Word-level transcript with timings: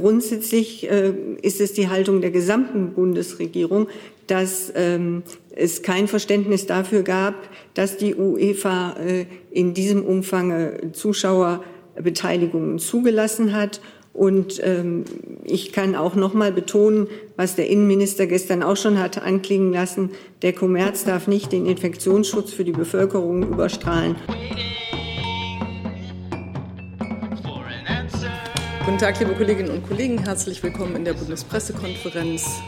grundsätzlich 0.00 0.90
äh, 0.90 1.12
ist 1.42 1.60
es 1.60 1.72
die 1.72 1.88
Haltung 1.88 2.20
der 2.20 2.30
gesamten 2.30 2.94
Bundesregierung, 2.94 3.88
dass 4.26 4.72
ähm, 4.74 5.22
es 5.54 5.82
kein 5.82 6.08
Verständnis 6.08 6.66
dafür 6.66 7.02
gab, 7.02 7.34
dass 7.74 7.96
die 7.96 8.14
UEFA 8.14 8.96
äh, 9.04 9.26
in 9.50 9.74
diesem 9.74 10.04
Umfang 10.04 10.92
Zuschauerbeteiligungen 10.92 12.78
zugelassen 12.78 13.52
hat. 13.52 13.80
Und 14.12 14.60
ähm, 14.64 15.04
ich 15.44 15.72
kann 15.72 15.94
auch 15.94 16.14
noch 16.14 16.34
mal 16.34 16.52
betonen, 16.52 17.06
was 17.36 17.54
der 17.56 17.68
Innenminister 17.68 18.26
gestern 18.26 18.62
auch 18.62 18.76
schon 18.76 18.98
hat 18.98 19.22
anklingen 19.22 19.72
lassen: 19.72 20.10
Der 20.42 20.52
Kommerz 20.52 21.04
darf 21.04 21.26
nicht 21.26 21.52
den 21.52 21.66
Infektionsschutz 21.66 22.52
für 22.52 22.64
die 22.64 22.72
Bevölkerung 22.72 23.42
überstrahlen. 23.42 24.16
Guten 28.90 29.02
Tag, 29.02 29.20
liebe 29.20 29.34
Kolleginnen 29.34 29.70
und 29.70 29.86
Kollegen. 29.86 30.18
Herzlich 30.18 30.60
willkommen 30.64 30.96
in 30.96 31.04
der 31.04 31.12
Bundespressekonferenz. 31.12 32.60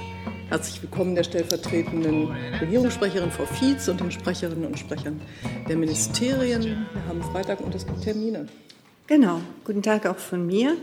Herzlich 0.51 0.81
willkommen 0.81 1.17
der 1.17 1.25
stellvertretenden 1.25 2.31
Regierungssprecherin 2.61 3.33
Frau 3.33 3.45
Fietz 3.45 3.89
und 3.89 3.99
den 3.99 4.13
Sprecherinnen 4.13 4.67
und 4.67 4.79
Sprechern 4.79 5.21
der 5.69 5.77
Ministerien. 5.77 6.63
Wir 6.63 7.07
haben 7.09 7.23
Freitag 7.25 7.61
und 7.61 7.75
es 7.75 7.85
gibt 7.85 8.03
Termine. 8.03 8.47
Genau. 9.09 9.41
Guten 9.65 9.83
Tag 9.83 10.07
auch 10.07 10.17
von 10.17 10.47
mir. 10.47 10.77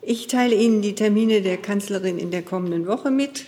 Ich 0.00 0.28
teile 0.28 0.54
Ihnen 0.54 0.80
die 0.80 0.94
Termine 0.94 1.42
der 1.42 1.58
Kanzlerin 1.58 2.16
in 2.16 2.30
der 2.30 2.40
kommenden 2.40 2.86
Woche 2.86 3.10
mit. 3.10 3.44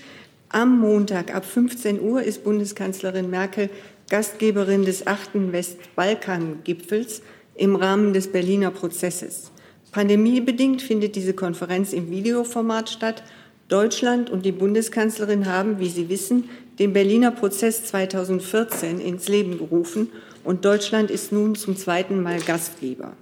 Am 0.51 0.79
Montag 0.79 1.35
ab 1.35 1.47
15 1.47 1.99
Uhr 1.99 2.23
ist 2.23 2.45
Bundeskanzlerin 2.45 3.31
Merkel 3.31 3.71
Gastgeberin 4.11 4.85
des 4.85 5.07
achten 5.07 5.53
Westbalkan-Gipfels 5.53 7.23
im 7.55 7.75
Rahmen 7.75 8.13
des 8.13 8.31
Berliner 8.31 8.71
Prozesses. 8.71 9.51
Pandemiebedingt 9.93 10.83
findet 10.83 11.17
diese 11.17 11.35
Konferenz 11.35 11.93
im 11.93 12.11
Videoformat 12.11 12.91
statt 12.91 13.23
Deutschland 13.69 14.31
und 14.31 14.45
die 14.45 14.53
Bundeskanzlerin 14.53 15.47
haben, 15.47 15.79
wie 15.79 15.89
Sie 15.89 16.09
wissen, 16.09 16.49
den 16.79 16.93
Berliner 16.93 17.31
Prozess 17.31 17.85
2014 17.85 19.01
ins 19.01 19.29
Leben 19.29 19.59
gerufen 19.59 20.11
und 20.45 20.65
Deutschland 20.65 21.11
ist 21.11 21.33
nun 21.33 21.55
zum 21.55 21.77
zweiten 21.77 22.23
Mal 22.23 22.41
Gastgeber. 22.41 23.13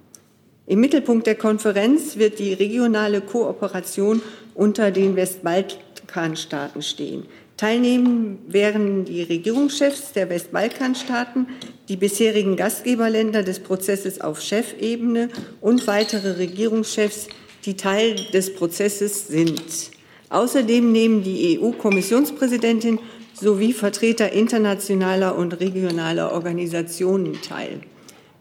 Im 0.66 0.80
Mittelpunkt 0.80 1.26
der 1.26 1.36
Konferenz 1.36 2.16
wird 2.16 2.38
die 2.38 2.52
regionale 2.52 3.20
Kooperation 3.20 4.20
unter 4.54 4.90
den 4.90 5.16
Westbalkanstaaten 5.16 6.82
stehen. 6.82 7.24
Teilnehmen 7.56 8.38
werden 8.48 9.06
die 9.06 9.22
Regierungschefs 9.22 10.12
der 10.12 10.28
Westbalkanstaaten, 10.28 11.46
die 11.88 11.96
bisherigen 11.96 12.56
Gastgeberländer 12.56 13.42
des 13.42 13.60
Prozesses 13.60 14.20
auf 14.20 14.42
Chefebene 14.42 15.30
und 15.62 15.86
weitere 15.86 16.32
Regierungschefs, 16.32 17.28
die 17.64 17.76
Teil 17.76 18.16
des 18.32 18.54
Prozesses 18.54 19.28
sind. 19.28 19.90
Außerdem 20.28 20.92
nehmen 20.92 21.22
die 21.22 21.58
EU-Kommissionspräsidentin 21.58 22.98
sowie 23.32 23.72
Vertreter 23.72 24.32
internationaler 24.32 25.36
und 25.36 25.58
regionaler 25.60 26.32
Organisationen 26.32 27.40
teil. 27.40 27.80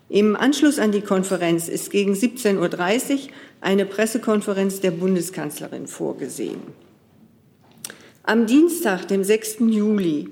Im 0.09 0.35
Anschluss 0.35 0.77
an 0.77 0.91
die 0.91 1.02
Konferenz 1.02 1.67
ist 1.67 1.89
gegen 1.89 2.13
17.30 2.13 3.13
Uhr 3.13 3.19
eine 3.61 3.85
Pressekonferenz 3.85 4.81
der 4.81 4.91
Bundeskanzlerin 4.91 5.88
vorgesehen. 5.88 6.84
Am 8.28 8.48
Dienstag, 8.48 9.08
dem 9.08 9.23
6. 9.23 9.58
Juli, 9.68 10.30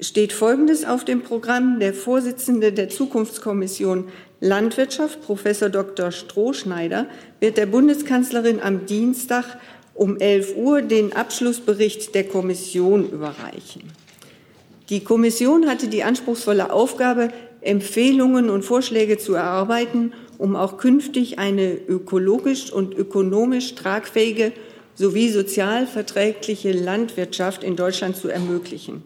steht 0.00 0.32
Folgendes 0.32 0.86
auf 0.86 1.04
dem 1.04 1.20
Programm. 1.20 1.78
Der 1.78 1.92
Vorsitzende 1.92 2.72
der 2.72 2.88
Zukunftskommission 2.88 4.08
Landwirtschaft, 4.40 5.20
Professor 5.20 5.68
Dr. 5.68 6.12
Strohschneider, 6.12 7.04
wird 7.38 7.58
der 7.58 7.66
Bundeskanzlerin 7.66 8.58
am 8.58 8.86
Dienstag 8.86 9.58
um 9.92 10.16
11 10.16 10.56
Uhr 10.56 10.80
den 10.80 11.12
Abschlussbericht 11.12 12.14
der 12.14 12.24
Kommission 12.24 13.10
überreichen. 13.10 13.82
Die 14.88 15.04
Kommission 15.04 15.68
hatte 15.68 15.88
die 15.88 16.02
anspruchsvolle 16.02 16.72
Aufgabe, 16.72 17.28
Empfehlungen 17.60 18.48
und 18.48 18.64
Vorschläge 18.64 19.18
zu 19.18 19.34
erarbeiten, 19.34 20.14
um 20.38 20.56
auch 20.56 20.78
künftig 20.78 21.38
eine 21.38 21.74
ökologisch 21.74 22.72
und 22.72 22.94
ökonomisch 22.94 23.74
tragfähige 23.74 24.52
sowie 25.00 25.30
sozial 25.30 25.86
verträgliche 25.86 26.72
Landwirtschaft 26.72 27.64
in 27.64 27.74
Deutschland 27.74 28.16
zu 28.16 28.28
ermöglichen. 28.28 29.02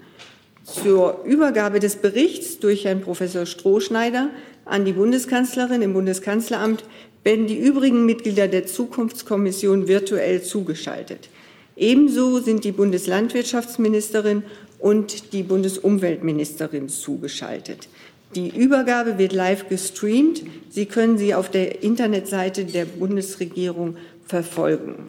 Zur 0.65 1.22
Übergabe 1.25 1.78
des 1.78 1.94
Berichts 1.94 2.59
durch 2.59 2.84
Herrn 2.84 3.00
Professor 3.00 3.47
Strohschneider 3.47 4.31
an 4.65 4.84
die 4.84 4.93
Bundeskanzlerin 4.93 5.82
im 5.82 5.93
Bundeskanzleramt 5.93 6.82
werden 7.22 7.47
die 7.47 7.60
übrigen 7.60 8.06
Mitglieder 8.06 8.49
der 8.49 8.66
Zukunftskommission 8.66 9.87
virtuell 9.87 10.43
zugeschaltet. 10.43 11.28
Ebenso 11.77 12.41
sind 12.41 12.65
die 12.65 12.72
Bundeslandwirtschaftsministerin 12.72 14.43
und 14.81 15.32
die 15.32 15.44
Bundesumweltministerin 15.44 16.88
zugeschaltet. 16.88 17.88
Die 18.34 18.49
Übergabe 18.49 19.16
wird 19.16 19.32
live 19.32 19.69
gestreamt. 19.69 20.43
Sie 20.71 20.87
können 20.87 21.19
sie 21.19 21.34
auf 21.34 21.53
der 21.53 21.84
Internetseite 21.84 22.65
der 22.65 22.84
Bundesregierung 22.84 23.97
verfolgen. 24.26 25.09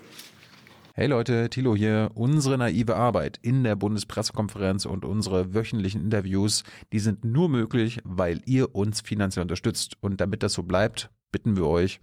Hey 0.98 1.08
Leute, 1.08 1.50
Thilo 1.50 1.76
hier. 1.76 2.10
Unsere 2.14 2.58
naive 2.58 2.96
Arbeit 2.96 3.38
in 3.42 3.66
der 3.66 3.76
Bundespressekonferenz 3.76 4.86
und 4.86 5.04
unsere 5.04 5.54
wöchentlichen 5.54 6.00
Interviews, 6.00 6.64
die 6.94 7.00
sind 7.00 7.26
nur 7.26 7.50
möglich, 7.50 8.00
weil 8.06 8.40
ihr 8.46 8.74
uns 8.74 9.02
finanziell 9.02 9.42
unterstützt. 9.42 9.98
Und 10.00 10.22
damit 10.22 10.42
das 10.42 10.54
so 10.54 10.64
bleibt, 10.64 11.10
bitten 11.34 11.58
wir 11.58 11.66
euch, 11.66 12.00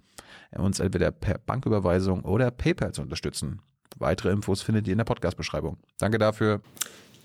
uns 0.55 0.79
entweder 0.79 1.11
per 1.11 1.39
Banküberweisung 1.39 2.21
oder 2.27 2.51
PayPal 2.51 2.93
zu 2.93 3.01
unterstützen. 3.01 3.63
Weitere 3.97 4.31
Infos 4.31 4.61
findet 4.61 4.87
ihr 4.87 4.93
in 4.93 4.99
der 4.99 5.07
Podcast-Beschreibung. 5.07 5.79
Danke 5.99 6.19
dafür. 6.19 6.61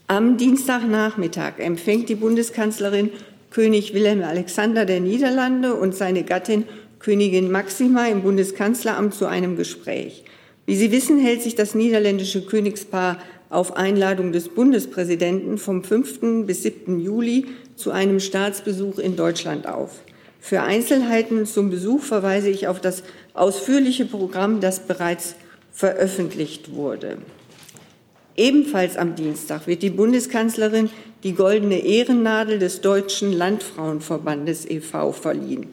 Am 0.07 0.37
Dienstagnachmittag 0.37 1.59
empfängt 1.59 2.07
die 2.07 2.15
Bundeskanzlerin 2.15 3.09
König 3.49 3.93
Wilhelm 3.93 4.23
Alexander 4.23 4.85
der 4.85 5.01
Niederlande 5.01 5.75
und 5.75 5.93
seine 5.93 6.23
Gattin 6.23 6.63
Königin 6.99 7.51
Maxima 7.51 8.07
im 8.07 8.21
Bundeskanzleramt 8.21 9.13
zu 9.13 9.25
einem 9.25 9.57
Gespräch. 9.57 10.23
Wie 10.67 10.75
Sie 10.75 10.91
wissen, 10.91 11.17
hält 11.17 11.41
sich 11.41 11.55
das 11.55 11.75
niederländische 11.75 12.41
Königspaar 12.45 13.19
auf 13.49 13.77
Einladung 13.77 14.33
des 14.33 14.49
Bundespräsidenten 14.49 15.57
vom 15.57 15.81
5. 15.81 16.45
bis 16.45 16.63
7. 16.63 16.99
Juli 16.99 17.45
zu 17.77 17.91
einem 17.91 18.19
Staatsbesuch 18.19 18.99
in 18.99 19.15
Deutschland 19.15 19.65
auf. 19.65 20.01
Für 20.41 20.63
Einzelheiten 20.63 21.45
zum 21.45 21.69
Besuch 21.69 22.01
verweise 22.01 22.49
ich 22.49 22.67
auf 22.67 22.81
das 22.81 23.03
ausführliche 23.33 24.03
Programm, 24.03 24.59
das 24.59 24.81
bereits 24.81 25.35
veröffentlicht 25.71 26.73
wurde. 26.73 27.19
Ebenfalls 28.35 28.97
am 28.97 29.15
Dienstag 29.15 29.67
wird 29.67 29.81
die 29.81 29.89
Bundeskanzlerin 29.89 30.89
die 31.23 31.33
goldene 31.33 31.79
Ehrennadel 31.79 32.59
des 32.59 32.81
Deutschen 32.81 33.31
Landfrauenverbandes 33.31 34.69
e.V. 34.69 35.13
verliehen. 35.13 35.67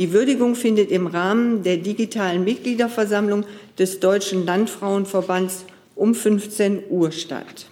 Die 0.00 0.14
Würdigung 0.14 0.54
findet 0.54 0.90
im 0.90 1.06
Rahmen 1.06 1.62
der 1.62 1.76
digitalen 1.76 2.42
Mitgliederversammlung 2.42 3.44
des 3.78 4.00
Deutschen 4.00 4.46
Landfrauenverbands 4.46 5.66
um 5.94 6.14
15 6.14 6.84
Uhr 6.88 7.12
statt. 7.12 7.66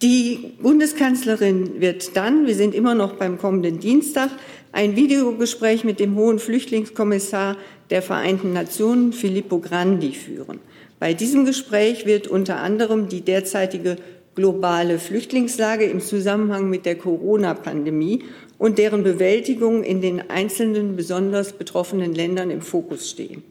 Die 0.00 0.54
Bundeskanzlerin 0.58 1.82
wird 1.82 2.16
dann, 2.16 2.46
wir 2.46 2.54
sind 2.54 2.74
immer 2.74 2.94
noch 2.94 3.16
beim 3.16 3.36
kommenden 3.36 3.78
Dienstag, 3.78 4.30
ein 4.72 4.96
Videogespräch 4.96 5.84
mit 5.84 6.00
dem 6.00 6.16
hohen 6.16 6.38
Flüchtlingskommissar 6.38 7.58
der 7.90 8.00
Vereinten 8.00 8.54
Nationen, 8.54 9.12
Filippo 9.12 9.58
Grandi, 9.58 10.12
führen. 10.12 10.60
Bei 10.98 11.12
diesem 11.12 11.44
Gespräch 11.44 12.06
wird 12.06 12.26
unter 12.26 12.56
anderem 12.56 13.10
die 13.10 13.20
derzeitige 13.20 13.98
globale 14.34 14.98
Flüchtlingslage 14.98 15.84
im 15.84 16.00
Zusammenhang 16.00 16.68
mit 16.68 16.86
der 16.86 16.96
Corona-Pandemie 16.96 18.24
und 18.58 18.78
deren 18.78 19.02
Bewältigung 19.02 19.82
in 19.82 20.00
den 20.00 20.30
einzelnen 20.30 20.96
besonders 20.96 21.52
betroffenen 21.52 22.14
Ländern 22.14 22.50
im 22.50 22.62
Fokus 22.62 23.10
stehen. 23.10 23.42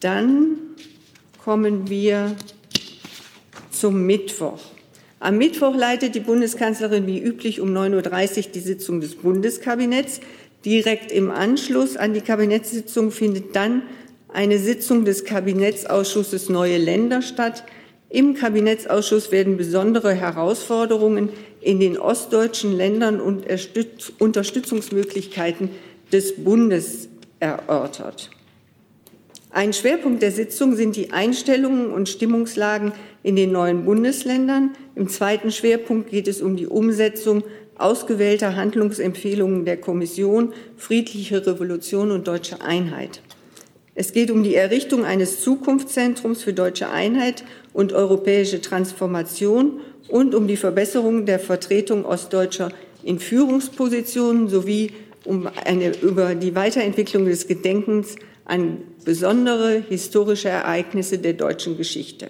Dann 0.00 0.58
kommen 1.42 1.88
wir 1.90 2.36
zum 3.70 4.06
Mittwoch. 4.06 4.60
Am 5.20 5.38
Mittwoch 5.38 5.74
leitet 5.74 6.14
die 6.14 6.20
Bundeskanzlerin 6.20 7.06
wie 7.06 7.20
üblich 7.20 7.60
um 7.60 7.76
9.30 7.76 8.36
Uhr 8.36 8.52
die 8.54 8.60
Sitzung 8.60 9.00
des 9.00 9.16
Bundeskabinetts. 9.16 10.20
Direkt 10.64 11.10
im 11.10 11.30
Anschluss 11.30 11.96
an 11.96 12.14
die 12.14 12.20
Kabinettssitzung 12.20 13.10
findet 13.10 13.56
dann 13.56 13.82
eine 14.32 14.58
Sitzung 14.58 15.04
des 15.04 15.24
Kabinettsausschusses 15.24 16.48
Neue 16.48 16.78
Länder 16.78 17.22
statt. 17.22 17.64
Im 18.10 18.34
Kabinettsausschuss 18.34 19.32
werden 19.32 19.56
besondere 19.56 20.14
Herausforderungen 20.14 21.30
in 21.60 21.80
den 21.80 21.98
ostdeutschen 21.98 22.76
Ländern 22.76 23.20
und 23.20 23.44
Unterstützungsmöglichkeiten 24.18 25.70
des 26.12 26.36
Bundes 26.36 27.08
erörtert. 27.40 28.30
Ein 29.50 29.72
Schwerpunkt 29.72 30.22
der 30.22 30.30
Sitzung 30.30 30.76
sind 30.76 30.94
die 30.94 31.12
Einstellungen 31.12 31.90
und 31.90 32.08
Stimmungslagen 32.08 32.92
in 33.22 33.34
den 33.34 33.50
neuen 33.50 33.84
Bundesländern. 33.84 34.74
Im 34.94 35.08
zweiten 35.08 35.50
Schwerpunkt 35.50 36.10
geht 36.10 36.28
es 36.28 36.42
um 36.42 36.56
die 36.56 36.66
Umsetzung 36.66 37.42
ausgewählter 37.76 38.56
Handlungsempfehlungen 38.56 39.64
der 39.64 39.78
Kommission 39.78 40.52
Friedliche 40.76 41.46
Revolution 41.46 42.10
und 42.10 42.28
deutsche 42.28 42.60
Einheit. 42.60 43.22
Es 43.94 44.12
geht 44.12 44.30
um 44.30 44.44
die 44.44 44.54
Errichtung 44.54 45.04
eines 45.04 45.40
Zukunftszentrums 45.40 46.42
für 46.42 46.52
deutsche 46.52 46.90
Einheit 46.90 47.42
und 47.72 47.92
europäische 47.92 48.60
Transformation 48.60 49.80
und 50.08 50.34
um 50.34 50.46
die 50.48 50.56
Verbesserung 50.56 51.26
der 51.26 51.38
Vertretung 51.38 52.04
Ostdeutscher 52.04 52.70
in 53.02 53.18
Führungspositionen 53.18 54.48
sowie 54.48 54.92
um 55.24 55.48
eine, 55.64 55.96
über 56.00 56.34
die 56.34 56.54
Weiterentwicklung 56.54 57.26
des 57.26 57.46
Gedenkens 57.46 58.16
an 58.44 58.78
besondere 59.04 59.82
historische 59.88 60.48
Ereignisse 60.48 61.18
der 61.18 61.34
deutschen 61.34 61.76
Geschichte. 61.76 62.28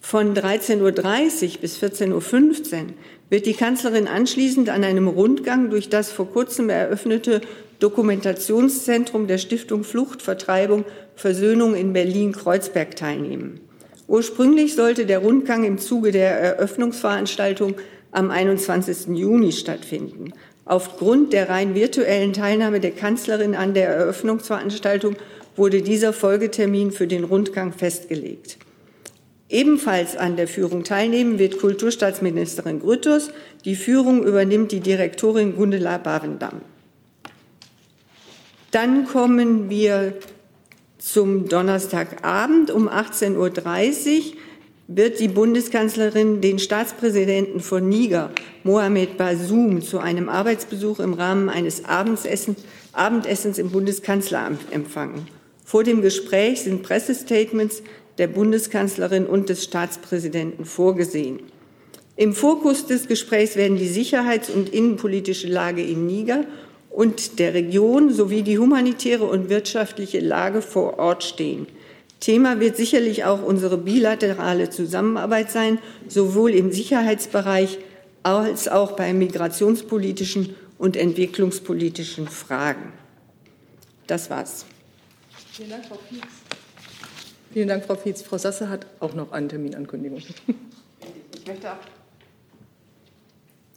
Von 0.00 0.34
13.30 0.34 0.80
Uhr 0.82 1.60
bis 1.60 1.78
14.15 1.78 2.12
Uhr 2.12 2.86
wird 3.30 3.46
die 3.46 3.54
Kanzlerin 3.54 4.08
anschließend 4.08 4.68
an 4.68 4.82
einem 4.82 5.06
Rundgang 5.06 5.70
durch 5.70 5.88
das 5.88 6.10
vor 6.10 6.30
kurzem 6.30 6.68
eröffnete 6.68 7.40
Dokumentationszentrum 7.78 9.26
der 9.26 9.38
Stiftung 9.38 9.84
Flucht, 9.84 10.20
Vertreibung, 10.20 10.84
Versöhnung 11.14 11.74
in 11.74 11.92
Berlin-Kreuzberg 11.92 12.96
teilnehmen. 12.96 13.60
Ursprünglich 14.10 14.74
sollte 14.74 15.06
der 15.06 15.20
Rundgang 15.20 15.62
im 15.62 15.78
Zuge 15.78 16.10
der 16.10 16.32
Eröffnungsveranstaltung 16.40 17.76
am 18.10 18.32
21. 18.32 19.16
Juni 19.16 19.52
stattfinden. 19.52 20.32
Aufgrund 20.64 21.32
der 21.32 21.48
rein 21.48 21.76
virtuellen 21.76 22.32
Teilnahme 22.32 22.80
der 22.80 22.90
Kanzlerin 22.90 23.54
an 23.54 23.72
der 23.72 23.86
Eröffnungsveranstaltung 23.86 25.14
wurde 25.54 25.82
dieser 25.82 26.12
Folgetermin 26.12 26.90
für 26.90 27.06
den 27.06 27.22
Rundgang 27.22 27.72
festgelegt. 27.72 28.58
Ebenfalls 29.48 30.16
an 30.16 30.34
der 30.34 30.48
Führung 30.48 30.82
teilnehmen 30.82 31.38
wird 31.38 31.58
Kulturstaatsministerin 31.58 32.80
Grütters. 32.80 33.30
Die 33.64 33.76
Führung 33.76 34.24
übernimmt 34.24 34.72
die 34.72 34.80
Direktorin 34.80 35.54
Gundela 35.54 35.98
Bavendam. 35.98 36.62
Dann 38.72 39.04
kommen 39.04 39.70
wir 39.70 40.14
zum 41.00 41.48
Donnerstagabend 41.48 42.70
um 42.70 42.88
18.30 42.88 43.36
Uhr 43.36 44.22
wird 44.86 45.18
die 45.18 45.28
Bundeskanzlerin 45.28 46.40
den 46.40 46.58
Staatspräsidenten 46.58 47.60
von 47.60 47.88
Niger, 47.88 48.30
Mohamed 48.64 49.16
Bazoum, 49.16 49.82
zu 49.82 49.98
einem 49.98 50.28
Arbeitsbesuch 50.28 51.00
im 51.00 51.14
Rahmen 51.14 51.48
eines 51.48 51.84
Abendessen, 51.84 52.56
Abendessens 52.92 53.58
im 53.58 53.70
Bundeskanzleramt 53.70 54.72
empfangen. 54.72 55.26
Vor 55.64 55.84
dem 55.84 56.02
Gespräch 56.02 56.62
sind 56.62 56.82
Pressestatements 56.82 57.82
der 58.18 58.26
Bundeskanzlerin 58.26 59.26
und 59.26 59.48
des 59.48 59.64
Staatspräsidenten 59.64 60.64
vorgesehen. 60.64 61.40
Im 62.16 62.34
Fokus 62.34 62.86
des 62.86 63.08
Gesprächs 63.08 63.56
werden 63.56 63.78
die 63.78 63.88
sicherheits- 63.88 64.50
und 64.50 64.68
innenpolitische 64.68 65.48
Lage 65.48 65.82
in 65.82 66.06
Niger 66.06 66.44
und 66.90 67.38
der 67.38 67.54
Region 67.54 68.12
sowie 68.12 68.42
die 68.42 68.58
humanitäre 68.58 69.24
und 69.24 69.48
wirtschaftliche 69.48 70.20
Lage 70.20 70.60
vor 70.60 70.98
Ort 70.98 71.24
stehen. 71.24 71.66
Thema 72.18 72.60
wird 72.60 72.76
sicherlich 72.76 73.24
auch 73.24 73.42
unsere 73.42 73.78
bilaterale 73.78 74.68
Zusammenarbeit 74.68 75.50
sein, 75.50 75.78
sowohl 76.06 76.50
im 76.50 76.70
Sicherheitsbereich 76.70 77.78
als 78.22 78.68
auch 78.68 78.92
bei 78.92 79.14
migrationspolitischen 79.14 80.54
und 80.76 80.96
entwicklungspolitischen 80.96 82.28
Fragen. 82.28 82.92
Das 84.06 84.28
war's. 84.28 84.66
Vielen 85.52 85.70
Dank, 85.70 85.86
Frau 85.86 85.98
Fietz. 86.08 86.24
Vielen 87.52 87.68
Dank, 87.68 87.84
Frau 87.84 87.94
Fietz. 87.94 88.22
Frau 88.22 88.38
Sasse 88.38 88.68
hat 88.68 88.86
auch 88.98 89.14
noch 89.14 89.32
eine 89.32 89.48
Terminankündigung. 89.48 90.18
Ich 90.18 91.46
möchte 91.46 91.70
ab. 91.70 91.86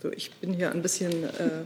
So, 0.02 0.12
ich 0.12 0.32
bin 0.34 0.54
hier 0.54 0.72
ein 0.72 0.82
bisschen 0.82 1.24
äh, 1.24 1.64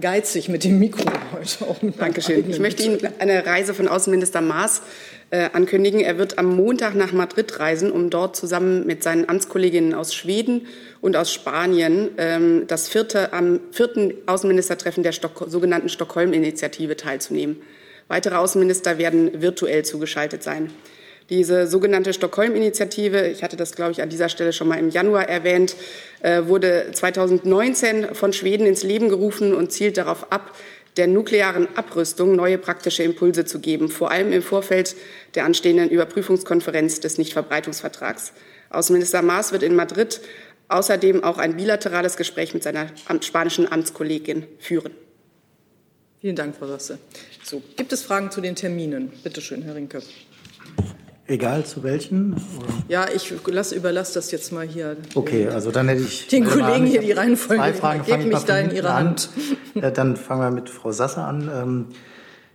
geizig 0.00 0.48
mit 0.48 0.64
dem 0.64 0.78
Mikro 0.78 1.04
heute 1.32 1.64
auch. 1.66 1.76
Dankeschön. 1.98 2.48
Ich 2.48 2.58
möchte 2.58 2.82
Ihnen 2.82 2.98
eine 3.18 3.44
Reise 3.44 3.74
von 3.74 3.88
Außenminister 3.88 4.40
Maas 4.40 4.82
äh, 5.30 5.50
ankündigen. 5.52 6.00
Er 6.00 6.18
wird 6.18 6.38
am 6.38 6.56
Montag 6.56 6.94
nach 6.94 7.12
Madrid 7.12 7.58
reisen, 7.58 7.90
um 7.90 8.10
dort 8.10 8.36
zusammen 8.36 8.86
mit 8.86 9.02
seinen 9.02 9.28
Amtskolleginnen 9.28 9.94
aus 9.94 10.14
Schweden 10.14 10.66
und 11.00 11.16
aus 11.16 11.32
Spanien 11.32 12.10
ähm, 12.18 12.64
das 12.66 12.88
vierte, 12.88 13.32
am 13.32 13.60
vierten 13.72 14.14
Außenministertreffen 14.26 15.02
der 15.02 15.12
Stock 15.12 15.46
sogenannten 15.48 15.88
Stockholm-Initiative 15.88 16.96
teilzunehmen. 16.96 17.56
Weitere 18.08 18.36
Außenminister 18.36 18.98
werden 18.98 19.42
virtuell 19.42 19.84
zugeschaltet 19.84 20.42
sein. 20.42 20.70
Diese 21.30 21.66
sogenannte 21.66 22.14
Stockholm-Initiative, 22.14 23.28
ich 23.28 23.42
hatte 23.42 23.56
das, 23.56 23.72
glaube 23.72 23.92
ich, 23.92 24.00
an 24.00 24.08
dieser 24.08 24.30
Stelle 24.30 24.54
schon 24.54 24.66
mal 24.66 24.78
im 24.78 24.88
Januar 24.88 25.28
erwähnt, 25.28 25.76
äh, 26.22 26.44
wurde 26.46 26.86
2019 26.92 28.14
von 28.14 28.32
Schweden 28.32 28.66
ins 28.66 28.82
Leben 28.82 29.10
gerufen 29.10 29.54
und 29.54 29.70
zielt 29.70 29.98
darauf 29.98 30.32
ab, 30.32 30.56
der 30.96 31.06
nuklearen 31.06 31.68
Abrüstung 31.76 32.34
neue 32.34 32.58
praktische 32.58 33.02
Impulse 33.02 33.44
zu 33.44 33.60
geben, 33.60 33.88
vor 33.88 34.10
allem 34.10 34.32
im 34.32 34.42
Vorfeld 34.42 34.96
der 35.34 35.44
anstehenden 35.44 35.90
Überprüfungskonferenz 35.90 37.00
des 37.00 37.18
Nichtverbreitungsvertrags. 37.18 38.32
Außenminister 38.70 39.22
Maas 39.22 39.52
wird 39.52 39.62
in 39.62 39.76
Madrid 39.76 40.20
außerdem 40.68 41.24
auch 41.24 41.38
ein 41.38 41.56
bilaterales 41.56 42.16
Gespräch 42.16 42.54
mit 42.54 42.62
seiner 42.62 42.88
spanischen 43.20 43.70
Amtskollegin 43.70 44.46
führen. 44.58 44.92
Vielen 46.20 46.36
Dank, 46.36 46.56
Frau 46.56 46.66
Sasse. 46.66 46.98
So, 47.44 47.62
gibt 47.76 47.92
es 47.92 48.02
Fragen 48.02 48.30
zu 48.30 48.40
den 48.40 48.56
Terminen? 48.56 49.12
Bitte 49.22 49.40
schön, 49.40 49.62
Herr 49.62 49.76
Rinke. 49.76 50.02
Egal 51.28 51.66
zu 51.66 51.82
welchen? 51.82 52.32
Oder? 52.32 52.66
Ja, 52.88 53.06
ich 53.14 53.34
lass, 53.46 53.72
überlasse 53.72 54.14
das 54.14 54.30
jetzt 54.30 54.50
mal 54.50 54.66
hier. 54.66 54.96
Okay, 55.14 55.46
also 55.48 55.70
dann 55.70 55.88
hätte 55.88 56.00
ich. 56.00 56.26
Den 56.28 56.46
Kollegen 56.46 56.86
hier 56.86 57.02
die 57.02 57.12
Reihenfolge. 57.12 57.62
Zwei 57.62 57.74
Fragen. 57.74 58.02
Gebe 58.04 58.24
mich 58.24 58.44
da 58.44 58.58
in 58.58 58.74
Ihre 58.74 58.94
Hand. 58.94 59.28
An. 59.74 59.92
Dann 59.92 60.16
fangen 60.16 60.40
wir 60.40 60.50
mit 60.50 60.70
Frau 60.70 60.90
Sasse 60.90 61.20
an. 61.20 61.50
Ähm, 61.54 61.86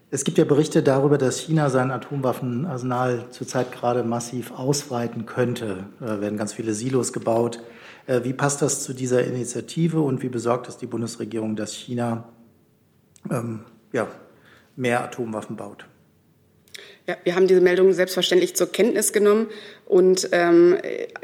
es 0.10 0.24
gibt 0.24 0.40
ja 0.40 0.44
Berichte 0.44 0.82
darüber, 0.82 1.20
dass 1.20 1.40
China 1.40 1.70
sein 1.70 1.92
Atomwaffenarsenal 1.92 3.26
zurzeit 3.30 3.72
gerade 3.72 4.04
massiv 4.04 4.52
ausweiten 4.52 5.28
könnte. 5.28 5.86
Da 6.00 6.20
werden 6.20 6.38
ganz 6.38 6.54
viele 6.54 6.74
Silos 6.74 7.14
gebaut. 7.14 7.60
Äh, 8.08 8.22
wie 8.24 8.34
passt 8.34 8.64
das 8.64 8.84
zu 8.84 8.94
dieser 8.94 9.24
Initiative 9.24 10.02
und 10.02 10.24
wie 10.24 10.30
besorgt 10.30 10.68
ist 10.68 10.78
die 10.78 10.88
Bundesregierung, 10.88 11.56
dass 11.56 11.74
China 11.74 12.24
ähm, 13.30 13.66
ja, 13.92 14.08
mehr 14.76 15.04
Atomwaffen 15.04 15.58
baut? 15.58 15.86
Ja, 17.06 17.18
wir 17.26 17.36
haben 17.36 17.48
diese 17.48 17.60
Meldung 17.60 17.92
selbstverständlich 17.92 18.56
zur 18.56 18.72
Kenntnis 18.72 19.12
genommen 19.12 19.48
und 19.86 20.30
ähm, 20.32 20.78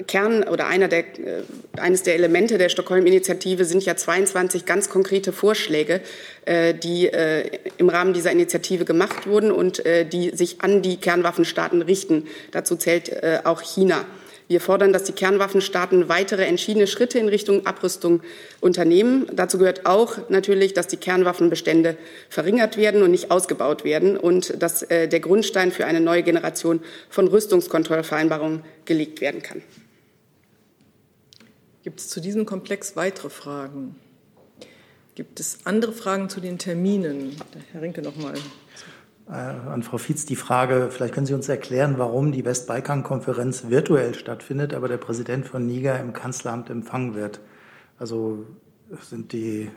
Kern 0.08 0.44
oder 0.44 0.68
einer 0.68 0.90
der, 0.90 1.00
äh, 1.00 1.44
eines 1.78 2.04
der 2.04 2.16
Elemente 2.16 2.58
der 2.58 2.68
Stockholm-Initiative 2.68 3.64
sind 3.64 3.86
ja 3.86 3.96
22 3.96 4.66
ganz 4.66 4.90
konkrete 4.90 5.32
Vorschläge, 5.32 6.02
äh, 6.44 6.74
die 6.74 7.08
äh, 7.08 7.60
im 7.78 7.88
Rahmen 7.88 8.12
dieser 8.12 8.30
Initiative 8.30 8.84
gemacht 8.84 9.26
wurden 9.26 9.54
und 9.54 9.86
äh, 9.86 10.06
die 10.06 10.32
sich 10.32 10.60
an 10.60 10.82
die 10.82 10.98
Kernwaffenstaaten 10.98 11.82
richten. 11.82 12.28
Dazu 12.52 12.76
zählt 12.76 13.08
äh, 13.08 13.40
auch 13.46 13.62
China. 13.62 14.04
Wir 14.50 14.60
fordern, 14.60 14.92
dass 14.92 15.04
die 15.04 15.12
Kernwaffenstaaten 15.12 16.10
weitere 16.10 16.44
entschiedene 16.44 16.88
Schritte 16.88 17.20
in 17.20 17.30
Richtung 17.30 17.68
Abrüstung 17.68 18.22
unternehmen. 18.62 19.28
Dazu 19.32 19.60
gehört 19.60 19.86
auch 19.86 20.28
natürlich, 20.30 20.74
dass 20.74 20.88
die 20.88 20.98
Kernwaffenbestände 20.98 21.98
verringert 22.30 22.76
werden 22.76 23.04
und 23.04 23.12
nicht 23.12 23.30
ausgebaut 23.30 23.84
werden 23.84 24.18
und 24.18 24.60
dass 24.60 24.82
äh, 24.82 25.08
der 25.08 25.20
Grundstein 25.20 25.72
für 25.72 25.86
eine 25.86 26.02
neue 26.02 26.24
Generation 26.24 26.82
von 27.12 27.28
Rüstungskontrollvereinbarungen 27.28 28.64
gelegt 28.86 29.22
werden 29.22 29.44
kann. 29.44 29.62
Gibt 31.84 32.00
es 32.00 32.10
zu 32.10 32.20
diesem 32.20 32.48
Komplex 32.48 32.96
weitere 32.96 33.30
Fragen? 33.30 33.98
Gibt 35.14 35.40
es 35.40 35.60
andere 35.66 35.92
Fragen 35.92 36.28
zu 36.28 36.40
den 36.40 36.58
Terminen? 36.58 37.36
Herr 37.72 37.84
Rinke 37.84 38.02
noch 38.02 38.16
mal. 38.16 38.34
An 39.30 39.84
Frau 39.84 40.00
Fietz 40.00 40.26
die 40.26 40.36
Frage, 40.36 40.90
vielleicht 40.92 41.14
können 41.14 41.28
Sie 41.28 41.36
uns 41.36 41.48
erklären, 41.48 41.96
warum 41.98 42.32
die 42.32 42.44
Westbalkan-Konferenz 42.46 43.70
virtuell 43.70 44.16
stattfindet, 44.16 44.74
aber 44.74 44.88
der 44.88 44.98
Präsident 44.98 45.46
von 45.46 45.68
Niger 45.68 46.00
im 46.00 46.14
Kanzleramt 46.14 46.72
empfangen 46.72 47.14
wird. 47.14 47.40
Also 48.00 48.46
sind 49.02 49.32
die 49.34 49.62
äh, 49.62 49.70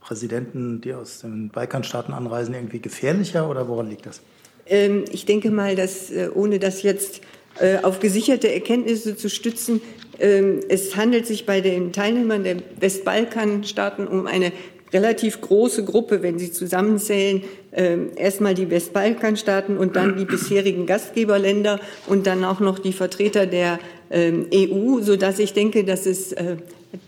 Präsidenten, 0.00 0.80
die 0.80 0.92
aus 0.92 1.20
den 1.20 1.48
Balkanstaaten 1.48 2.12
anreisen, 2.12 2.54
irgendwie 2.54 2.80
gefährlicher 2.80 3.48
oder 3.48 3.66
woran 3.66 3.88
liegt 3.88 4.06
das? 4.06 4.20
Ähm, 4.66 5.04
ich 5.10 5.24
denke 5.26 5.50
mal, 5.50 5.74
dass 5.74 6.10
äh, 6.10 6.28
ohne 6.34 6.58
das 6.58 6.82
jetzt 6.82 7.22
äh, 7.58 7.78
auf 7.78 8.00
gesicherte 8.00 8.52
Erkenntnisse 8.52 9.16
zu 9.16 9.30
stützen, 9.30 9.80
ähm, 10.18 10.60
es 10.68 10.96
handelt 10.96 11.26
sich 11.26 11.46
bei 11.46 11.60
den 11.60 11.92
Teilnehmern 11.92 12.44
der 12.44 12.56
Westbalkanstaaten 12.78 14.06
um 14.06 14.26
eine 14.26 14.52
relativ 14.92 15.40
große 15.40 15.84
Gruppe, 15.84 16.22
wenn 16.22 16.38
Sie 16.38 16.52
zusammenzählen, 16.52 17.42
äh, 17.72 17.96
erstmal 18.16 18.54
die 18.54 18.70
Westbalkanstaaten 18.70 19.76
und 19.76 19.96
dann 19.96 20.16
die 20.16 20.24
bisherigen 20.24 20.86
Gastgeberländer 20.86 21.80
und 22.06 22.26
dann 22.26 22.44
auch 22.44 22.60
noch 22.60 22.78
die 22.78 22.92
Vertreter 22.92 23.46
der 23.46 23.78
äh, 24.10 24.32
EU, 24.52 25.00
sodass 25.00 25.38
ich 25.38 25.52
denke, 25.52 25.84
dass 25.84 26.06
es 26.06 26.32
äh, 26.32 26.56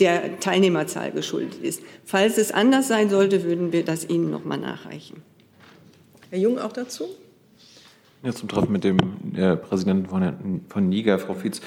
der 0.01 0.41
Teilnehmerzahl 0.41 1.13
geschuldet 1.13 1.63
ist. 1.63 1.83
Falls 2.05 2.39
es 2.39 2.53
anders 2.53 2.89
sein 2.89 3.11
sollte, 3.11 3.45
würden 3.45 3.73
wir 3.73 3.85
das 3.85 4.09
Ihnen 4.09 4.31
noch 4.31 4.45
mal 4.45 4.59
nachreichen. 4.59 5.23
Herr 6.31 6.39
Jung 6.39 6.59
auch 6.59 6.73
dazu? 6.73 7.05
Ja, 8.23 8.33
zum 8.33 8.49
Treffen 8.49 8.73
mit 8.73 8.85
dem 8.85 8.99
äh, 9.37 9.57
Präsidenten 9.57 10.09
von, 10.09 10.61
von 10.69 10.89
Niger, 10.89 11.19
Frau 11.19 11.35
Fietz. 11.35 11.61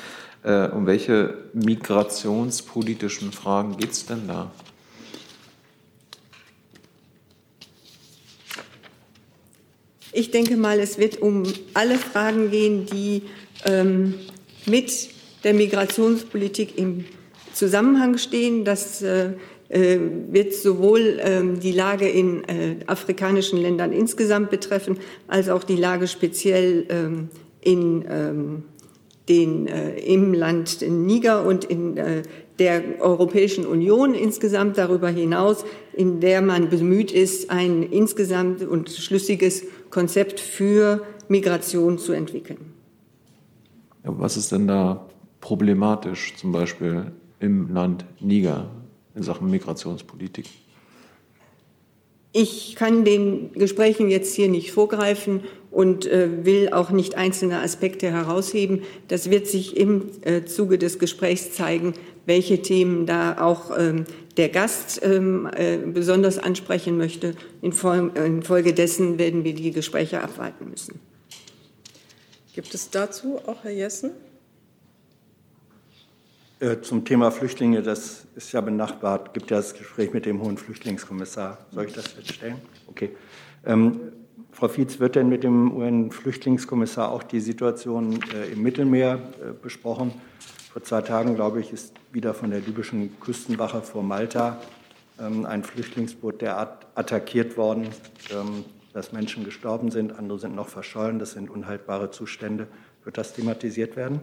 Äh, 0.44 0.68
um 0.70 0.86
welche 0.86 1.36
migrationspolitischen 1.54 3.32
Fragen 3.32 3.78
geht 3.78 3.92
es 3.92 4.06
denn 4.06 4.28
da? 4.28 4.52
Ich 10.14 10.32
denke 10.32 10.58
mal, 10.58 10.80
es 10.80 10.98
wird 10.98 11.22
um 11.22 11.44
alle 11.74 11.96
Fragen 11.96 12.52
gehen, 12.52 12.86
die 12.86 13.24
ähm, 13.66 14.16
mit 14.66 15.10
der 15.44 15.54
Migrationspolitik 15.54 16.78
im 16.78 17.06
Zusammenhang 17.54 18.18
stehen. 18.18 18.66
Das 18.66 19.02
äh, 19.02 19.32
äh 19.70 20.00
wird 20.30 20.54
sowohl 20.54 21.20
ähm, 21.22 21.60
die 21.62 21.72
Lage 21.72 22.10
in 22.10 22.44
äh, 22.44 22.76
afrikanischen 22.88 23.62
Ländern 23.62 23.94
insgesamt 23.94 24.50
betreffen, 24.50 24.98
als 25.28 25.48
auch 25.48 25.64
die 25.64 25.78
Lage 25.78 26.08
speziell 26.08 26.86
ähm, 26.90 27.30
in 27.62 28.04
ähm, 28.10 28.64
den, 29.30 29.68
äh, 29.68 29.98
im 30.00 30.34
Land 30.34 30.82
Niger 30.82 31.46
und 31.46 31.64
in 31.64 31.96
äh, 31.96 32.24
der 32.60 33.00
Europäischen 33.00 33.66
Union 33.66 34.14
insgesamt 34.14 34.78
darüber 34.78 35.10
hinaus, 35.10 35.64
in 35.94 36.20
der 36.20 36.42
man 36.42 36.70
bemüht 36.70 37.12
ist, 37.12 37.50
ein 37.50 37.82
insgesamt 37.84 38.62
und 38.64 38.90
schlüssiges 38.90 39.64
Konzept 39.92 40.40
für 40.40 41.04
Migration 41.28 42.00
zu 42.00 42.14
entwickeln. 42.14 42.74
Was 44.04 44.38
ist 44.38 44.52
denn 44.52 44.68
da 44.68 45.08
problematisch, 45.40 46.36
zum 46.36 46.52
Beispiel 46.52 47.12
im 47.40 47.74
Land 47.74 48.06
Niger 48.20 48.70
in 49.16 49.24
Sachen 49.24 49.50
Migrationspolitik? 49.50 50.48
Ich 52.34 52.76
kann 52.78 53.04
den 53.04 53.52
Gesprächen 53.54 54.10
jetzt 54.10 54.34
hier 54.36 54.48
nicht 54.48 54.72
vorgreifen 54.72 55.42
und 55.70 56.06
äh, 56.06 56.46
will 56.46 56.70
auch 56.72 56.90
nicht 56.90 57.16
einzelne 57.16 57.60
Aspekte 57.60 58.10
herausheben. 58.10 58.84
Das 59.10 59.30
wird 59.30 59.48
sich 59.48 59.76
im 59.76 60.04
äh, 60.22 60.46
Zuge 60.46 60.78
des 60.78 60.98
Gesprächs 60.98 61.52
zeigen, 61.52 61.94
welche 62.26 62.62
Themen 62.62 63.06
da 63.06 63.42
auch 63.42 63.78
ähm, 63.78 64.06
der 64.38 64.50
Gast 64.50 65.02
ähm, 65.04 65.50
äh, 65.56 65.78
besonders 65.78 66.38
ansprechen 66.38 66.98
möchte. 66.98 67.36
Infolgedessen 67.62 69.18
werden 69.18 69.44
wir 69.44 69.54
die 69.54 69.72
Gespräche 69.72 70.22
abwarten 70.22 70.70
müssen. 70.70 71.00
Gibt 72.54 72.74
es 72.74 72.90
dazu 72.90 73.40
auch 73.46 73.64
Herr 73.64 73.72
Jessen? 73.72 74.12
Äh, 76.60 76.82
zum 76.82 77.04
Thema 77.06 77.32
Flüchtlinge, 77.32 77.82
das 77.82 78.28
ist 78.36 78.52
ja 78.52 78.62
benachbart, 78.62 79.34
gibt 79.34 79.50
ja 79.50 79.58
das 79.58 79.74
Gespräch 79.74 80.14
mit 80.14 80.26
dem 80.26 80.42
hohen 80.42 80.58
Flüchtlingskommissar. 80.58 81.58
Soll 81.72 81.86
ich 81.86 81.94
das 81.94 82.14
jetzt 82.16 82.34
stellen? 82.34 82.58
Okay. 82.88 83.10
Ähm, 83.66 84.00
Frau 84.52 84.68
Fietz, 84.68 85.00
wird 85.00 85.16
denn 85.16 85.30
mit 85.30 85.44
dem 85.44 85.76
UN-Flüchtlingskommissar 85.76 87.10
auch 87.10 87.24
die 87.24 87.40
Situation 87.40 88.20
äh, 88.34 88.52
im 88.52 88.62
Mittelmeer 88.62 89.16
äh, 89.16 89.54
besprochen? 89.60 90.14
Vor 90.72 90.84
zwei 90.84 91.02
Tagen, 91.02 91.36
glaube 91.36 91.60
ich, 91.60 91.74
ist 91.74 91.94
wieder 92.14 92.34
von 92.34 92.50
der 92.50 92.62
libyschen 92.62 93.20
Küstenwache 93.20 93.82
vor 93.82 94.04
Malta 94.04 94.62
ähm, 95.20 95.46
ein 95.46 95.64
Flüchtlingsboot 95.64 96.42
derart 96.42 96.88
attackiert 96.96 97.58
worden, 97.58 97.90
ähm, 98.32 98.64
dass 98.94 99.12
Menschen 99.12 99.44
gestorben 99.44 99.92
sind, 99.92 100.18
andere 100.18 100.40
sind 100.40 100.56
noch 100.56 100.70
verschollen. 100.70 101.20
Das 101.20 101.32
sind 101.32 101.50
unhaltbare 101.50 102.12
Zustände. 102.12 102.68
Wird 103.04 103.18
das 103.18 103.34
thematisiert 103.34 103.98
werden? 103.98 104.22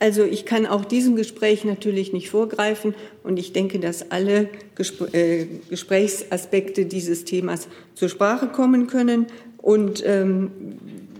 Also 0.00 0.24
ich 0.24 0.44
kann 0.44 0.66
auch 0.66 0.84
diesem 0.84 1.14
Gespräch 1.14 1.64
natürlich 1.64 2.12
nicht 2.12 2.28
vorgreifen 2.28 2.94
und 3.22 3.38
ich 3.38 3.52
denke, 3.52 3.78
dass 3.78 4.10
alle 4.10 4.48
Gespr 4.74 5.14
äh, 5.14 5.46
Gesprächsaspekte 5.70 6.84
dieses 6.84 7.24
Themas 7.24 7.68
zur 7.94 8.08
Sprache 8.08 8.48
kommen 8.48 8.88
können. 8.88 9.26
Und 9.58 10.02
ähm, 10.04 10.50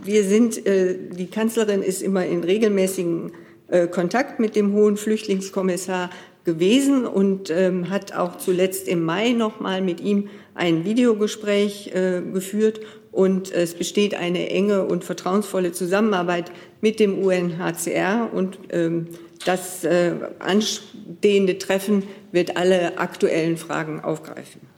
wir 0.02 0.24
sind, 0.24 0.66
äh, 0.66 0.98
die 1.16 1.28
Kanzlerin 1.28 1.82
ist 1.82 2.02
immer 2.02 2.26
in 2.26 2.42
regelmäßigen 2.42 3.32
äh, 3.68 3.86
Kontakt 3.86 4.38
mit 4.40 4.56
dem 4.56 4.72
hohen 4.72 4.96
Flüchtlingskommissar 4.96 6.10
gewesen 6.44 7.06
und 7.06 7.50
ähm, 7.50 7.90
hat 7.90 8.14
auch 8.14 8.38
zuletzt 8.38 8.88
im 8.88 9.04
Mai 9.04 9.32
noch 9.32 9.60
mal 9.60 9.82
mit 9.82 10.00
ihm 10.00 10.28
ein 10.54 10.84
Videogespräch 10.84 11.92
äh, 11.94 12.22
geführt 12.32 12.80
und 13.10 13.52
es 13.52 13.74
besteht 13.74 14.14
eine 14.14 14.48
enge 14.50 14.84
und 14.84 15.04
vertrauensvolle 15.04 15.72
Zusammenarbeit 15.72 16.52
mit 16.80 17.00
dem 17.00 17.18
UNHCR 17.18 18.30
und 18.32 18.58
ähm, 18.70 19.08
das 19.44 19.84
äh, 19.84 20.12
anstehende 20.38 21.58
Treffen 21.58 22.04
wird 22.32 22.56
alle 22.56 22.98
aktuellen 22.98 23.56
Fragen 23.56 24.00
aufgreifen. 24.00 24.75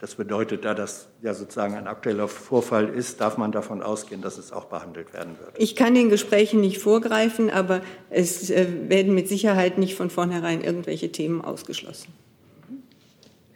Das 0.00 0.14
bedeutet, 0.14 0.64
da 0.64 0.74
das 0.74 1.08
ja 1.22 1.34
sozusagen 1.34 1.74
ein 1.74 1.88
aktueller 1.88 2.28
Vorfall 2.28 2.88
ist, 2.88 3.20
darf 3.20 3.36
man 3.36 3.50
davon 3.50 3.82
ausgehen, 3.82 4.22
dass 4.22 4.38
es 4.38 4.52
auch 4.52 4.66
behandelt 4.66 5.12
werden 5.12 5.36
wird. 5.40 5.50
Ich 5.58 5.74
kann 5.74 5.94
den 5.94 6.08
Gesprächen 6.08 6.60
nicht 6.60 6.78
vorgreifen, 6.78 7.50
aber 7.50 7.80
es 8.08 8.48
äh, 8.50 8.88
werden 8.88 9.12
mit 9.14 9.28
Sicherheit 9.28 9.76
nicht 9.76 9.96
von 9.96 10.08
vornherein 10.10 10.60
irgendwelche 10.62 11.10
Themen 11.10 11.40
ausgeschlossen. 11.40 12.12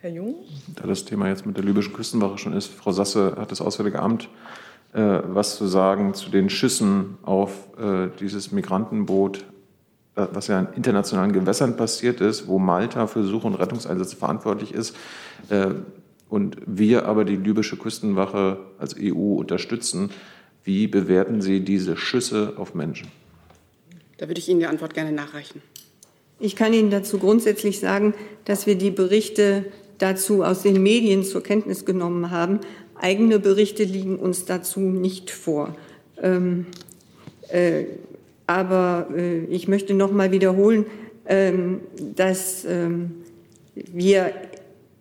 Herr 0.00 0.10
Jung? 0.10 0.34
Da 0.74 0.88
das 0.88 1.04
Thema 1.04 1.28
jetzt 1.28 1.46
mit 1.46 1.56
der 1.56 1.64
libyschen 1.64 1.92
Küstenwache 1.92 2.38
schon 2.38 2.54
ist, 2.54 2.66
Frau 2.66 2.90
Sasse 2.90 3.36
hat 3.38 3.52
das 3.52 3.60
Auswärtige 3.60 4.00
Amt 4.00 4.28
äh, 4.92 5.20
was 5.24 5.56
zu 5.56 5.66
sagen 5.66 6.14
zu 6.14 6.30
den 6.30 6.50
Schüssen 6.50 7.18
auf 7.22 7.68
äh, 7.78 8.08
dieses 8.20 8.52
Migrantenboot, 8.52 9.38
äh, 10.16 10.26
was 10.32 10.48
ja 10.48 10.60
in 10.60 10.68
internationalen 10.74 11.32
Gewässern 11.32 11.76
passiert 11.76 12.20
ist, 12.20 12.46
wo 12.46 12.58
Malta 12.58 13.06
für 13.06 13.22
Such- 13.22 13.44
und 13.44 13.54
Rettungseinsätze 13.54 14.16
verantwortlich 14.16 14.74
ist 14.74 14.96
äh, 15.48 15.68
und 16.32 16.56
wir 16.64 17.04
aber 17.04 17.26
die 17.26 17.36
libysche 17.36 17.76
Küstenwache 17.76 18.56
als 18.78 18.96
EU 18.98 19.34
unterstützen. 19.34 20.08
Wie 20.64 20.86
bewerten 20.86 21.42
Sie 21.42 21.60
diese 21.60 21.98
Schüsse 21.98 22.54
auf 22.56 22.74
Menschen? 22.74 23.08
Da 24.16 24.28
würde 24.28 24.38
ich 24.38 24.48
Ihnen 24.48 24.60
die 24.60 24.66
Antwort 24.66 24.94
gerne 24.94 25.12
nachreichen. 25.12 25.60
Ich 26.40 26.56
kann 26.56 26.72
Ihnen 26.72 26.90
dazu 26.90 27.18
grundsätzlich 27.18 27.80
sagen, 27.80 28.14
dass 28.46 28.66
wir 28.66 28.76
die 28.76 28.90
Berichte 28.90 29.66
dazu 29.98 30.42
aus 30.42 30.62
den 30.62 30.82
Medien 30.82 31.22
zur 31.22 31.42
Kenntnis 31.42 31.84
genommen 31.84 32.30
haben. 32.30 32.60
Eigene 32.94 33.38
Berichte 33.38 33.84
liegen 33.84 34.18
uns 34.18 34.46
dazu 34.46 34.80
nicht 34.80 35.30
vor. 35.30 35.76
Ähm, 36.22 36.64
äh, 37.50 37.84
aber 38.46 39.08
äh, 39.14 39.44
ich 39.44 39.68
möchte 39.68 39.92
noch 39.92 40.12
mal 40.12 40.32
wiederholen, 40.32 40.86
ähm, 41.26 41.80
dass 42.16 42.64
ähm, 42.64 43.16
wir 43.74 44.32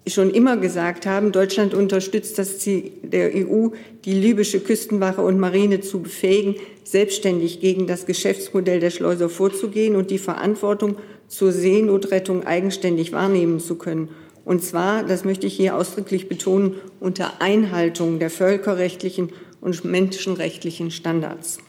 schon 0.07 0.31
immer 0.31 0.57
gesagt 0.57 1.05
haben, 1.05 1.31
Deutschland 1.31 1.73
unterstützt 1.73 2.39
das 2.39 2.59
Ziel 2.59 2.91
der 3.03 3.31
EU, 3.35 3.69
die 4.03 4.13
libysche 4.13 4.59
Küstenwache 4.59 5.21
und 5.21 5.39
Marine 5.39 5.81
zu 5.81 6.01
befähigen, 6.01 6.55
selbstständig 6.83 7.61
gegen 7.61 7.87
das 7.87 8.05
Geschäftsmodell 8.05 8.79
der 8.79 8.89
Schleuser 8.89 9.29
vorzugehen 9.29 9.95
und 9.95 10.09
die 10.09 10.17
Verantwortung 10.17 10.95
zur 11.27 11.51
Seenotrettung 11.51 12.45
eigenständig 12.45 13.11
wahrnehmen 13.11 13.59
zu 13.59 13.75
können. 13.75 14.09
Und 14.43 14.63
zwar, 14.63 15.03
das 15.03 15.23
möchte 15.23 15.45
ich 15.45 15.53
hier 15.53 15.75
ausdrücklich 15.75 16.27
betonen, 16.27 16.75
unter 16.99 17.41
Einhaltung 17.41 18.17
der 18.17 18.31
völkerrechtlichen 18.31 19.29
und 19.61 19.85
menschenrechtlichen 19.85 20.89
Standards. 20.89 21.59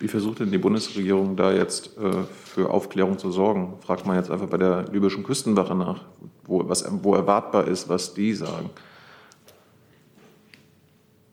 Wie 0.00 0.08
versucht 0.08 0.40
denn 0.40 0.50
die 0.50 0.58
Bundesregierung 0.58 1.36
da 1.36 1.52
jetzt 1.54 1.96
äh, 1.96 2.24
für 2.52 2.70
Aufklärung 2.70 3.18
zu 3.18 3.30
sorgen? 3.30 3.74
Fragt 3.80 4.06
man 4.06 4.16
jetzt 4.16 4.30
einfach 4.30 4.48
bei 4.48 4.58
der 4.58 4.84
libyschen 4.92 5.24
Küstenwache 5.24 5.74
nach, 5.74 6.04
wo, 6.44 6.68
was, 6.68 6.84
wo 7.02 7.14
erwartbar 7.14 7.66
ist, 7.66 7.88
was 7.88 8.12
die 8.12 8.34
sagen. 8.34 8.68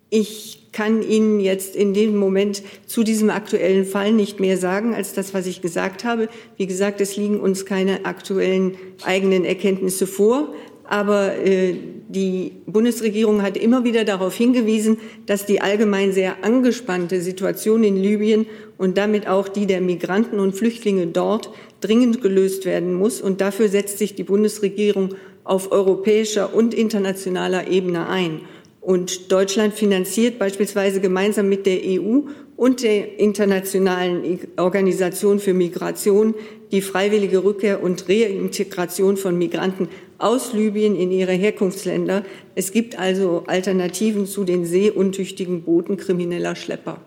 Ich 0.09 0.69
kann 0.71 1.01
Ihnen 1.03 1.39
jetzt 1.39 1.75
in 1.75 1.93
dem 1.93 2.15
Moment 2.15 2.63
zu 2.87 3.03
diesem 3.03 3.29
aktuellen 3.29 3.85
Fall 3.85 4.13
nicht 4.13 4.39
mehr 4.39 4.57
sagen 4.57 4.95
als 4.95 5.13
das, 5.13 5.33
was 5.33 5.45
ich 5.45 5.61
gesagt 5.61 6.05
habe. 6.05 6.29
Wie 6.57 6.67
gesagt, 6.67 7.01
es 7.01 7.17
liegen 7.17 7.39
uns 7.39 7.65
keine 7.65 8.05
aktuellen 8.05 8.75
eigenen 9.03 9.45
Erkenntnisse 9.45 10.07
vor. 10.07 10.53
Aber 10.91 11.35
äh, 11.35 11.75
die 12.07 12.53
Bundesregierung 12.65 13.43
hat 13.43 13.55
immer 13.55 13.83
wieder 13.83 14.05
darauf 14.05 14.33
hingewiesen, 14.33 14.97
dass 15.27 15.45
die 15.45 15.61
allgemein 15.61 16.13
sehr 16.13 16.43
angespannte 16.43 17.21
Situation 17.21 17.83
in 17.83 17.95
Libyen 17.95 18.47
und 18.79 18.97
damit 18.97 19.27
auch 19.27 19.47
die 19.47 19.67
der 19.67 19.81
Migranten 19.81 20.39
und 20.39 20.55
Flüchtlinge 20.55 21.05
dort 21.05 21.51
dringend 21.79 22.23
gelöst 22.23 22.65
werden 22.65 22.95
muss. 22.95 23.21
Und 23.21 23.39
dafür 23.39 23.69
setzt 23.69 23.99
sich 23.99 24.15
die 24.15 24.23
Bundesregierung 24.23 25.13
auf 25.43 25.71
europäischer 25.71 26.55
und 26.55 26.73
internationaler 26.73 27.67
Ebene 27.67 28.07
ein. 28.07 28.41
Und 28.81 29.31
Deutschland 29.31 29.75
finanziert 29.75 30.39
beispielsweise 30.39 31.01
gemeinsam 31.01 31.49
mit 31.49 31.67
der 31.67 31.81
EU 31.83 32.21
und 32.59 32.83
der 32.83 33.19
Internationalen 33.19 34.37
Organisation 34.57 35.39
für 35.39 35.53
Migration 35.53 36.35
die 36.73 36.81
freiwillige 36.81 37.45
Rückkehr 37.45 37.81
und 37.81 38.09
Reintegration 38.09 39.15
von 39.15 39.37
Migranten 39.37 39.87
aus 40.17 40.51
Libyen 40.51 40.97
in 40.97 41.09
ihre 41.09 41.31
Herkunftsländer. 41.31 42.25
Es 42.55 42.73
gibt 42.73 42.99
also 42.99 43.45
Alternativen 43.47 44.27
zu 44.27 44.43
den 44.43 44.65
seeuntüchtigen 44.65 45.63
Booten 45.63 45.95
krimineller 45.95 46.57
Schlepper. 46.57 46.99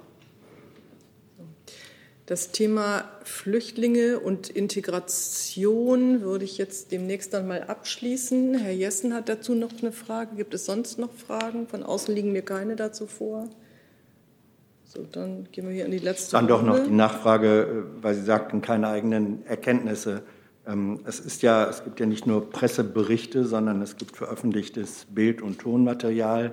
Das 2.25 2.53
Thema 2.53 3.05
Flüchtlinge 3.23 4.21
und 4.21 4.49
Integration 4.49 6.23
würde 6.23 6.47
ich 6.47 6.57
jetzt 6.57 6.93
demnächst 6.93 7.35
dann 7.35 7.47
mal 7.47 7.65
abschließen. 7.65 8.55
Herr 8.55 8.73
Jessen 8.73 9.13
hat 9.13 9.29
dazu 9.29 9.55
noch 9.55 9.83
eine 9.83 9.93
Frage. 9.93 10.35
Gibt 10.35 10.55
es 10.55 10.65
sonst 10.65 10.99
noch 10.99 11.13
Fragen? 11.13 11.69
Von 11.69 11.83
außen 11.83 12.15
liegen 12.15 12.33
mir 12.33 12.41
keine 12.41 12.75
dazu 12.75 13.07
vor. 13.07 13.51
So, 14.95 15.07
dann 15.11 15.49
gehen 15.53 15.67
wir 15.67 15.73
hier 15.73 15.87
in 15.87 15.91
die 15.91 15.99
letzte 15.99 16.33
Dann 16.33 16.51
Runde. 16.51 16.71
doch 16.71 16.79
noch 16.79 16.85
die 16.85 16.93
Nachfrage, 16.93 17.63
äh, 17.63 18.03
weil 18.03 18.15
Sie 18.15 18.25
sagten, 18.25 18.61
keine 18.61 18.89
eigenen 18.89 19.47
Erkenntnisse. 19.47 20.23
Ähm, 20.67 21.01
es 21.07 21.19
ist 21.19 21.41
ja, 21.41 21.67
es 21.67 21.83
gibt 21.83 21.99
ja 21.99 22.05
nicht 22.05 22.27
nur 22.27 22.51
Presseberichte, 22.51 23.47
sondern 23.47 23.81
es 23.81 23.97
gibt 23.97 24.17
veröffentlichtes 24.17 25.07
Bild- 25.11 25.41
und 25.41 25.59
Tonmaterial 25.59 26.53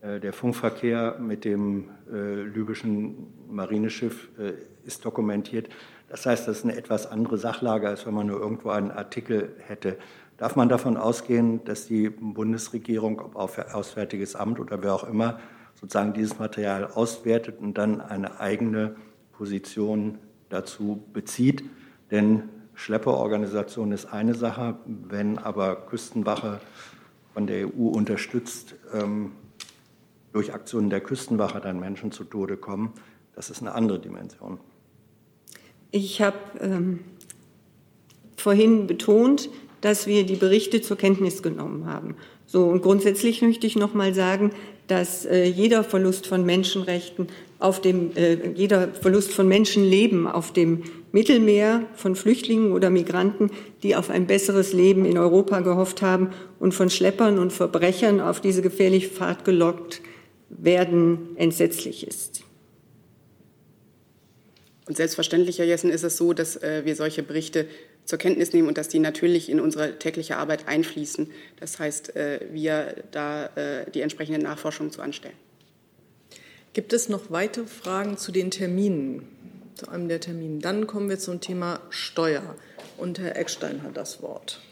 Äh, 0.00 0.20
der 0.20 0.32
Funkverkehr 0.32 1.16
mit 1.18 1.44
dem 1.44 1.90
äh, 2.12 2.42
libyschen 2.42 3.26
Marineschiff 3.50 4.28
ist 4.84 5.04
dokumentiert. 5.04 5.70
Das 6.08 6.24
heißt, 6.24 6.46
das 6.46 6.58
ist 6.58 6.64
eine 6.64 6.76
etwas 6.76 7.10
andere 7.10 7.36
Sachlage, 7.36 7.88
als 7.88 8.06
wenn 8.06 8.14
man 8.14 8.28
nur 8.28 8.38
irgendwo 8.38 8.70
einen 8.70 8.92
Artikel 8.92 9.56
hätte. 9.66 9.96
Darf 10.36 10.54
man 10.54 10.68
davon 10.68 10.96
ausgehen, 10.96 11.64
dass 11.64 11.86
die 11.86 12.10
Bundesregierung, 12.10 13.20
ob 13.20 13.34
Auswärtiges 13.34 14.36
Amt 14.36 14.60
oder 14.60 14.82
wer 14.82 14.94
auch 14.94 15.08
immer, 15.08 15.40
sozusagen 15.80 16.12
dieses 16.12 16.38
Material 16.38 16.84
auswertet 16.84 17.58
und 17.60 17.78
dann 17.78 18.00
eine 18.00 18.40
eigene 18.40 18.96
Position 19.32 20.18
dazu 20.48 21.02
bezieht? 21.12 21.64
Denn 22.10 22.44
Schlepperorganisation 22.74 23.92
ist 23.92 24.06
eine 24.06 24.34
Sache, 24.34 24.76
wenn 24.86 25.38
aber 25.38 25.86
Küstenwache 25.86 26.60
von 27.34 27.46
der 27.46 27.66
EU 27.66 27.88
unterstützt, 27.88 28.74
ähm, 28.92 29.32
durch 30.32 30.54
Aktionen 30.54 30.90
der 30.90 31.00
Küstenwache 31.00 31.60
dann 31.60 31.80
Menschen 31.80 32.12
zu 32.12 32.24
Tode 32.24 32.56
kommen, 32.56 32.92
das 33.34 33.50
ist 33.50 33.60
eine 33.60 33.72
andere 33.72 33.98
Dimension. 33.98 34.58
Ich 35.90 36.20
habe 36.20 36.36
ähm, 36.60 37.00
vorhin 38.36 38.86
betont, 38.86 39.48
dass 39.80 40.06
wir 40.06 40.26
die 40.26 40.36
Berichte 40.36 40.82
zur 40.82 40.96
Kenntnis 40.96 41.42
genommen 41.42 41.86
haben. 41.86 42.16
So 42.46 42.66
und 42.66 42.82
grundsätzlich 42.82 43.42
möchte 43.42 43.66
ich 43.66 43.76
noch 43.76 43.94
mal 43.94 44.14
sagen, 44.14 44.52
dass 44.88 45.24
äh, 45.24 45.44
jeder 45.44 45.84
Verlust 45.84 46.26
von 46.26 46.44
Menschenrechten 46.44 47.28
auf 47.58 47.80
dem 47.80 48.16
äh, 48.16 48.50
jeder 48.54 48.88
Verlust 48.88 49.32
von 49.32 49.46
Menschenleben 49.46 50.26
auf 50.26 50.52
dem 50.52 50.82
Mittelmeer 51.12 51.86
von 51.94 52.16
Flüchtlingen 52.16 52.72
oder 52.72 52.90
Migranten, 52.90 53.50
die 53.82 53.96
auf 53.96 54.10
ein 54.10 54.26
besseres 54.26 54.72
Leben 54.72 55.04
in 55.04 55.16
Europa 55.16 55.60
gehofft 55.60 56.02
haben 56.02 56.30
und 56.58 56.72
von 56.72 56.90
Schleppern 56.90 57.38
und 57.38 57.52
Verbrechern 57.52 58.20
auf 58.20 58.40
diese 58.40 58.62
gefährliche 58.62 59.08
Fahrt 59.08 59.44
gelockt 59.44 60.00
werden, 60.50 61.36
entsetzlich 61.36 62.06
ist. 62.06 62.42
Und 64.86 64.96
selbstverständlich, 64.96 65.58
Herr 65.58 65.66
Jessen, 65.66 65.90
ist 65.90 66.02
es 66.02 66.16
so, 66.16 66.32
dass 66.32 66.56
äh, 66.56 66.82
wir 66.84 66.96
solche 66.96 67.22
Berichte 67.22 67.66
zur 68.08 68.18
Kenntnis 68.18 68.54
nehmen 68.54 68.68
und 68.68 68.78
dass 68.78 68.88
die 68.88 69.00
natürlich 69.00 69.50
in 69.50 69.60
unsere 69.60 69.98
tägliche 69.98 70.38
Arbeit 70.38 70.66
einfließen. 70.66 71.30
Das 71.60 71.78
heißt, 71.78 72.16
äh, 72.16 72.40
wir 72.50 73.04
da 73.10 73.46
äh, 73.54 73.90
die 73.90 74.00
entsprechenden 74.00 74.40
Nachforschungen 74.40 74.90
zu 74.90 75.02
anstellen. 75.02 75.36
Gibt 76.72 76.94
es 76.94 77.10
noch 77.10 77.30
weitere 77.30 77.66
Fragen 77.66 78.16
zu 78.16 78.32
den 78.32 78.50
Terminen, 78.50 79.28
zu 79.74 79.90
einem 79.90 80.08
der 80.08 80.20
Termine? 80.20 80.60
Dann 80.60 80.86
kommen 80.86 81.10
wir 81.10 81.18
zum 81.18 81.42
Thema 81.42 81.80
Steuer. 81.90 82.54
Und 82.96 83.18
Herr 83.18 83.36
Eckstein 83.36 83.82
hat 83.82 83.98
das 83.98 84.22
Wort. 84.22 84.62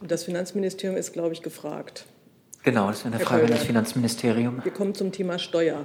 Und 0.00 0.10
das 0.10 0.24
Finanzministerium 0.24 0.96
ist, 0.96 1.12
glaube 1.12 1.34
ich, 1.34 1.42
gefragt. 1.42 2.06
Genau, 2.62 2.88
das 2.88 3.00
wäre 3.00 3.08
eine 3.08 3.18
Herr 3.18 3.26
Frage 3.26 3.44
an 3.44 3.50
das 3.50 3.64
Finanzministerium. 3.64 4.64
Wir 4.64 4.72
kommen 4.72 4.94
zum 4.94 5.12
Thema 5.12 5.38
Steuer. 5.38 5.84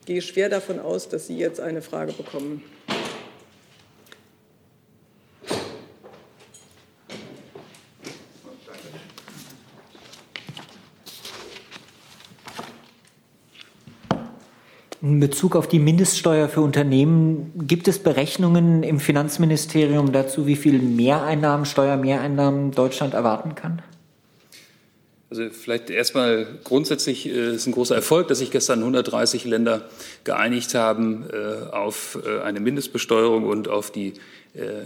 Ich 0.00 0.06
gehe 0.06 0.22
schwer 0.22 0.48
davon 0.48 0.78
aus, 0.78 1.08
dass 1.08 1.26
Sie 1.26 1.36
jetzt 1.36 1.58
eine 1.58 1.82
Frage 1.82 2.12
bekommen. 2.12 2.62
In 15.02 15.20
Bezug 15.20 15.56
auf 15.56 15.68
die 15.68 15.78
Mindeststeuer 15.78 16.48
für 16.48 16.62
Unternehmen, 16.62 17.52
gibt 17.66 17.86
es 17.86 17.98
Berechnungen 17.98 18.82
im 18.82 18.98
Finanzministerium 18.98 20.12
dazu, 20.12 20.46
wie 20.46 20.56
viel 20.56 20.78
Mehreinnahmen, 20.80 21.66
Steuermehreinnahmen 21.66 22.70
Deutschland 22.70 23.12
erwarten 23.12 23.54
kann? 23.54 23.82
Also 25.28 25.50
vielleicht 25.50 25.90
erstmal 25.90 26.46
grundsätzlich 26.62 27.26
äh, 27.26 27.56
ist 27.56 27.66
ein 27.66 27.72
großer 27.72 27.96
Erfolg, 27.96 28.28
dass 28.28 28.38
sich 28.38 28.52
gestern 28.52 28.78
130 28.78 29.44
Länder 29.44 29.88
geeinigt 30.22 30.74
haben 30.74 31.24
äh, 31.30 31.74
auf 31.74 32.16
äh, 32.24 32.40
eine 32.42 32.60
Mindestbesteuerung 32.60 33.44
und 33.44 33.68
auf 33.68 33.90
die, 33.90 34.14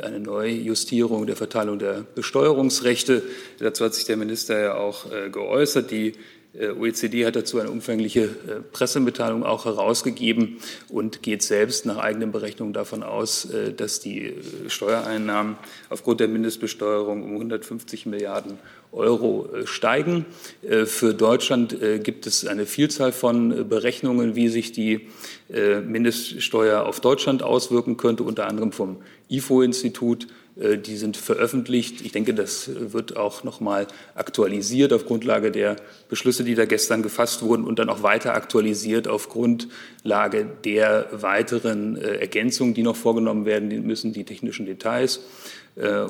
eine 0.03 0.19
Neujustierung 0.19 1.29
der 1.29 1.37
Verteilung 1.37 1.79
der 1.79 2.05
Besteuerungsrechte. 2.17 3.23
Dazu 3.61 3.85
hat 3.85 3.95
sich 3.95 4.05
der 4.05 4.17
Minister 4.17 4.61
ja 4.61 4.75
auch 4.75 5.05
geäußert. 5.31 5.93
Die 5.93 6.15
OECD 6.53 7.27
hat 7.27 7.37
dazu 7.37 7.61
eine 7.61 7.71
umfängliche 7.71 8.29
Pressemitteilung 8.73 9.45
auch 9.45 9.67
herausgegeben 9.67 10.57
und 10.89 11.23
geht 11.23 11.43
selbst 11.43 11.87
nach 11.87 11.99
eigenen 11.99 12.33
Berechnungen 12.33 12.73
davon 12.73 13.05
aus, 13.05 13.49
dass 13.77 14.01
die 14.01 14.35
Steuereinnahmen 14.67 15.57
aufgrund 15.91 16.19
der 16.21 16.27
Mindestbesteuerung 16.29 17.23
um 17.23 17.33
150 17.35 18.07
Milliarden 18.07 18.59
Euro 18.93 19.49
äh, 19.55 19.67
steigen. 19.67 20.27
Äh, 20.63 20.87
für 20.87 21.15
Deutschland 21.15 21.81
äh, 21.81 21.99
gibt 21.99 22.27
es 22.27 22.47
eine 22.47 22.67
Vielzahl 22.67 23.13
von 23.13 23.69
Berechnungen, 23.69 24.35
wie 24.35 24.49
sich 24.49 24.73
die 24.73 25.09
Mindeststeuer 25.49 26.85
auf 26.85 27.01
Deutschland 27.01 27.43
auswirken 27.43 27.97
könnte, 27.97 28.23
unter 28.23 28.47
anderem 28.47 28.71
vom 28.71 28.99
IFO-Institut. 29.29 30.29
Die 30.63 30.97
sind 30.99 31.17
veröffentlicht. 31.17 32.03
Ich 32.03 32.13
denke, 32.13 32.35
das 32.35 32.71
wird 32.75 33.17
auch 33.17 33.45
noch 33.45 33.61
mal 33.61 33.87
aktualisiert 34.15 34.93
auf 34.93 35.07
Grundlage 35.07 35.51
der 35.51 35.77
Beschlüsse, 36.11 36.45
die 36.45 36.55
da 36.55 36.67
gestern 36.67 37.03
gefasst 37.03 37.41
wurden 37.43 37.65
und 37.65 37.79
dann 37.79 37.89
auch 37.89 38.03
weiter 38.03 38.35
aktualisiert 38.35 39.09
auf 39.09 39.31
Grundlage 39.31 40.47
der 40.65 41.09
weiteren 41.13 41.97
Ergänzungen, 41.97 42.75
die 42.75 42.83
noch 42.83 42.97
vorgenommen 42.97 43.47
werden 43.47 43.87
müssen, 43.87 44.13
die 44.13 44.25
technischen 44.25 44.67
Details. 44.67 45.21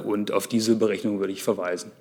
Und 0.05 0.33
auf 0.33 0.49
diese 0.49 0.75
Berechnung 0.75 1.21
würde 1.21 1.33
ich 1.33 1.45
verweisen. 1.45 1.93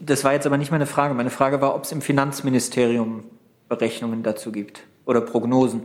Das 0.00 0.24
war 0.24 0.32
jetzt 0.32 0.46
aber 0.46 0.56
nicht 0.56 0.72
meine 0.72 0.86
Frage. 0.86 1.14
Meine 1.14 1.30
Frage 1.30 1.60
war, 1.60 1.76
ob 1.76 1.84
es 1.84 1.92
im 1.92 2.00
Finanzministerium 2.00 3.22
Berechnungen 3.68 4.24
dazu 4.24 4.50
gibt 4.50 4.80
oder 5.06 5.20
Prognosen. 5.20 5.82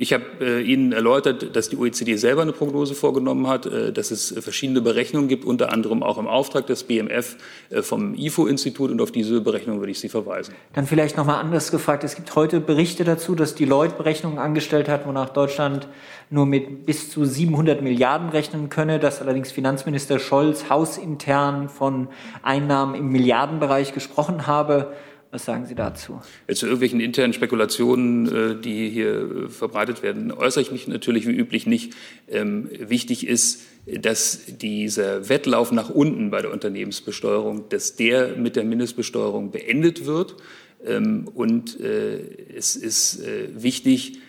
Ich 0.00 0.12
habe 0.12 0.24
äh, 0.40 0.62
Ihnen 0.62 0.92
erläutert, 0.92 1.56
dass 1.56 1.70
die 1.70 1.76
OECD 1.76 2.14
selber 2.14 2.42
eine 2.42 2.52
Prognose 2.52 2.94
vorgenommen 2.94 3.48
hat, 3.48 3.66
äh, 3.66 3.92
dass 3.92 4.12
es 4.12 4.32
verschiedene 4.38 4.80
Berechnungen 4.80 5.26
gibt, 5.26 5.44
unter 5.44 5.72
anderem 5.72 6.04
auch 6.04 6.18
im 6.18 6.28
Auftrag 6.28 6.68
des 6.68 6.84
BMF 6.84 7.36
äh, 7.70 7.82
vom 7.82 8.14
IFO-Institut 8.14 8.92
und 8.92 9.00
auf 9.00 9.10
diese 9.10 9.40
Berechnung 9.40 9.80
würde 9.80 9.90
ich 9.90 9.98
Sie 9.98 10.08
verweisen. 10.08 10.54
Dann 10.72 10.86
vielleicht 10.86 11.16
noch 11.16 11.26
mal 11.26 11.40
anders 11.40 11.72
gefragt. 11.72 12.04
Es 12.04 12.14
gibt 12.14 12.32
heute 12.36 12.60
Berichte 12.60 13.02
dazu, 13.02 13.34
dass 13.34 13.56
die 13.56 13.64
Deloitte 13.64 13.96
Berechnungen 13.96 14.38
angestellt 14.38 14.88
hat, 14.88 15.04
wonach 15.04 15.30
Deutschland 15.30 15.88
nur 16.30 16.46
mit 16.46 16.86
bis 16.86 17.10
zu 17.10 17.24
700 17.24 17.82
Milliarden 17.82 18.28
rechnen 18.28 18.68
könne, 18.68 19.00
dass 19.00 19.20
allerdings 19.20 19.50
Finanzminister 19.50 20.20
Scholz 20.20 20.70
hausintern 20.70 21.68
von 21.68 22.06
Einnahmen 22.44 22.94
im 22.94 23.08
Milliardenbereich 23.08 23.94
gesprochen 23.94 24.46
habe. 24.46 24.92
Was 25.30 25.44
sagen 25.44 25.66
Sie 25.66 25.74
dazu? 25.74 26.22
Zu 26.50 26.66
irgendwelchen 26.66 27.00
internen 27.00 27.34
Spekulationen, 27.34 28.34
äh, 28.34 28.60
die 28.60 28.88
hier 28.88 29.46
äh, 29.46 29.48
verbreitet 29.48 30.02
werden, 30.02 30.32
äußere 30.32 30.62
ich 30.62 30.72
mich 30.72 30.88
natürlich 30.88 31.26
wie 31.26 31.32
üblich 31.32 31.66
nicht. 31.66 31.92
Ähm, 32.28 32.70
wichtig 32.72 33.26
ist, 33.26 33.60
dass 33.84 34.40
dieser 34.46 35.28
Wettlauf 35.28 35.70
nach 35.70 35.90
unten 35.90 36.30
bei 36.30 36.40
der 36.40 36.50
Unternehmensbesteuerung, 36.50 37.68
dass 37.68 37.96
der 37.96 38.36
mit 38.36 38.56
der 38.56 38.64
Mindestbesteuerung 38.64 39.50
beendet 39.50 40.06
wird. 40.06 40.36
Ähm, 40.82 41.28
und 41.34 41.78
äh, 41.78 42.20
es 42.56 42.76
ist 42.76 43.22
wichtig, 43.54 44.20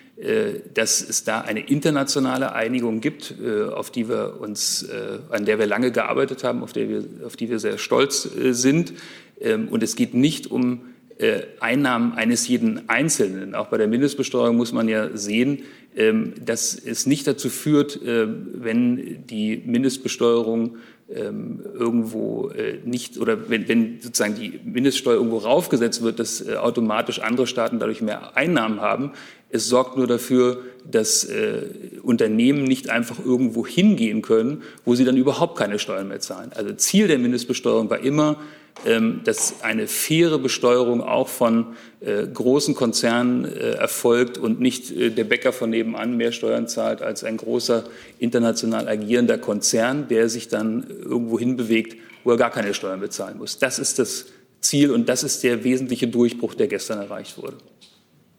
dass 0.73 1.01
es 1.01 1.23
da 1.23 1.39
eine 1.39 1.61
internationale 1.61 2.51
Einigung 2.51 2.99
gibt, 2.99 3.35
auf 3.73 3.89
die 3.89 4.09
wir 4.09 4.41
uns, 4.41 4.85
an 5.29 5.45
der 5.45 5.59
wir 5.59 5.65
lange 5.65 5.93
gearbeitet 5.93 6.43
haben, 6.43 6.61
auf, 6.61 6.73
der 6.73 6.89
wir, 6.89 7.05
auf 7.25 7.37
die 7.37 7.49
wir 7.49 7.57
sehr 7.57 7.77
stolz 7.77 8.23
sind. 8.23 8.91
Ähm, 9.39 9.67
und 9.69 9.83
es 9.83 9.95
geht 9.95 10.13
nicht 10.13 10.51
um 10.51 10.81
Einnahmen 11.59 12.13
eines 12.13 12.47
jeden 12.47 12.87
Einzelnen. 12.87 13.53
Auch 13.53 13.67
bei 13.67 13.77
der 13.77 13.87
Mindestbesteuerung 13.87 14.55
muss 14.55 14.71
man 14.71 14.87
ja 14.87 15.15
sehen, 15.17 15.63
ähm, 15.95 16.33
dass 16.45 16.75
es 16.75 17.05
nicht 17.07 17.27
dazu 17.27 17.49
führt, 17.49 18.01
äh, 18.01 18.25
wenn 18.27 19.25
die 19.27 19.61
Mindestbesteuerung 19.65 20.77
ähm, 21.13 21.61
irgendwo 21.73 22.49
äh, 22.49 22.77
nicht 22.85 23.17
oder 23.17 23.49
wenn, 23.49 23.67
wenn 23.67 23.99
sozusagen 23.99 24.35
die 24.35 24.59
Mindeststeuer 24.63 25.15
irgendwo 25.15 25.39
raufgesetzt 25.39 26.03
wird, 26.03 26.19
dass 26.19 26.47
automatisch 26.47 27.19
andere 27.19 27.47
Staaten 27.47 27.79
dadurch 27.79 28.01
mehr 28.01 28.37
Einnahmen 28.37 28.79
haben. 28.79 29.11
Es 29.49 29.67
sorgt 29.67 29.97
nur 29.97 30.05
dafür, 30.05 30.61
dass 30.89 31.25
äh, 31.25 31.63
Unternehmen 32.03 32.63
nicht 32.63 32.89
einfach 32.89 33.17
irgendwo 33.25 33.65
hingehen 33.65 34.21
können, 34.21 34.61
wo 34.85 34.93
sie 34.95 35.03
dann 35.03 35.17
überhaupt 35.17 35.57
keine 35.57 35.79
Steuern 35.79 36.07
mehr 36.07 36.19
zahlen. 36.19 36.51
Also 36.55 36.71
Ziel 36.73 37.07
der 37.07 37.17
Mindestbesteuerung 37.17 37.89
war 37.89 37.99
immer, 37.99 38.37
dass 39.23 39.61
eine 39.61 39.87
faire 39.87 40.39
Besteuerung 40.39 41.01
auch 41.01 41.27
von 41.27 41.75
äh, 42.01 42.25
großen 42.27 42.75
Konzernen 42.75 43.43
äh, 43.43 43.71
erfolgt 43.71 44.37
und 44.37 44.61
nicht 44.61 44.89
äh, 44.89 45.09
der 45.09 45.25
Bäcker 45.25 45.51
von 45.51 45.69
nebenan 45.69 46.15
mehr 46.15 46.31
Steuern 46.31 46.69
zahlt 46.69 47.01
als 47.01 47.25
ein 47.25 47.35
großer 47.35 47.83
international 48.19 48.87
agierender 48.87 49.37
Konzern, 49.37 50.07
der 50.07 50.29
sich 50.29 50.47
dann 50.47 50.87
irgendwo 50.87 51.37
hinbewegt, 51.37 51.97
wo 52.23 52.31
er 52.31 52.37
gar 52.37 52.51
keine 52.51 52.73
Steuern 52.73 53.01
bezahlen 53.01 53.37
muss. 53.37 53.59
Das 53.59 53.79
ist 53.79 53.99
das 53.99 54.27
Ziel 54.61 54.91
und 54.91 55.09
das 55.09 55.23
ist 55.23 55.43
der 55.43 55.65
wesentliche 55.65 56.07
Durchbruch, 56.07 56.53
der 56.53 56.67
gestern 56.67 56.99
erreicht 56.99 57.37
wurde. 57.37 57.57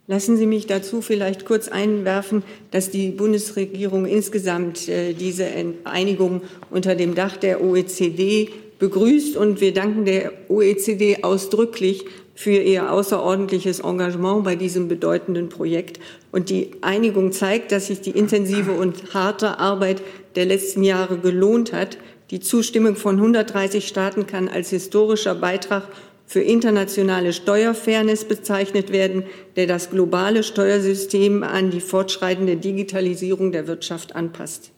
Lassen 0.06 0.38
Sie 0.38 0.46
mich 0.46 0.66
dazu 0.66 1.02
vielleicht 1.02 1.44
kurz 1.44 1.68
einwerfen, 1.68 2.42
dass 2.70 2.90
die 2.90 3.10
Bundesregierung 3.10 4.06
insgesamt 4.06 4.88
diese 4.88 5.46
Einigung 5.84 6.42
unter 6.70 6.96
dem 6.96 7.14
Dach 7.14 7.36
der 7.36 7.62
OECD 7.62 8.50
begrüßt 8.80 9.36
und 9.36 9.60
wir 9.60 9.72
danken 9.72 10.04
der 10.04 10.32
OECD 10.48 11.22
ausdrücklich 11.22 12.06
für 12.34 12.56
Ihr 12.56 12.90
außerordentliches 12.90 13.80
Engagement 13.80 14.42
bei 14.42 14.56
diesem 14.56 14.88
bedeutenden 14.88 15.50
Projekt. 15.50 16.00
Und 16.32 16.48
die 16.48 16.70
Einigung 16.80 17.32
zeigt, 17.32 17.70
dass 17.70 17.86
sich 17.88 18.00
die 18.00 18.10
intensive 18.10 18.72
und 18.72 19.14
harte 19.14 19.58
Arbeit 19.58 20.02
der 20.34 20.46
letzten 20.46 20.82
Jahre 20.82 21.18
gelohnt 21.18 21.72
hat. 21.72 21.98
Die 22.30 22.40
Zustimmung 22.40 22.96
von 22.96 23.16
130 23.16 23.86
Staaten 23.86 24.26
kann 24.26 24.48
als 24.48 24.70
historischer 24.70 25.34
Beitrag 25.34 25.88
für 26.26 26.40
internationale 26.40 27.32
Steuerfairness 27.32 28.24
bezeichnet 28.24 28.92
werden, 28.92 29.24
der 29.56 29.66
das 29.66 29.90
globale 29.90 30.42
Steuersystem 30.42 31.42
an 31.42 31.70
die 31.70 31.80
fortschreitende 31.80 32.56
Digitalisierung 32.56 33.52
der 33.52 33.66
Wirtschaft 33.66 34.14
anpasst. 34.14 34.70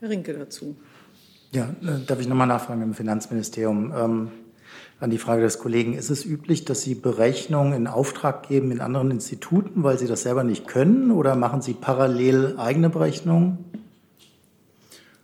Herr 0.00 0.10
Rinke 0.10 0.34
dazu. 0.34 0.76
Ja, 1.52 1.64
äh, 1.82 2.04
darf 2.06 2.20
ich 2.20 2.28
nochmal 2.28 2.46
nachfragen 2.46 2.82
im 2.82 2.94
Finanzministerium? 2.94 3.92
Ähm, 3.96 4.30
an 4.98 5.10
die 5.10 5.18
Frage 5.18 5.42
des 5.42 5.58
Kollegen. 5.58 5.94
Ist 5.94 6.10
es 6.10 6.24
üblich, 6.24 6.64
dass 6.64 6.82
Sie 6.82 6.94
Berechnungen 6.94 7.74
in 7.74 7.86
Auftrag 7.86 8.48
geben 8.48 8.70
in 8.70 8.80
anderen 8.80 9.10
Instituten, 9.10 9.82
weil 9.82 9.98
Sie 9.98 10.06
das 10.06 10.22
selber 10.22 10.42
nicht 10.42 10.66
können? 10.66 11.10
Oder 11.10 11.36
machen 11.36 11.60
Sie 11.60 11.74
parallel 11.74 12.54
eigene 12.56 12.88
Berechnungen? 12.88 13.58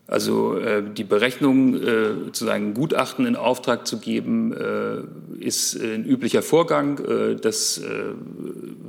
Also 0.06 0.58
äh, 0.58 0.82
die 0.82 1.04
Berechnung, 1.04 1.74
äh, 1.74 2.12
sozusagen 2.24 2.74
Gutachten 2.74 3.24
in 3.24 3.34
Auftrag 3.34 3.86
zu 3.86 3.98
geben, 3.98 4.52
äh, 4.52 5.42
ist 5.42 5.74
ein 5.80 6.04
üblicher 6.04 6.42
Vorgang. 6.42 6.98
Äh, 6.98 7.36
das 7.36 7.78
äh, 7.78 8.12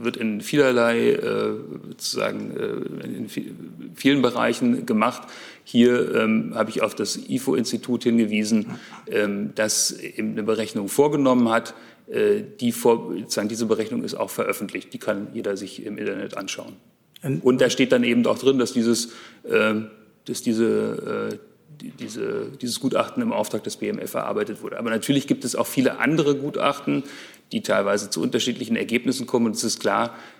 wird 0.04 0.18
in 0.18 0.42
vielerlei, 0.42 1.18
sozusagen 1.88 2.52
in 3.02 3.30
vielen 3.96 4.22
Bereichen 4.22 4.86
gemacht. 4.86 5.22
Hier 5.64 6.16
ähm, 6.16 6.54
habe 6.56 6.70
ich 6.70 6.82
auf 6.82 6.96
das 6.96 7.18
IFO-Institut 7.30 8.04
hingewiesen, 8.04 8.80
ähm, 9.10 9.52
das 9.56 9.96
eine 10.18 10.44
Berechnung 10.44 10.88
vorgenommen 10.88 11.50
hat. 11.50 11.74
die 12.60 12.74
vor, 12.74 13.14
sozusagen 13.18 13.48
diese 13.48 13.66
Berechnung 13.66 14.04
ist 14.04 14.14
auch 14.14 14.30
veröffentlicht. 14.30 14.94
Die 14.94 14.98
kann 15.00 15.30
jeder 15.34 15.56
sich 15.56 15.86
im 15.86 15.98
Internet 15.98 16.36
anschauen. 16.36 16.74
Und 17.42 17.62
da 17.62 17.70
steht 17.70 17.94
dann 17.94 18.04
eben 18.04 18.26
auch 18.26 18.38
drin, 18.38 18.60
dass 18.60 18.74
dieses 18.74 19.14
ähm, 19.50 19.88
dass 20.26 20.42
diese, 20.42 21.32
äh, 21.32 21.38
diese, 22.00 22.52
dieses 22.62 22.80
Gutachten 22.80 23.22
im 23.22 23.34
Auftrag 23.34 23.64
des 23.64 23.78
BMF 23.78 24.14
erarbeitet 24.14 24.62
wurde. 24.62 24.78
Aber 24.78 24.90
natürlich 24.90 25.28
gibt 25.28 25.44
es 25.44 25.56
auch 25.56 25.68
viele 25.68 26.00
andere 26.00 26.36
Gutachten, 26.36 27.04
die 27.52 27.62
teilweise 27.62 28.10
zu 28.10 28.22
unterschiedlichen 28.22 28.76
Ergebnissen 28.76 29.28
kommen. 29.28 29.48
Und 29.48 29.56
es 29.56 29.64
ist 29.64 29.80
klar, 29.80 30.08
äh, 30.08 30.33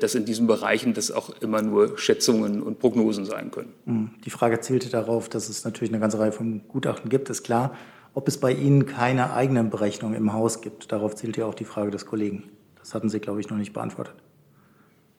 dass 0.00 0.14
in 0.16 0.24
diesen 0.24 0.46
Bereichen 0.46 0.94
das 0.94 1.12
auch 1.12 1.30
immer 1.40 1.62
nur 1.62 1.96
Schätzungen 1.96 2.60
und 2.60 2.80
Prognosen 2.80 3.24
sein 3.24 3.50
können. 3.52 3.72
Hm, 3.86 4.10
die 4.24 4.30
Frage 4.30 4.60
zielte 4.60 4.90
darauf, 4.90 5.28
dass 5.28 5.48
es 5.48 5.64
natürlich 5.64 5.92
eine 5.92 6.00
ganze 6.00 6.18
Reihe 6.18 6.32
von 6.32 6.62
Gutachten 6.68 7.08
gibt, 7.08 7.30
ist 7.30 7.44
klar. 7.44 7.74
Ob 8.14 8.28
es 8.28 8.38
bei 8.38 8.52
Ihnen 8.52 8.86
keine 8.86 9.32
eigenen 9.32 9.70
Berechnungen 9.70 10.16
im 10.16 10.32
Haus 10.32 10.60
gibt, 10.60 10.92
darauf 10.92 11.14
zielt 11.16 11.36
ja 11.36 11.46
auch 11.46 11.54
die 11.54 11.64
Frage 11.64 11.90
des 11.90 12.06
Kollegen. 12.06 12.44
Das 12.78 12.94
hatten 12.94 13.08
Sie, 13.08 13.18
glaube 13.18 13.40
ich, 13.40 13.48
noch 13.48 13.56
nicht 13.56 13.72
beantwortet. 13.72 14.14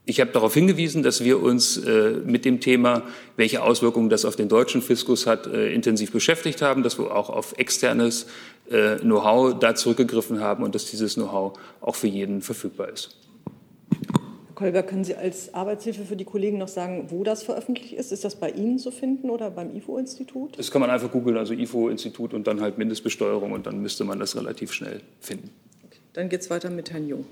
Ich 0.08 0.22
habe 0.22 0.32
darauf 0.32 0.54
hingewiesen, 0.54 1.02
dass 1.02 1.24
wir 1.24 1.42
uns 1.42 1.78
äh, 1.78 2.22
mit 2.24 2.46
dem 2.46 2.60
Thema, 2.60 3.02
welche 3.38 3.64
Auswirkungen 3.64 4.10
das 4.10 4.24
auf 4.24 4.36
den 4.36 4.48
deutschen 4.48 4.84
Fiskus 4.84 5.26
hat, 5.26 5.48
äh, 5.48 5.74
intensiv 5.74 6.12
beschäftigt 6.12 6.62
haben, 6.62 6.84
dass 6.84 7.00
wir 7.00 7.14
auch 7.14 7.32
auf 7.32 7.58
externes 7.58 8.28
äh, 8.70 8.98
Know-how 8.98 9.58
da 9.58 9.74
zurückgegriffen 9.74 10.40
haben 10.40 10.64
und 10.64 10.76
dass 10.76 10.86
dieses 10.86 11.16
Know-how 11.16 11.58
auch 11.82 11.96
für 11.96 12.08
jeden 12.08 12.44
verfügbar 12.44 12.90
ist. 12.90 13.18
Herr 14.56 14.72
Kolber, 14.72 14.84
können 14.84 15.04
Sie 15.04 15.16
als 15.16 15.54
Arbeitshilfe 15.54 16.06
für 16.06 16.16
die 16.16 16.24
Kollegen 16.24 16.58
noch 16.58 16.70
sagen, 16.70 17.08
wo 17.10 17.26
das 17.26 17.44
veröffentlicht 17.44 17.92
ist? 17.92 18.14
Ist 18.14 18.24
das 18.24 18.38
bei 18.38 18.50
Ihnen 18.52 18.80
zu 18.80 18.90
finden 18.90 19.30
oder 19.30 19.52
beim 19.52 19.76
IFO-Institut? 19.76 20.58
Das 20.58 20.72
kann 20.72 20.80
man 20.80 20.90
einfach 20.90 21.12
googeln, 21.12 21.36
also 21.36 21.54
IFO-Institut 21.54 22.34
und 22.34 22.48
dann 22.48 22.62
halt 22.62 22.78
Mindestbesteuerung 22.78 23.52
und 23.52 23.68
dann 23.68 23.82
müsste 23.82 24.06
man 24.06 24.18
das 24.18 24.38
relativ 24.38 24.72
schnell 24.72 25.02
finden. 25.20 25.50
Okay. 25.86 26.00
Dann 26.14 26.30
geht 26.30 26.40
es 26.40 26.50
weiter 26.50 26.70
mit 26.70 26.90
Herrn 26.94 27.06
Jung. 27.06 27.26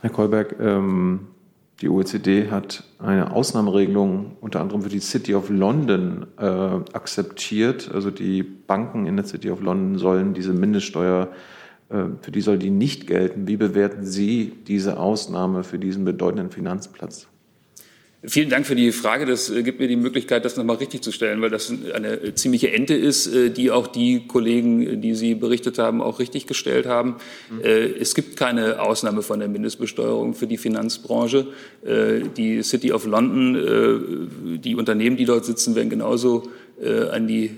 Herr 0.00 0.10
Kolberg, 0.10 0.54
ähm, 0.60 1.26
die 1.80 1.88
OECD 1.88 2.52
hat 2.52 2.84
eine 3.00 3.32
Ausnahmeregelung 3.32 4.36
unter 4.40 4.60
anderem 4.60 4.82
für 4.82 4.90
die 4.90 5.00
City 5.00 5.34
of 5.34 5.50
London 5.50 6.28
äh, 6.38 6.44
akzeptiert. 6.44 7.90
Also 7.92 8.12
die 8.12 8.44
Banken 8.44 9.06
in 9.06 9.16
der 9.16 9.26
City 9.26 9.50
of 9.50 9.60
London 9.60 9.98
sollen 9.98 10.34
diese 10.34 10.52
Mindeststeuer, 10.52 11.30
äh, 11.32 11.34
für 11.88 12.30
die 12.30 12.40
soll 12.40 12.58
die 12.58 12.70
nicht 12.70 13.06
gelten. 13.06 13.46
Wie 13.46 13.56
bewerten 13.56 14.04
Sie 14.04 14.52
diese 14.66 14.98
Ausnahme 14.98 15.64
für 15.64 15.78
diesen 15.78 16.04
bedeutenden 16.04 16.50
Finanzplatz? 16.50 17.28
Vielen 18.28 18.50
Dank 18.50 18.66
für 18.66 18.74
die 18.74 18.90
Frage. 18.90 19.24
Das 19.24 19.50
äh, 19.50 19.62
gibt 19.62 19.78
mir 19.78 19.86
die 19.86 19.96
Möglichkeit, 19.96 20.44
das 20.44 20.56
nochmal 20.56 20.76
richtig 20.76 21.02
zu 21.02 21.12
stellen, 21.12 21.40
weil 21.42 21.50
das 21.50 21.72
eine 21.94 22.14
äh, 22.14 22.34
ziemliche 22.34 22.72
Ente 22.72 22.94
ist, 22.94 23.28
äh, 23.28 23.50
die 23.50 23.70
auch 23.70 23.86
die 23.86 24.26
Kollegen, 24.26 25.00
die 25.00 25.14
Sie 25.14 25.36
berichtet 25.36 25.78
haben, 25.78 26.02
auch 26.02 26.18
richtig 26.18 26.46
gestellt 26.48 26.86
haben. 26.86 27.16
Mhm. 27.50 27.60
Es 28.00 28.14
gibt 28.14 28.36
keine 28.36 28.80
Ausnahme 28.80 29.22
von 29.22 29.38
der 29.38 29.48
Mindestbesteuerung 29.48 30.34
für 30.34 30.46
die 30.46 30.56
Finanzbranche. 30.56 31.46
Die 32.36 32.62
City 32.62 32.92
of 32.92 33.06
London, 33.06 34.60
die 34.62 34.74
Unternehmen, 34.74 35.16
die 35.16 35.24
dort 35.24 35.44
sitzen, 35.44 35.74
werden 35.74 35.90
genauso 35.90 36.50
an 36.78 37.26
die, 37.26 37.50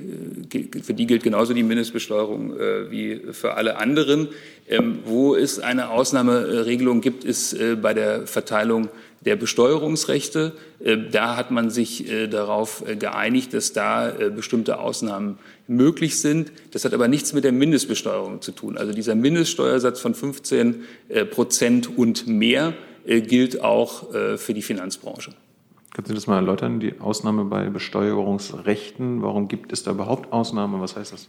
für 0.83 0.95
die 0.95 1.07
gilt 1.07 1.25
genauso 1.25 1.53
die 1.53 1.65
Mindestbesteuerung 1.65 2.55
wie 2.89 3.21
für 3.33 3.55
alle 3.55 3.77
anderen. 3.77 4.29
Ähm, 4.69 4.99
wo 5.07 5.35
es 5.35 5.59
eine 5.59 5.91
Ausnahmeregelung 5.91 7.01
gibt, 7.01 7.25
ist 7.25 7.57
bei 7.83 7.95
der 7.95 8.27
Verteilung 8.27 8.91
der 9.25 9.37
Besteuerungsrechte. 9.37 10.53
Äh, 10.81 10.97
da 11.11 11.37
hat 11.37 11.51
man 11.51 11.71
sich 11.71 12.11
äh, 12.11 12.29
darauf 12.29 12.85
äh, 12.87 12.97
geeinigt, 12.97 13.55
dass 13.55 13.73
da 13.73 14.13
bestimmte 14.35 14.79
Ausnahmen 14.79 15.39
möglich 15.67 16.21
sind. 16.21 16.53
Das 16.71 16.85
hat 16.85 16.95
aber 16.95 17.09
nichts 17.09 17.33
mit 17.33 17.45
der 17.45 17.53
Mindestbesteuerung 17.53 18.41
zu 18.41 18.53
tun. 18.53 18.77
Also 18.79 18.93
dieser 18.93 19.15
Mindeststeuersatz 19.15 20.01
von 20.01 20.15
15 20.15 20.83
Prozent 21.31 21.99
und 21.99 22.27
mehr 22.27 22.75
gilt 23.05 23.61
auch 23.61 24.07
für 24.37 24.55
die 24.55 24.63
Finanzbranche. 24.63 25.33
Können 25.99 26.07
Sie 26.07 26.15
das 26.15 26.29
mal 26.29 26.37
erläutern, 26.37 26.79
die 26.79 27.01
Ausnahme 27.01 27.45
bei 27.47 27.71
Besteuerungsrechten? 27.71 29.21
Warum 29.21 29.49
gibt 29.49 29.73
es 29.73 29.83
da 29.83 29.91
überhaupt 29.91 30.33
Ausnahmen? 30.33 30.81
Was 30.81 30.95
heißt 30.95 31.13
das? 31.13 31.29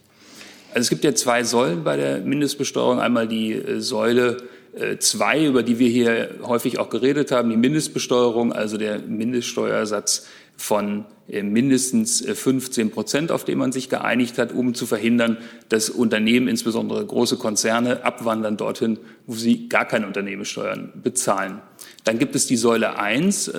Also 0.70 0.82
es 0.82 0.90
gibt 0.92 1.04
ja 1.04 1.16
zwei 1.16 1.44
Säulen 1.44 1.84
bei 1.84 1.98
der 1.98 2.20
Mindestbesteuerung. 2.20 3.00
Einmal 3.00 3.28
die 3.28 3.60
Säule 3.80 4.38
äh, 4.76 5.00
zwei, 5.00 5.44
über 5.44 5.64
die 5.64 5.80
wir 5.80 5.90
hier 5.90 6.36
häufig 6.44 6.78
auch 6.78 6.92
geredet 6.92 7.32
haben, 7.32 7.50
die 7.50 7.58
Mindestbesteuerung, 7.58 8.54
also 8.54 8.78
der 8.78 9.00
Mindeststeuersatz 9.00 10.28
von 10.56 11.06
äh, 11.28 11.42
mindestens 11.42 12.24
15 12.24 12.90
äh, 12.90 12.92
Prozent, 12.92 13.32
auf 13.32 13.46
den 13.46 13.58
man 13.58 13.72
sich 13.72 13.90
geeinigt 13.90 14.38
hat, 14.38 14.54
um 14.54 14.76
zu 14.76 14.86
verhindern, 14.86 15.38
dass 15.70 15.90
Unternehmen, 15.90 16.48
insbesondere 16.48 17.04
große 17.04 17.38
Konzerne, 17.38 18.06
abwandern 18.06 18.56
dorthin, 18.56 19.00
wo 19.26 19.34
sie 19.34 19.68
gar 19.68 19.86
keine 19.86 20.06
Unternehmenssteuern 20.06 20.94
bezahlen. 21.02 21.60
Dann 22.06 22.18
gibt 22.18 22.36
es 22.36 22.48
die 22.48 22.56
Säule 22.56 22.98
1, 22.98 23.52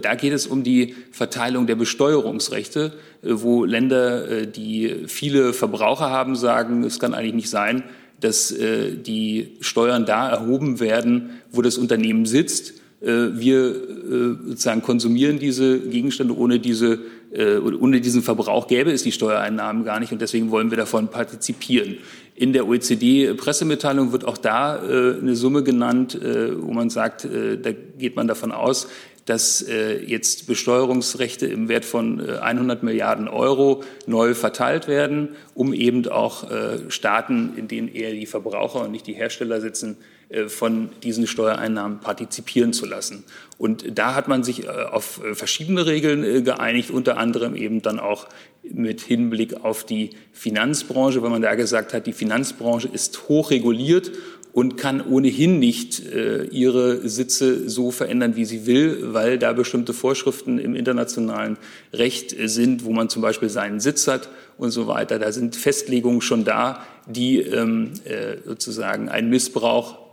da 0.00 0.14
geht 0.14 0.32
es 0.32 0.46
um 0.46 0.62
die 0.62 0.94
Verteilung 1.10 1.66
der 1.66 1.74
Besteuerungsrechte, 1.74 2.92
wo 3.22 3.64
Länder, 3.64 4.46
die 4.46 5.04
viele 5.08 5.52
Verbraucher 5.52 6.08
haben, 6.08 6.36
sagen, 6.36 6.84
es 6.84 7.00
kann 7.00 7.12
eigentlich 7.12 7.34
nicht 7.34 7.50
sein, 7.50 7.82
dass 8.20 8.50
äh, 8.50 8.96
die 8.96 9.56
Steuern 9.60 10.04
da 10.06 10.28
erhoben 10.28 10.80
werden, 10.80 11.30
wo 11.52 11.62
das 11.62 11.78
Unternehmen 11.78 12.26
sitzt. 12.26 12.74
Äh, 13.00 13.38
wir 13.38 13.68
äh, 13.68 14.48
sozusagen 14.48 14.82
konsumieren 14.82 15.38
diese 15.38 15.78
Gegenstände 15.78 16.36
ohne 16.36 16.58
diese 16.58 16.98
äh, 17.30 17.58
ohne 17.58 18.00
diesen 18.00 18.22
Verbrauch 18.22 18.66
gäbe 18.66 18.90
es 18.90 19.02
die 19.02 19.12
Steuereinnahmen 19.12 19.84
gar 19.84 20.00
nicht 20.00 20.12
und 20.12 20.20
deswegen 20.20 20.50
wollen 20.50 20.70
wir 20.70 20.78
davon 20.78 21.08
partizipieren. 21.08 21.98
In 22.38 22.52
der 22.52 22.68
OECD-Pressemitteilung 22.68 24.12
wird 24.12 24.24
auch 24.24 24.38
da 24.38 24.76
äh, 24.76 25.18
eine 25.18 25.34
Summe 25.34 25.64
genannt, 25.64 26.14
äh, 26.14 26.62
wo 26.62 26.72
man 26.72 26.88
sagt, 26.88 27.24
äh, 27.24 27.58
da 27.58 27.72
geht 27.72 28.14
man 28.14 28.28
davon 28.28 28.52
aus, 28.52 28.86
dass 29.24 29.60
äh, 29.60 29.98
jetzt 30.04 30.46
Besteuerungsrechte 30.46 31.46
im 31.46 31.68
Wert 31.68 31.84
von 31.84 32.24
äh, 32.24 32.38
100 32.38 32.84
Milliarden 32.84 33.26
Euro 33.26 33.82
neu 34.06 34.34
verteilt 34.34 34.86
werden, 34.86 35.30
um 35.54 35.74
eben 35.74 36.06
auch 36.06 36.48
äh, 36.48 36.88
Staaten, 36.88 37.54
in 37.56 37.66
denen 37.66 37.88
eher 37.88 38.12
die 38.12 38.26
Verbraucher 38.26 38.84
und 38.84 38.92
nicht 38.92 39.08
die 39.08 39.14
Hersteller 39.14 39.60
sitzen, 39.60 39.96
äh, 39.96 40.17
von 40.48 40.90
diesen 41.02 41.26
Steuereinnahmen 41.26 42.00
partizipieren 42.00 42.74
zu 42.74 42.84
lassen. 42.84 43.24
Und 43.56 43.98
da 43.98 44.14
hat 44.14 44.28
man 44.28 44.44
sich 44.44 44.64
äh, 44.64 44.68
auf 44.68 45.24
äh, 45.24 45.34
verschiedene 45.34 45.86
Regeln 45.86 46.44
geeinigt, 46.44 46.90
unter 46.90 47.16
anderem 47.16 47.56
eben 47.56 47.82
dann 47.82 47.98
auch 47.98 48.28
mit 48.62 49.00
Hinblick 49.00 49.64
auf 49.64 49.84
die 49.84 50.10
Finanzbranche, 50.32 51.22
weil 51.22 51.30
man 51.30 51.42
da 51.42 51.54
gesagt 51.54 51.94
hat, 51.94 52.06
die 52.06 52.12
Finanzbranche 52.12 52.88
ist 52.88 53.28
hoch 53.28 53.50
reguliert 53.50 54.12
und 54.52 54.76
kann 54.76 55.00
ohnehin 55.00 55.58
nicht 55.58 56.04
äh, 56.06 56.44
ihre 56.44 57.08
Sitze 57.08 57.68
so 57.68 57.90
verändern, 57.90 58.36
wie 58.36 58.44
sie 58.44 58.66
will, 58.66 59.14
weil 59.14 59.38
da 59.38 59.52
bestimmte 59.52 59.94
Vorschriften 59.94 60.58
im 60.58 60.74
internationalen 60.74 61.58
Recht 61.92 62.34
sind, 62.44 62.84
wo 62.84 62.90
man 62.90 63.08
zum 63.08 63.22
Beispiel 63.22 63.48
seinen 63.48 63.80
Sitz 63.80 64.08
hat 64.08 64.28
und 64.56 64.70
so 64.70 64.86
weiter. 64.86 65.18
Da 65.18 65.32
sind 65.32 65.56
Festlegungen 65.56 66.20
schon 66.20 66.44
da, 66.44 66.82
die 67.06 67.40
ähm, 67.40 67.92
äh, 68.04 68.38
sozusagen 68.44 69.08
einen 69.08 69.30
Missbrauch 69.30 70.07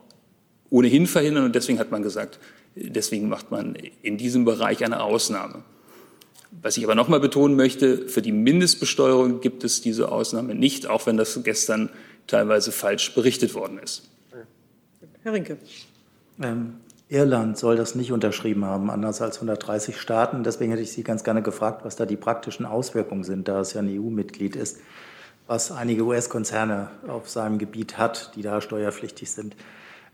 ohnehin 0.70 1.08
verhindern. 1.08 1.46
Und 1.46 1.56
deswegen 1.56 1.80
hat 1.80 1.92
man 1.92 2.04
gesagt, 2.04 2.40
deswegen 2.76 3.30
macht 3.30 3.52
man 3.52 3.76
in 4.02 4.18
diesem 4.18 4.46
Bereich 4.46 4.84
eine 4.84 5.02
Ausnahme. 5.02 5.64
Was 6.62 6.78
ich 6.78 6.84
aber 6.84 6.96
nochmal 6.96 7.20
betonen 7.20 7.56
möchte, 7.56 8.08
für 8.08 8.22
die 8.22 8.32
Mindestbesteuerung 8.32 9.42
gibt 9.42 9.64
es 9.64 9.82
diese 9.82 10.12
Ausnahme 10.12 10.56
nicht, 10.56 10.88
auch 10.88 11.06
wenn 11.06 11.18
das 11.18 11.38
gestern 11.44 11.90
teilweise 12.28 12.72
falsch 12.72 13.14
berichtet 13.14 13.54
worden 13.54 13.80
ist. 13.80 14.10
Herr 15.24 15.34
Rinke. 15.34 15.58
Ähm, 16.42 16.76
Irland 17.10 17.58
soll 17.58 17.76
das 17.76 17.96
nicht 17.96 18.12
unterschrieben 18.12 18.66
haben, 18.66 18.90
anders 18.90 19.22
als 19.22 19.38
130 19.38 20.00
Staaten. 20.00 20.44
Deswegen 20.44 20.72
hätte 20.72 20.84
ich 20.84 20.92
Sie 20.92 21.04
ganz 21.04 21.24
gerne 21.24 21.42
gefragt, 21.42 21.84
was 21.84 21.96
da 21.96 22.06
die 22.06 22.16
praktischen 22.16 22.66
Auswirkungen 22.66 23.24
sind, 23.24 23.48
da 23.48 23.60
es 23.60 23.74
ja 23.74 23.82
ein 23.82 23.90
EU-Mitglied 23.90 24.56
ist, 24.56 24.80
was 25.48 25.72
einige 25.72 26.04
US-Konzerne 26.04 26.90
auf 27.08 27.30
seinem 27.30 27.58
Gebiet 27.58 27.98
hat, 27.98 28.32
die 28.36 28.42
da 28.42 28.62
steuerpflichtig 28.62 29.32
sind. 29.32 29.56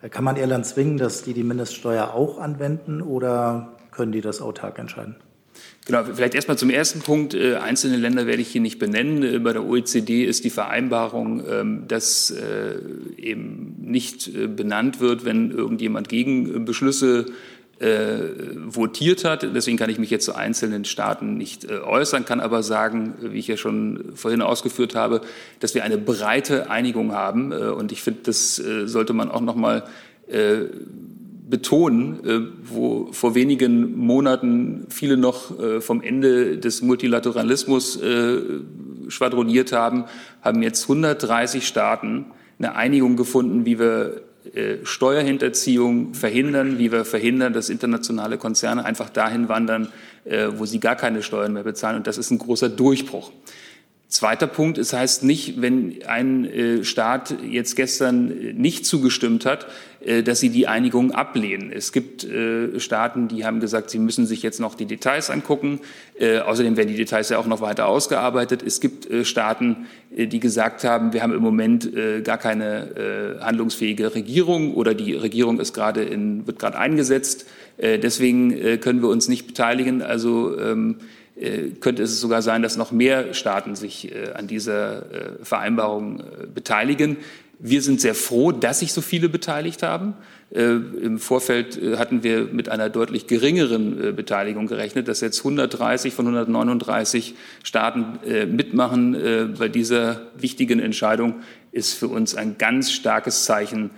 Kann 0.10 0.24
man 0.24 0.36
Irland 0.36 0.66
zwingen, 0.66 0.98
dass 0.98 1.24
die 1.24 1.34
die 1.34 1.44
Mindeststeuer 1.44 2.14
auch 2.14 2.40
anwenden 2.40 3.02
oder 3.02 3.78
können 3.92 4.12
die 4.12 4.22
das 4.22 4.42
autark 4.42 4.80
entscheiden? 4.80 5.16
Genau, 5.86 6.04
vielleicht 6.04 6.36
erstmal 6.36 6.58
zum 6.58 6.70
ersten 6.70 7.02
Punkt. 7.02 7.34
Äh, 7.34 7.56
einzelne 7.56 7.98
Länder 7.98 8.26
werde 8.26 8.42
ich 8.42 8.50
hier 8.50 8.62
nicht 8.62 8.80
benennen. 8.80 9.24
Äh, 9.24 9.40
bei 9.40 9.54
der 9.54 9.64
OECD 9.64 10.24
ist 10.26 10.44
die 10.44 10.50
Vereinbarung, 10.50 11.44
ähm, 11.48 11.84
dass 11.88 12.32
äh, 12.32 12.76
eben 13.18 13.76
nicht 13.80 14.32
benannt 14.56 15.00
wird, 15.00 15.26
wenn 15.26 15.52
irgendjemand 15.52 16.08
gegen 16.08 16.66
Beschlüsse 16.66 17.26
äh, 17.82 18.20
votiert 18.68 19.26
hat. 19.26 19.44
Deswegen 19.56 19.78
kann 19.78 19.90
ich 19.90 20.00
mich 20.00 20.10
jetzt 20.10 20.26
zu 20.26 20.36
einzelnen 20.36 20.86
Staaten 20.86 21.36
nicht 21.36 21.66
äh, 21.66 21.80
äußern, 21.80 22.26
kann 22.26 22.40
aber 22.40 22.64
sagen, 22.64 23.16
wie 23.22 23.40
ich 23.40 23.48
ja 23.48 23.58
schon 23.58 24.14
vorhin 24.16 24.42
ausgeführt 24.42 24.96
habe, 24.96 25.22
dass 25.60 25.76
wir 25.76 25.84
eine 25.84 25.98
breite 25.98 26.70
Einigung 26.70 27.12
haben. 27.14 27.52
und 27.52 27.92
ich 27.92 28.02
finde, 28.02 28.22
das 28.24 28.56
sollte 28.56 29.14
man 29.14 29.30
auch 29.30 29.42
noch 29.42 29.56
mal 29.56 29.84
betonen, 31.52 32.26
äh, 32.26 32.40
wo 32.64 33.10
vor 33.12 33.36
wenigen 33.36 33.96
Monaten 33.96 34.88
viele 34.90 35.18
noch 35.18 35.60
äh, 35.60 35.82
vom 35.82 36.02
Ende 36.02 36.58
des 36.58 36.82
Multilateralismus 36.82 38.02
äh, 38.02 38.38
schwadroniert 39.10 39.72
haben, 39.72 40.06
haben 40.42 40.64
jetzt 40.64 40.84
130 40.84 41.68
Staaten 41.68 42.26
eine 42.58 42.76
Einigung 42.76 43.18
gefunden, 43.18 43.66
wie 43.66 43.78
wir 43.78 44.22
Steuerhinterziehung 44.84 46.14
verhindern, 46.14 46.80
wie 46.80 46.92
wir 46.92 47.06
verhindern, 47.06 47.54
dass 47.54 47.70
internationale 47.70 48.38
Konzerne 48.38 48.84
einfach 48.84 49.10
dahin 49.10 49.50
wandern, 49.50 49.90
wo 50.56 50.66
sie 50.66 50.80
gar 50.80 50.96
keine 50.96 51.24
Steuern 51.24 51.54
mehr 51.54 51.64
bezahlen. 51.64 51.98
Und 51.98 52.08
das 52.08 52.18
ist 52.18 52.32
ein 52.32 52.40
großer 52.40 52.70
Durchbruch. 52.70 53.32
Zweiter 54.12 54.48
Punkt, 54.48 54.78
es 54.78 54.92
heißt 54.92 55.24
nicht, 55.24 55.62
wenn 55.62 56.04
ein 56.06 56.44
äh, 56.44 56.84
Staat 56.84 57.34
jetzt 57.50 57.78
gestern 57.78 58.30
äh, 58.30 58.52
nicht 58.52 58.86
zugestimmt 58.86 59.46
hat, 59.46 59.68
äh, 60.04 60.22
dass 60.22 60.42
sie 60.42 60.50
die 60.50 60.68
Einigung 60.68 61.12
ablehnen. 61.12 61.72
Es 61.72 61.94
gibt 61.94 62.28
Staaten, 62.78 63.30
die 63.30 63.46
haben 63.46 63.62
gesagt, 63.62 63.90
sie 63.90 64.00
müssen 64.00 64.26
sich 64.26 64.44
jetzt 64.44 64.60
noch 64.60 64.76
die 64.76 64.86
Details 64.86 65.30
angucken. 65.30 65.80
Außerdem 66.20 66.76
werden 66.78 66.90
die 66.90 66.96
Details 66.96 67.30
ja 67.30 67.38
auch 67.38 67.48
noch 67.48 67.62
weiter 67.62 67.88
ausgearbeitet. 67.88 68.64
Es 68.64 68.80
gibt 68.80 69.08
Staaten, 69.26 69.88
die 70.12 70.40
gesagt 70.40 70.84
haben, 70.84 71.14
wir 71.14 71.24
haben 71.24 71.34
im 71.34 71.42
Moment 71.42 71.90
gar 72.24 72.38
keine 72.38 73.40
handlungsfähige 73.42 74.14
Regierung 74.14 74.74
oder 74.74 74.94
die 74.94 75.14
Regierung 75.14 75.60
ist 75.60 75.74
gerade 75.74 76.04
in, 76.04 76.46
wird 76.48 76.60
gerade 76.60 76.78
eingesetzt. 76.78 77.46
Deswegen 77.78 78.80
können 78.80 79.02
wir 79.02 79.10
uns 79.10 79.28
nicht 79.28 79.48
beteiligen. 79.48 80.02
Also 80.02 80.58
ähm, 80.60 80.98
äh, 81.00 81.04
könnte 81.80 82.04
es 82.04 82.20
sogar 82.20 82.42
sein, 82.42 82.62
dass 82.62 82.78
noch 82.78 82.92
mehr 82.92 83.34
Staaten 83.34 83.76
sich 83.76 84.14
äh, 84.14 84.32
an 84.34 84.48
dieser 84.48 85.12
äh, 85.12 85.30
Vereinbarung 85.44 86.24
beteiligen. 86.54 87.18
Wir 87.60 87.82
sind 87.82 88.02
sehr 88.02 88.16
froh, 88.16 88.52
dass 88.52 88.80
sich 88.80 88.94
so 88.94 89.02
viele 89.02 89.30
beteiligt 89.30 89.84
haben. 89.84 90.16
Im 90.50 91.20
Vorfeld 91.20 91.80
hatten 91.98 92.24
wir 92.24 92.46
mit 92.46 92.70
einer 92.70 92.90
deutlich 92.90 93.28
geringeren 93.28 94.16
Beteiligung 94.16 94.66
gerechnet, 94.66 95.08
dass 95.08 95.22
jetzt 95.22 95.38
130 95.38 96.12
von 96.12 96.26
139 96.26 97.36
Staaten 97.64 98.18
mitmachen 98.54 99.56
bei 99.58 99.70
dieser 99.70 100.24
wichtigen 100.36 100.80
Entscheidung, 100.80 101.36
ist 101.72 101.94
für 101.94 102.08
uns 102.08 102.34
ein 102.34 102.58
ganz 102.58 102.92
starkes 102.92 103.46
Zeichen, 103.46 103.92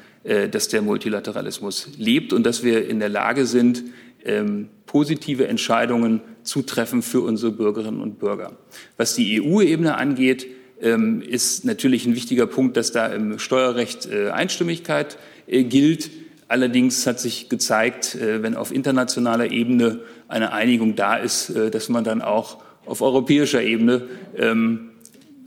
dass 0.51 0.67
der 0.67 0.81
Multilateralismus 0.81 1.87
lebt 1.97 2.33
und 2.33 2.43
dass 2.43 2.63
wir 2.63 2.87
in 2.87 2.99
der 2.99 3.09
Lage 3.09 3.45
sind, 3.45 3.83
ähm, 4.25 4.69
positive 4.85 5.47
Entscheidungen 5.47 6.21
zutreffen 6.43 7.01
für 7.01 7.21
unsere 7.21 7.51
Bürgerinnen 7.51 8.01
und 8.01 8.19
Bürger. 8.19 8.53
Was 8.97 9.15
die 9.15 9.41
EU-Ebene 9.41 9.97
angeht, 9.97 10.47
ähm, 10.83 11.21
ist 11.21 11.65
natürlich 11.65 12.05
ein 12.05 12.15
wichtiger 12.15 12.45
Punkt, 12.45 12.77
dass 12.77 12.91
da 12.91 13.07
im 13.07 13.39
Steuerrecht 13.39 14.05
äh, 14.05 14.29
Einstimmigkeit 14.29 15.17
äh, 15.47 15.63
gilt. 15.63 16.11
Allerdings 16.49 17.07
hat 17.07 17.19
sich 17.19 17.47
gezeigt, 17.49 18.15
äh, 18.15 18.43
wenn 18.43 18.55
auf 18.55 18.73
internationaler 18.73 19.51
Ebene 19.51 20.01
eine 20.27 20.51
Einigung 20.51 20.95
da 20.95 21.15
ist, 21.15 21.53
dass 21.55 21.89
man 21.89 22.03
dann 22.03 22.21
auch 22.21 22.57
auf 22.85 23.01
europäischer 23.01 23.61
Ebene 23.61 24.07
ähm, 24.35 24.89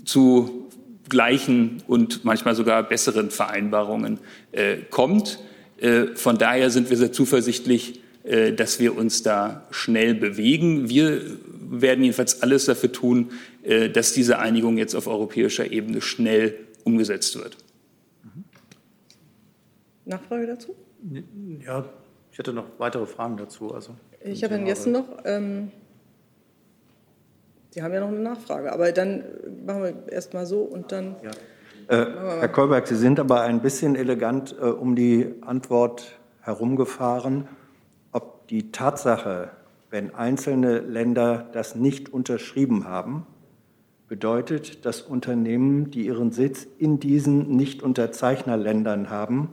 zu 0.05 0.69
gleichen 1.09 1.83
und 1.87 2.25
manchmal 2.25 2.55
sogar 2.55 2.83
besseren 2.83 3.31
Vereinbarungen 3.31 4.19
kommt. 4.91 5.41
Von 6.15 6.39
daher 6.39 6.71
sind 6.71 6.91
wir 6.91 6.97
sehr 6.97 7.13
zuversichtlich, 7.13 8.01
dass 8.53 8.81
wir 8.81 8.97
uns 8.97 9.23
da 9.23 9.67
schnell 9.71 10.15
bewegen. 10.15 10.89
Wir 10.89 11.21
werden 11.71 12.05
jedenfalls 12.05 12.43
alles 12.43 12.67
dafür 12.67 12.93
tun, 12.93 13.31
äh, 13.63 13.91
dass 13.91 14.13
diese 14.13 14.39
Einigung 14.39 14.79
jetzt 14.79 14.95
auf 14.95 15.07
europäischer 15.07 15.71
Ebene 15.71 16.01
schnell 16.01 16.55
umgesetzt 16.85 17.37
wird. 17.37 17.57
Nachfrage 20.05 20.47
dazu? 20.47 20.75
Ja, 21.65 21.85
ich 22.31 22.39
hätte 22.39 22.53
noch 22.53 22.67
weitere 22.79 23.07
Fragen 23.07 23.37
dazu. 23.37 23.75
Also 23.75 23.97
ich 24.23 24.45
habe 24.45 24.55
Herrn 24.55 24.67
Jessen 24.67 24.93
noch. 24.93 25.09
Ähm, 25.25 25.73
Sie 27.71 27.83
haben 27.83 27.93
ja 27.93 28.01
noch 28.01 28.09
eine 28.09 28.21
Nachfrage, 28.21 28.73
aber 28.73 28.91
dann 28.93 29.25
machen 29.67 29.83
wir 29.83 30.13
erst 30.13 30.33
mal 30.33 30.47
so 30.47 30.61
und 30.61 30.93
dann. 30.93 31.17
Ja. 31.23 31.31
Äh, 31.89 32.41
Herr 32.41 32.49
Kolberg, 32.49 32.87
Sie 32.87 32.97
sind 32.97 33.21
aber 33.21 33.43
ein 33.43 33.61
bisschen 33.61 33.97
elegant 33.97 34.57
äh, 34.59 34.65
um 34.65 34.97
die 34.97 35.35
Antwort 35.43 36.19
herumgefahren 36.41 37.49
die 38.51 38.71
Tatsache, 38.71 39.51
wenn 39.91 40.15
einzelne 40.15 40.79
Länder 40.79 41.49
das 41.53 41.75
nicht 41.75 42.13
unterschrieben 42.13 42.87
haben, 42.87 43.27
bedeutet, 44.09 44.85
dass 44.85 45.03
Unternehmen, 45.03 45.91
die 45.91 46.07
ihren 46.07 46.31
Sitz 46.31 46.67
in 46.79 47.01
diesen 47.01 47.57
Nicht-Unterzeichnerländern 47.57 49.11
haben, 49.11 49.49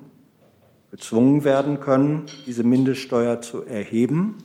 gezwungen 0.92 1.44
werden 1.44 1.80
können, 1.80 2.26
diese 2.46 2.64
Mindeststeuer 2.64 3.42
zu 3.42 3.64
erheben? 3.66 4.38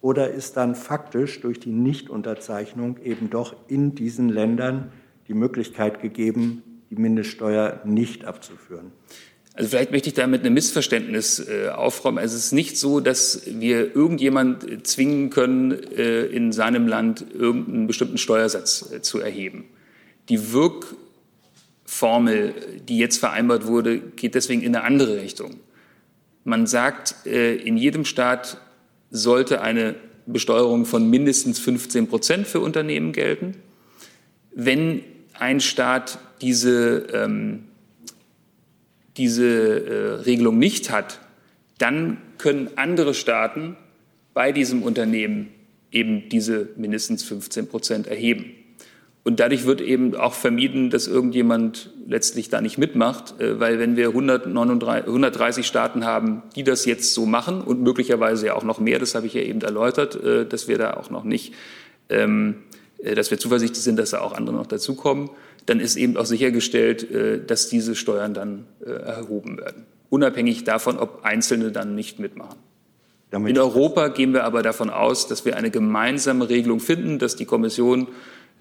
Oder 0.00 0.30
ist 0.30 0.56
dann 0.56 0.74
faktisch 0.74 1.40
durch 1.42 1.60
die 1.60 1.72
Nichtunterzeichnung 1.72 2.96
eben 3.04 3.28
doch 3.28 3.54
in 3.68 3.94
diesen 3.94 4.30
Ländern 4.30 4.90
die 5.28 5.34
Möglichkeit 5.34 6.00
gegeben, 6.00 6.62
die 6.88 6.96
Mindeststeuer 6.96 7.80
nicht 7.84 8.24
abzuführen? 8.24 8.92
Also 9.54 9.68
vielleicht 9.68 9.90
möchte 9.90 10.08
ich 10.08 10.14
damit 10.14 10.46
ein 10.46 10.54
Missverständnis 10.54 11.46
äh, 11.46 11.68
aufräumen. 11.68 12.24
Es 12.24 12.32
ist 12.32 12.52
nicht 12.52 12.78
so, 12.78 13.00
dass 13.00 13.42
wir 13.46 13.94
irgendjemand 13.94 14.86
zwingen 14.86 15.28
können, 15.28 15.72
äh, 15.72 16.24
in 16.24 16.52
seinem 16.52 16.88
Land 16.88 17.26
irgendeinen 17.34 17.86
bestimmten 17.86 18.16
Steuersatz 18.16 18.90
äh, 18.92 19.02
zu 19.02 19.20
erheben. 19.20 19.66
Die 20.30 20.52
Wirkformel, 20.52 22.54
die 22.88 22.96
jetzt 22.96 23.18
vereinbart 23.18 23.66
wurde, 23.66 23.98
geht 23.98 24.34
deswegen 24.34 24.62
in 24.62 24.74
eine 24.74 24.84
andere 24.84 25.20
Richtung. 25.20 25.56
Man 26.44 26.66
sagt, 26.66 27.26
äh, 27.26 27.56
in 27.56 27.76
jedem 27.76 28.06
Staat 28.06 28.56
sollte 29.10 29.60
eine 29.60 29.96
Besteuerung 30.24 30.86
von 30.86 31.10
mindestens 31.10 31.58
15 31.58 32.08
Prozent 32.08 32.46
für 32.46 32.60
Unternehmen 32.60 33.12
gelten. 33.12 33.56
Wenn 34.54 35.02
ein 35.38 35.60
Staat 35.60 36.18
diese 36.40 37.06
ähm, 37.12 37.64
diese 39.16 39.46
äh, 39.46 40.14
Regelung 40.22 40.58
nicht 40.58 40.90
hat, 40.90 41.20
dann 41.78 42.18
können 42.38 42.70
andere 42.76 43.14
Staaten 43.14 43.76
bei 44.34 44.52
diesem 44.52 44.82
Unternehmen 44.82 45.48
eben 45.90 46.28
diese 46.28 46.70
mindestens 46.76 47.22
15 47.24 47.68
Prozent 47.68 48.06
erheben. 48.06 48.46
Und 49.24 49.38
dadurch 49.38 49.66
wird 49.66 49.80
eben 49.80 50.16
auch 50.16 50.34
vermieden, 50.34 50.90
dass 50.90 51.06
irgendjemand 51.06 51.90
letztlich 52.08 52.48
da 52.48 52.60
nicht 52.60 52.76
mitmacht, 52.76 53.40
äh, 53.40 53.60
weil 53.60 53.78
wenn 53.78 53.96
wir 53.96 54.08
139, 54.08 55.06
130 55.06 55.66
Staaten 55.66 56.04
haben, 56.04 56.42
die 56.56 56.64
das 56.64 56.84
jetzt 56.86 57.14
so 57.14 57.24
machen 57.24 57.60
und 57.60 57.82
möglicherweise 57.82 58.46
ja 58.46 58.54
auch 58.54 58.64
noch 58.64 58.80
mehr, 58.80 58.98
das 58.98 59.14
habe 59.14 59.26
ich 59.26 59.34
ja 59.34 59.42
eben 59.42 59.60
erläutert, 59.60 60.16
äh, 60.16 60.44
dass 60.46 60.66
wir 60.66 60.78
da 60.78 60.94
auch 60.94 61.10
noch 61.10 61.22
nicht, 61.22 61.54
ähm, 62.08 62.56
äh, 62.98 63.14
dass 63.14 63.30
wir 63.30 63.38
zuversichtlich 63.38 63.84
sind, 63.84 63.96
dass 63.96 64.10
da 64.10 64.20
auch 64.20 64.32
andere 64.32 64.56
noch 64.56 64.66
dazukommen, 64.66 65.30
dann 65.66 65.80
ist 65.80 65.96
eben 65.96 66.16
auch 66.16 66.26
sichergestellt, 66.26 67.10
äh, 67.10 67.44
dass 67.44 67.68
diese 67.68 67.94
Steuern 67.94 68.34
dann 68.34 68.66
äh, 68.84 68.90
erhoben 68.90 69.58
werden, 69.58 69.86
unabhängig 70.10 70.64
davon, 70.64 70.98
ob 70.98 71.24
Einzelne 71.24 71.72
dann 71.72 71.94
nicht 71.94 72.18
mitmachen. 72.18 72.58
Damit 73.30 73.50
In 73.50 73.58
Europa 73.58 74.08
gehen 74.08 74.34
wir 74.34 74.44
aber 74.44 74.62
davon 74.62 74.90
aus, 74.90 75.26
dass 75.26 75.44
wir 75.44 75.56
eine 75.56 75.70
gemeinsame 75.70 76.48
Regelung 76.48 76.80
finden, 76.80 77.18
dass 77.18 77.34
die 77.34 77.46
Kommission 77.46 78.08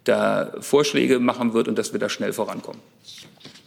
da 0.05 0.53
Vorschläge 0.61 1.19
machen 1.19 1.53
wird 1.53 1.67
und 1.67 1.77
dass 1.77 1.91
wir 1.91 1.99
da 1.99 2.09
schnell 2.09 2.33
vorankommen. 2.33 2.81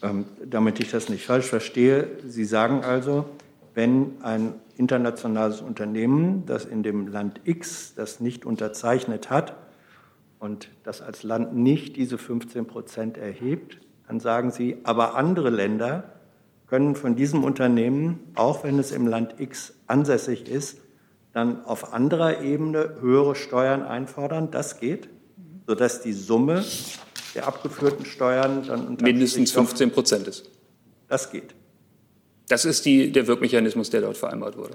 Ähm, 0.03 0.25
damit 0.45 0.81
ich 0.81 0.91
das 0.91 1.09
nicht 1.09 1.27
falsch 1.27 1.47
verstehe, 1.47 2.09
Sie 2.27 2.45
sagen 2.45 2.83
also, 2.85 3.27
wenn 3.75 4.13
ein 4.23 4.55
internationales 4.77 5.61
Unternehmen, 5.61 6.45
das 6.47 6.65
in 6.65 6.83
dem 6.83 7.09
Land 7.09 7.41
X 7.45 7.95
das 7.97 8.21
nicht 8.21 8.45
unterzeichnet 8.45 9.31
hat, 9.31 9.55
und 10.45 10.69
das 10.83 11.01
als 11.01 11.23
Land 11.23 11.57
nicht 11.57 11.97
diese 11.97 12.19
15 12.19 12.67
Prozent 12.67 13.17
erhebt, 13.17 13.79
dann 14.07 14.21
sagen 14.21 14.51
Sie, 14.51 14.77
aber 14.85 15.15
andere 15.15 15.49
Länder 15.49 16.13
können 16.67 16.97
von 16.97 17.17
diesem 17.17 17.43
Unternehmen, 17.43 18.21
auch 18.35 18.63
wenn 18.63 18.79
es 18.79 18.93
im 18.93 19.07
Land 19.07 19.41
X 19.41 19.73
ansässig 19.87 20.47
ist, 20.47 20.83
dann 21.33 21.65
auf 21.65 21.95
anderer 21.95 22.43
Ebene 22.43 22.97
höhere 23.01 23.35
Steuern 23.37 23.83
einfordern. 23.85 24.51
Das 24.51 24.81
geht, 24.81 25.09
sodass 25.67 26.03
die 26.03 26.13
Summe 26.13 26.63
der 27.35 27.47
abgeführten 27.47 28.05
Steuern 28.05 28.67
dann 28.67 28.99
mindestens 29.01 29.51
15 29.51 29.93
Prozent 29.93 30.29
ist. 30.29 30.51
Das 31.09 31.31
geht. 31.31 31.55
Das 32.49 32.67
ist 32.67 32.85
die, 32.85 33.13
der 33.13 33.27
Wirkmechanismus, 33.27 33.89
der 33.89 34.03
dort 34.03 34.19
vereinbart 34.19 34.59
wurde. 34.59 34.75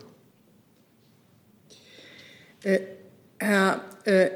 Äh, 2.64 2.80
Herr 3.40 3.82
äh, 4.04 4.30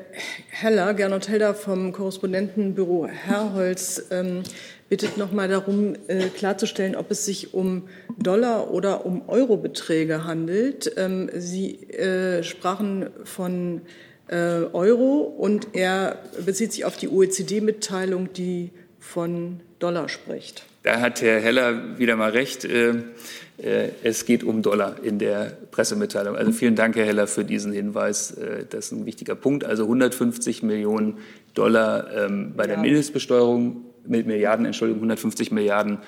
Heller, 0.49 0.93
Gernot 0.93 1.27
Helder 1.27 1.53
vom 1.53 1.91
Korrespondentenbüro 1.91 3.07
Herrholz 3.07 4.03
ähm, 4.11 4.43
bittet 4.87 5.17
noch 5.17 5.31
mal 5.31 5.49
darum, 5.49 5.95
äh, 6.07 6.29
klarzustellen, 6.29 6.95
ob 6.95 7.11
es 7.11 7.25
sich 7.25 7.53
um 7.53 7.89
Dollar- 8.17 8.71
oder 8.71 9.05
um 9.05 9.27
Eurobeträge 9.27 10.23
handelt. 10.23 10.93
Ähm, 10.95 11.29
Sie 11.33 11.83
äh, 11.91 12.43
sprachen 12.43 13.09
von 13.25 13.81
äh, 14.27 14.35
Euro 14.71 15.19
und 15.21 15.69
er 15.73 16.19
bezieht 16.45 16.71
sich 16.71 16.85
auf 16.85 16.95
die 16.95 17.09
OECD-Mitteilung, 17.09 18.31
die 18.31 18.71
von 18.99 19.59
Dollar 19.79 20.07
spricht. 20.07 20.63
Da 20.83 21.01
hat 21.01 21.21
Herr 21.21 21.41
Heller 21.41 21.97
wieder 21.97 22.15
mal 22.15 22.31
recht. 22.31 22.67
Äh, 23.57 23.89
es 24.03 24.25
geht 24.25 24.43
um 24.43 24.61
Dollar 24.61 24.95
in 25.03 25.19
der 25.19 25.57
Pressemitteilung. 25.71 26.35
Also 26.35 26.51
vielen 26.51 26.75
Dank, 26.75 26.95
Herr 26.95 27.05
Heller, 27.05 27.27
für 27.27 27.45
diesen 27.45 27.71
Hinweis. 27.71 28.31
Äh, 28.31 28.65
das 28.69 28.85
ist 28.85 28.91
ein 28.93 29.05
wichtiger 29.05 29.35
Punkt. 29.35 29.63
Also 29.63 29.83
150 29.83 30.63
Millionen 30.63 31.17
Dollar 31.53 32.11
ähm, 32.13 32.53
bei 32.55 32.67
der 32.67 32.77
Mindestbesteuerung, 32.77 33.85
mit 34.05 34.27
Milliarden, 34.27 34.65
Entschuldigung, 34.65 34.99
150 34.99 35.51
Milliarden 35.51 35.99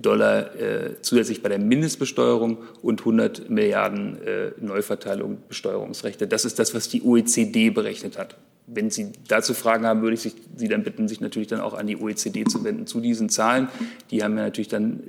Dollar 0.00 0.56
äh, 0.56 1.00
zusätzlich 1.02 1.42
bei 1.42 1.48
der 1.48 1.58
Mindestbesteuerung 1.58 2.58
und 2.82 3.00
100 3.00 3.48
Milliarden 3.50 4.18
äh, 4.22 4.50
Neuverteilung 4.60 5.38
Besteuerungsrechte. 5.48 6.26
Das 6.26 6.44
ist 6.44 6.58
das, 6.58 6.74
was 6.74 6.88
die 6.88 7.02
OECD 7.02 7.70
berechnet 7.70 8.18
hat. 8.18 8.36
Wenn 8.66 8.90
Sie 8.90 9.12
dazu 9.28 9.52
Fragen 9.54 9.86
haben, 9.86 10.02
würde 10.02 10.14
ich 10.14 10.34
Sie 10.56 10.68
dann 10.68 10.82
bitten, 10.82 11.06
sich 11.06 11.20
natürlich 11.20 11.48
dann 11.48 11.60
auch 11.60 11.74
an 11.74 11.86
die 11.86 11.96
OECD 11.96 12.44
zu 12.44 12.64
wenden 12.64 12.86
zu 12.86 13.00
diesen 13.00 13.28
Zahlen. 13.28 13.68
Die 14.10 14.24
haben 14.24 14.36
ja 14.36 14.44
natürlich 14.44 14.68
dann 14.68 15.00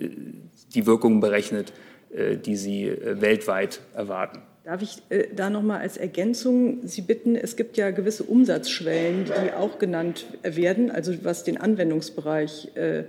die 0.75 0.85
Wirkungen 0.85 1.19
berechnet, 1.19 1.73
äh, 2.13 2.37
die 2.37 2.55
Sie 2.55 2.87
äh, 2.87 3.21
weltweit 3.21 3.81
erwarten. 3.95 4.41
Darf 4.63 4.81
ich 4.81 5.01
äh, 5.09 5.27
da 5.35 5.49
noch 5.49 5.61
mal 5.61 5.79
als 5.79 5.97
Ergänzung 5.97 6.87
Sie 6.87 7.01
bitten, 7.01 7.35
es 7.35 7.55
gibt 7.55 7.77
ja 7.77 7.91
gewisse 7.91 8.23
Umsatzschwellen, 8.23 9.25
die 9.25 9.53
auch 9.53 9.79
genannt 9.79 10.25
werden, 10.43 10.91
also 10.91 11.13
was 11.23 11.43
den 11.43 11.57
Anwendungsbereich 11.57 12.75
äh, 12.75 13.03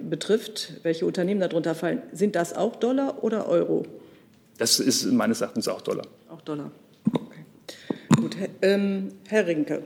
betrifft, 0.00 0.74
welche 0.82 1.06
Unternehmen 1.06 1.40
darunter 1.40 1.74
fallen. 1.74 2.02
Sind 2.12 2.36
das 2.36 2.54
auch 2.54 2.76
Dollar 2.76 3.22
oder 3.22 3.48
Euro? 3.48 3.86
Das 4.58 4.80
ist 4.80 5.06
meines 5.06 5.40
Erachtens 5.40 5.68
auch 5.68 5.80
Dollar. 5.80 6.06
Auch 6.28 6.40
Dollar. 6.42 6.70
Okay. 7.12 7.44
Gut, 8.16 8.36
ähm, 8.62 9.12
Herr 9.28 9.46
Rinke. 9.46 9.82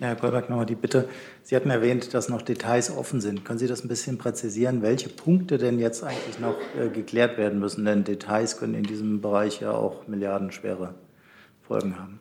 Herr 0.00 0.16
Kolberg, 0.16 0.50
nochmal 0.50 0.66
die 0.66 0.74
Bitte. 0.74 1.08
Sie 1.42 1.54
hatten 1.54 1.70
erwähnt, 1.70 2.14
dass 2.14 2.28
noch 2.28 2.42
Details 2.42 2.90
offen 2.90 3.20
sind. 3.20 3.44
Können 3.44 3.58
Sie 3.58 3.68
das 3.68 3.84
ein 3.84 3.88
bisschen 3.88 4.18
präzisieren, 4.18 4.82
welche 4.82 5.08
Punkte 5.08 5.56
denn 5.58 5.78
jetzt 5.78 6.02
eigentlich 6.02 6.40
noch 6.40 6.56
äh, 6.78 6.88
geklärt 6.88 7.38
werden 7.38 7.60
müssen? 7.60 7.84
Denn 7.84 8.04
Details 8.04 8.58
können 8.58 8.74
in 8.74 8.82
diesem 8.82 9.20
Bereich 9.20 9.60
ja 9.60 9.72
auch 9.72 10.06
milliardenschwere 10.08 10.94
Folgen 11.66 11.98
haben. 11.98 12.20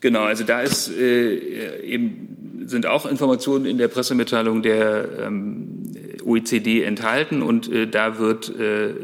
Genau, 0.00 0.22
also 0.22 0.44
da 0.44 0.62
ist 0.62 0.90
äh, 0.90 1.80
eben 1.82 2.64
sind 2.66 2.86
auch 2.86 3.06
Informationen 3.06 3.66
in 3.66 3.78
der 3.78 3.88
Pressemitteilung 3.88 4.62
der 4.62 5.08
ähm, 5.20 5.92
OECD 6.24 6.82
enthalten 6.82 7.42
und 7.42 7.70
äh, 7.70 7.86
da 7.86 8.18
wird 8.18 8.48
äh, 8.48 8.94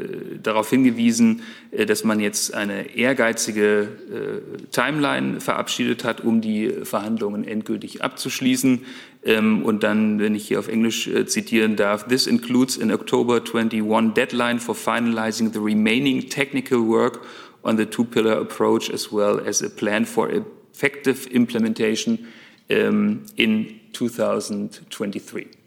darauf 0.41 0.69
hingewiesen, 0.69 1.41
äh, 1.71 1.85
dass 1.85 2.03
man 2.03 2.19
jetzt 2.19 2.53
eine 2.53 2.95
ehrgeizige 2.95 3.81
äh, 3.83 4.67
Timeline 4.71 5.39
verabschiedet 5.41 6.03
hat, 6.03 6.21
um 6.21 6.41
die 6.41 6.69
Verhandlungen 6.83 7.43
endgültig 7.43 8.03
abzuschließen. 8.03 8.85
Ähm, 9.23 9.63
und 9.63 9.83
dann, 9.83 10.19
wenn 10.19 10.35
ich 10.35 10.47
hier 10.47 10.59
auf 10.59 10.67
Englisch 10.67 11.07
äh, 11.07 11.25
zitieren 11.25 11.75
darf, 11.75 12.07
this 12.07 12.27
includes 12.27 12.79
an 12.81 12.91
October 12.91 13.41
21 13.41 14.13
deadline 14.13 14.59
for 14.59 14.75
finalizing 14.75 15.51
the 15.51 15.59
remaining 15.59 16.29
technical 16.29 16.79
work 16.79 17.21
on 17.63 17.77
the 17.77 17.85
two-pillar 17.85 18.39
approach 18.39 18.89
as 18.89 19.11
well 19.11 19.39
as 19.45 19.61
a 19.61 19.69
plan 19.69 20.05
for 20.05 20.29
effective 20.71 21.27
implementation 21.27 22.27
um, 22.69 23.25
in 23.35 23.79
2023. 23.93 25.58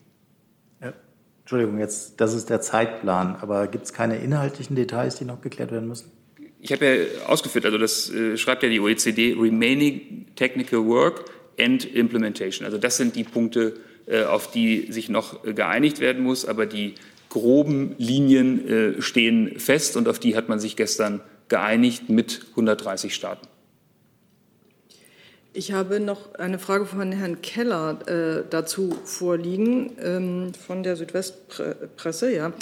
Entschuldigung, 1.53 1.81
jetzt, 1.81 2.19
das 2.19 2.33
ist 2.33 2.49
der 2.49 2.63
Zeitplan, 2.63 3.37
aber 3.39 3.67
gibt 3.67 3.85
es 3.85 3.93
keine 3.93 4.17
inhaltlichen 4.17 4.75
Details, 4.75 5.17
die 5.17 5.27
noch 5.27 5.43
geklärt 5.43 5.71
werden 5.71 5.87
müssen? 5.87 6.11
Ich 6.61 6.73
habe 6.73 6.87
ja 6.87 7.29
ausgeführt, 7.29 7.67
also 7.67 7.77
das 7.77 8.09
äh, 8.09 8.39
schreibt 8.39 8.63
ja 8.63 8.71
die 8.71 8.81
OECD, 8.81 9.37
Remaining 9.39 10.29
Technical 10.35 10.87
Work 10.87 11.27
and 11.61 11.85
Implementation. 11.85 12.65
Also 12.65 12.79
das 12.79 12.97
sind 12.97 13.17
die 13.17 13.25
Punkte, 13.25 13.75
äh, 14.07 14.25
auf 14.25 14.51
die 14.51 14.91
sich 14.91 15.11
noch 15.11 15.43
geeinigt 15.43 16.01
werden 16.01 16.23
muss, 16.23 16.47
aber 16.47 16.65
die 16.65 16.95
groben 17.29 17.97
Linien 17.99 18.67
äh, 18.67 19.03
stehen 19.03 19.59
fest 19.59 19.99
und 19.99 20.09
auf 20.09 20.19
die 20.19 20.35
hat 20.37 20.49
man 20.49 20.59
sich 20.59 20.75
gestern 20.75 21.21
geeinigt 21.49 22.09
mit 22.09 22.47
130 22.53 23.15
Staaten. 23.15 23.47
Ich 25.55 25.73
habe 25.73 26.01
noch 26.01 26.35
eine 26.37 26.59
Frage 26.59 26.87
von 26.87 27.13
Herrn 27.13 27.43
Keller 27.43 27.99
äh, 28.09 28.43
dazu 28.49 28.97
vorliegen, 29.05 29.93
ähm, 30.01 30.55
von 30.55 30.83
der 30.83 30.97
Südwestpresse. 30.97 32.35
Ja. 32.35 32.53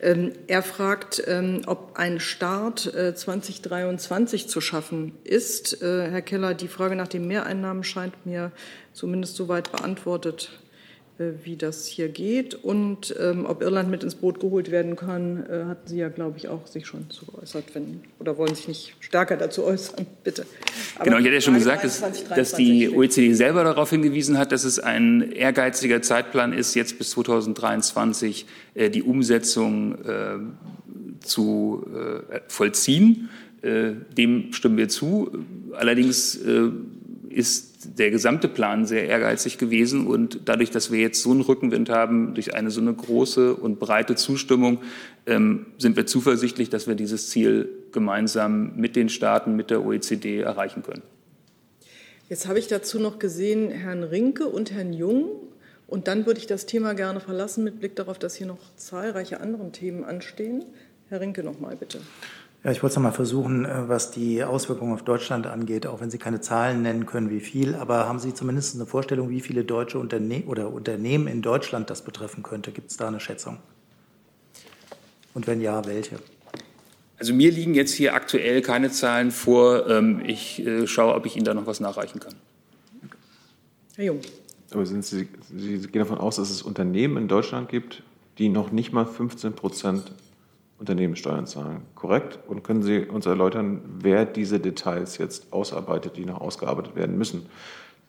Ähm, 0.00 0.32
er 0.48 0.64
fragt, 0.64 1.22
ähm, 1.28 1.62
ob 1.66 1.92
ein 1.94 2.18
Start 2.18 2.92
äh, 2.92 3.14
2023 3.14 4.48
zu 4.48 4.60
schaffen 4.60 5.12
ist. 5.22 5.80
Äh, 5.80 6.10
Herr 6.10 6.22
Keller, 6.22 6.54
die 6.54 6.66
Frage 6.66 6.96
nach 6.96 7.06
den 7.06 7.28
Mehreinnahmen 7.28 7.84
scheint 7.84 8.26
mir 8.26 8.50
zumindest 8.94 9.36
soweit 9.36 9.70
beantwortet 9.70 10.50
wie 11.42 11.56
das 11.56 11.86
hier 11.86 12.08
geht 12.08 12.54
und 12.54 13.14
ähm, 13.20 13.44
ob 13.46 13.62
Irland 13.62 13.90
mit 13.90 14.02
ins 14.02 14.14
Boot 14.14 14.40
geholt 14.40 14.70
werden 14.70 14.96
kann, 14.96 15.44
äh, 15.46 15.64
hatten 15.66 15.86
Sie 15.86 15.98
ja, 15.98 16.08
glaube 16.08 16.38
ich, 16.38 16.48
auch 16.48 16.66
sich 16.66 16.86
schon 16.86 17.10
zu 17.10 17.26
geäußert, 17.26 17.74
wenn, 17.74 18.00
oder 18.18 18.38
wollen 18.38 18.54
sich 18.54 18.68
nicht 18.68 18.94
stärker 19.00 19.36
dazu 19.36 19.64
äußern, 19.64 20.06
bitte. 20.24 20.46
Aber 20.96 21.04
genau, 21.04 21.18
ich 21.18 21.24
hatte 21.24 21.34
ja 21.34 21.40
schon 21.40 21.54
gesagt, 21.54 21.84
dass, 21.84 22.02
dass 22.28 22.54
die 22.54 22.88
OECD 22.88 23.34
selber 23.34 23.64
darauf 23.64 23.90
hingewiesen 23.90 24.38
hat, 24.38 24.52
dass 24.52 24.64
es 24.64 24.78
ein 24.78 25.32
ehrgeiziger 25.32 26.00
Zeitplan 26.02 26.52
ist, 26.52 26.74
jetzt 26.74 26.98
bis 26.98 27.10
2023 27.10 28.46
äh, 28.74 28.90
die 28.90 29.02
Umsetzung 29.02 29.96
äh, 30.04 30.38
zu 31.20 31.86
äh, 32.30 32.40
vollziehen. 32.48 33.28
Äh, 33.62 33.92
dem 34.16 34.52
stimmen 34.52 34.78
wir 34.78 34.88
zu. 34.88 35.44
Allerdings 35.72 36.38
ist 37.28 37.69
der 37.84 38.10
gesamte 38.10 38.48
Plan 38.48 38.86
sehr 38.86 39.06
ehrgeizig 39.06 39.58
gewesen. 39.58 40.06
Und 40.06 40.40
dadurch, 40.44 40.70
dass 40.70 40.90
wir 40.90 41.00
jetzt 41.00 41.22
so 41.22 41.30
einen 41.30 41.40
Rückenwind 41.40 41.88
haben, 41.88 42.34
durch 42.34 42.54
eine 42.54 42.70
so 42.70 42.80
eine 42.80 42.92
große 42.92 43.54
und 43.54 43.78
breite 43.78 44.16
Zustimmung, 44.16 44.78
ähm, 45.26 45.66
sind 45.78 45.96
wir 45.96 46.06
zuversichtlich, 46.06 46.70
dass 46.70 46.86
wir 46.86 46.94
dieses 46.94 47.30
Ziel 47.30 47.68
gemeinsam 47.92 48.76
mit 48.76 48.96
den 48.96 49.08
Staaten, 49.08 49.56
mit 49.56 49.70
der 49.70 49.84
OECD 49.84 50.40
erreichen 50.40 50.82
können. 50.82 51.02
Jetzt 52.28 52.46
habe 52.46 52.58
ich 52.58 52.68
dazu 52.68 53.00
noch 53.00 53.18
gesehen 53.18 53.70
Herrn 53.70 54.04
Rinke 54.04 54.46
und 54.46 54.72
Herrn 54.72 54.92
Jung. 54.92 55.30
Und 55.88 56.06
dann 56.06 56.26
würde 56.26 56.38
ich 56.38 56.46
das 56.46 56.66
Thema 56.66 56.94
gerne 56.94 57.18
verlassen 57.18 57.64
mit 57.64 57.80
Blick 57.80 57.96
darauf, 57.96 58.18
dass 58.18 58.36
hier 58.36 58.46
noch 58.46 58.60
zahlreiche 58.76 59.40
andere 59.40 59.72
Themen 59.72 60.04
anstehen. 60.04 60.64
Herr 61.08 61.20
Rinke 61.20 61.42
noch 61.42 61.58
mal 61.58 61.74
bitte. 61.74 61.98
Ja, 62.62 62.70
ich 62.70 62.82
wollte 62.82 62.92
es 62.92 62.96
noch 62.96 63.04
mal 63.04 63.12
versuchen, 63.12 63.64
äh, 63.64 63.88
was 63.88 64.10
die 64.10 64.44
Auswirkungen 64.44 64.92
auf 64.92 65.02
Deutschland 65.02 65.46
angeht, 65.46 65.86
auch 65.86 66.00
wenn 66.00 66.10
Sie 66.10 66.18
keine 66.18 66.42
Zahlen 66.42 66.82
nennen 66.82 67.06
können, 67.06 67.30
wie 67.30 67.40
viel. 67.40 67.74
Aber 67.74 68.06
haben 68.06 68.18
Sie 68.18 68.34
zumindest 68.34 68.74
eine 68.74 68.84
Vorstellung, 68.84 69.30
wie 69.30 69.40
viele 69.40 69.64
deutsche 69.64 69.98
Unterne 69.98 70.42
oder 70.46 70.70
Unternehmen 70.70 71.26
in 71.26 71.40
Deutschland 71.40 71.88
das 71.88 72.02
betreffen 72.02 72.42
könnte? 72.42 72.70
Gibt 72.70 72.90
es 72.90 72.98
da 72.98 73.08
eine 73.08 73.18
Schätzung? 73.18 73.56
Und 75.32 75.46
wenn 75.46 75.62
ja, 75.62 75.86
welche? 75.86 76.18
Also 77.18 77.32
mir 77.32 77.50
liegen 77.50 77.74
jetzt 77.74 77.94
hier 77.94 78.14
aktuell 78.14 78.60
keine 78.60 78.90
Zahlen 78.90 79.30
vor. 79.30 79.88
Ähm, 79.88 80.22
ich 80.26 80.64
äh, 80.66 80.86
schaue, 80.86 81.14
ob 81.14 81.24
ich 81.24 81.36
Ihnen 81.36 81.44
da 81.46 81.54
noch 81.54 81.66
was 81.66 81.80
nachreichen 81.80 82.20
kann. 82.20 82.34
Herr 83.96 84.04
Jung. 84.04 84.20
Aber 84.70 84.84
sind 84.84 85.04
Sie, 85.04 85.28
Sie 85.54 85.78
gehen 85.78 86.00
davon 86.00 86.18
aus, 86.18 86.36
dass 86.36 86.50
es 86.50 86.62
Unternehmen 86.62 87.16
in 87.16 87.28
Deutschland 87.28 87.70
gibt, 87.70 88.02
die 88.38 88.50
noch 88.50 88.70
nicht 88.70 88.92
mal 88.92 89.06
15 89.06 89.54
Prozent 89.54 90.12
Unternehmenssteuern 90.80 91.46
zahlen. 91.46 91.82
Korrekt? 91.94 92.38
Und 92.48 92.64
können 92.64 92.82
Sie 92.82 93.00
uns 93.04 93.26
erläutern, 93.26 93.82
wer 94.00 94.24
diese 94.24 94.58
Details 94.58 95.18
jetzt 95.18 95.52
ausarbeitet, 95.52 96.16
die 96.16 96.24
noch 96.24 96.40
ausgearbeitet 96.40 96.96
werden 96.96 97.16
müssen? 97.16 97.42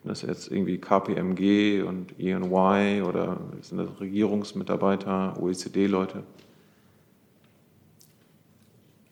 Sind 0.02 0.10
das 0.10 0.22
jetzt 0.22 0.50
irgendwie 0.50 0.78
KPMG 0.78 1.82
und 1.82 2.18
EY 2.18 3.02
oder 3.02 3.38
sind 3.60 3.78
das 3.78 4.00
Regierungsmitarbeiter, 4.00 5.40
OECD-Leute? 5.40 6.24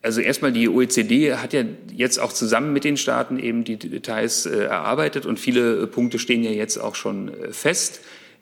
Also 0.03 0.23
erstmal 0.23 0.53
die 0.53 0.69
OECD 0.69 1.35
hat 1.35 1.53
ja 1.53 1.63
jetzt 1.95 2.19
auch 2.19 2.33
zusammen 2.33 2.73
mit 2.73 2.85
den 2.85 2.97
Staaten 2.97 3.39
eben 3.39 3.65
die 3.65 3.77
Details 3.77 4.47
äh, 4.47 4.65
erarbeitet 4.65 5.27
und 5.27 5.39
viele 5.39 5.87
Punkte 5.87 6.19
stehen 6.19 6.43
ja 6.43 6.51
jetzt 6.51 6.79
auch 6.79 6.95
schon 6.95 7.29
äh, 7.29 7.53
fest. 7.53 8.01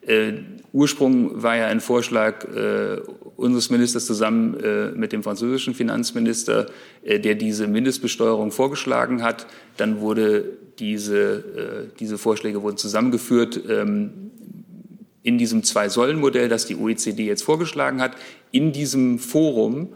Äh, 0.09 0.33
Ursprung 0.73 1.43
war 1.43 1.57
ja 1.57 1.67
ein 1.67 1.81
Vorschlag 1.81 2.45
äh, 2.45 3.01
unseres 3.37 3.69
Ministers 3.69 4.07
zusammen 4.07 4.59
äh, 4.59 4.91
mit 4.93 5.13
dem 5.13 5.23
französischen 5.23 5.75
Finanzminister, 5.75 6.67
äh, 7.03 7.21
der 7.21 7.35
diese 7.35 7.67
Mindestbesteuerung 7.67 8.51
vorgeschlagen 8.51 9.23
hat. 9.23 9.47
Dann 9.77 10.01
wurde 10.01 10.45
diese, 10.79 11.89
äh, 11.93 11.99
diese 12.01 12.17
Vorschläge 12.17 12.63
wurden 12.63 12.79
zusammengeführt 12.79 13.61
ähm, 13.69 14.31
in 15.23 15.37
diesem 15.37 15.63
Zwei-Säulen-Modell, 15.63 16.49
das 16.49 16.65
die 16.65 16.77
OECD 16.77 17.27
jetzt 17.27 17.43
vorgeschlagen 17.43 18.01
hat. 18.01 18.13
In 18.51 18.73
diesem 18.73 19.19
Forum, 19.19 19.89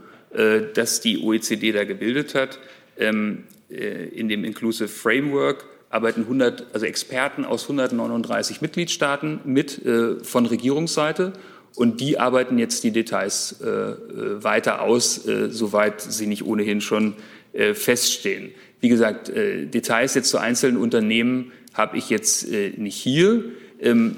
das 0.74 1.00
die 1.00 1.22
OECD 1.22 1.72
da 1.72 1.84
gebildet 1.84 2.34
hat, 2.34 2.58
ähm, 2.98 3.44
in 3.68 4.28
dem 4.28 4.44
Inclusive 4.44 4.88
Framework, 4.88 5.64
arbeiten 5.92 6.22
100, 6.22 6.66
also 6.72 6.86
Experten 6.86 7.44
aus 7.44 7.62
139 7.64 8.60
Mitgliedstaaten 8.60 9.40
mit 9.44 9.84
äh, 9.84 10.16
von 10.24 10.46
Regierungsseite 10.46 11.34
und 11.74 12.00
die 12.00 12.18
arbeiten 12.18 12.58
jetzt 12.58 12.82
die 12.82 12.90
Details 12.90 13.60
äh, 13.62 13.68
äh, 13.68 14.42
weiter 14.42 14.82
aus, 14.82 15.26
äh, 15.26 15.50
soweit 15.50 16.00
sie 16.00 16.26
nicht 16.26 16.44
ohnehin 16.44 16.80
schon 16.80 17.14
äh, 17.52 17.74
feststehen. 17.74 18.50
Wie 18.80 18.88
gesagt, 18.88 19.28
äh, 19.28 19.66
Details 19.66 20.14
jetzt 20.14 20.30
zu 20.30 20.38
einzelnen 20.38 20.78
Unternehmen 20.78 21.52
habe 21.74 21.96
ich 21.96 22.10
jetzt 22.10 22.46
nicht 22.76 22.96
hier. 22.96 23.44
Ähm, 23.80 24.16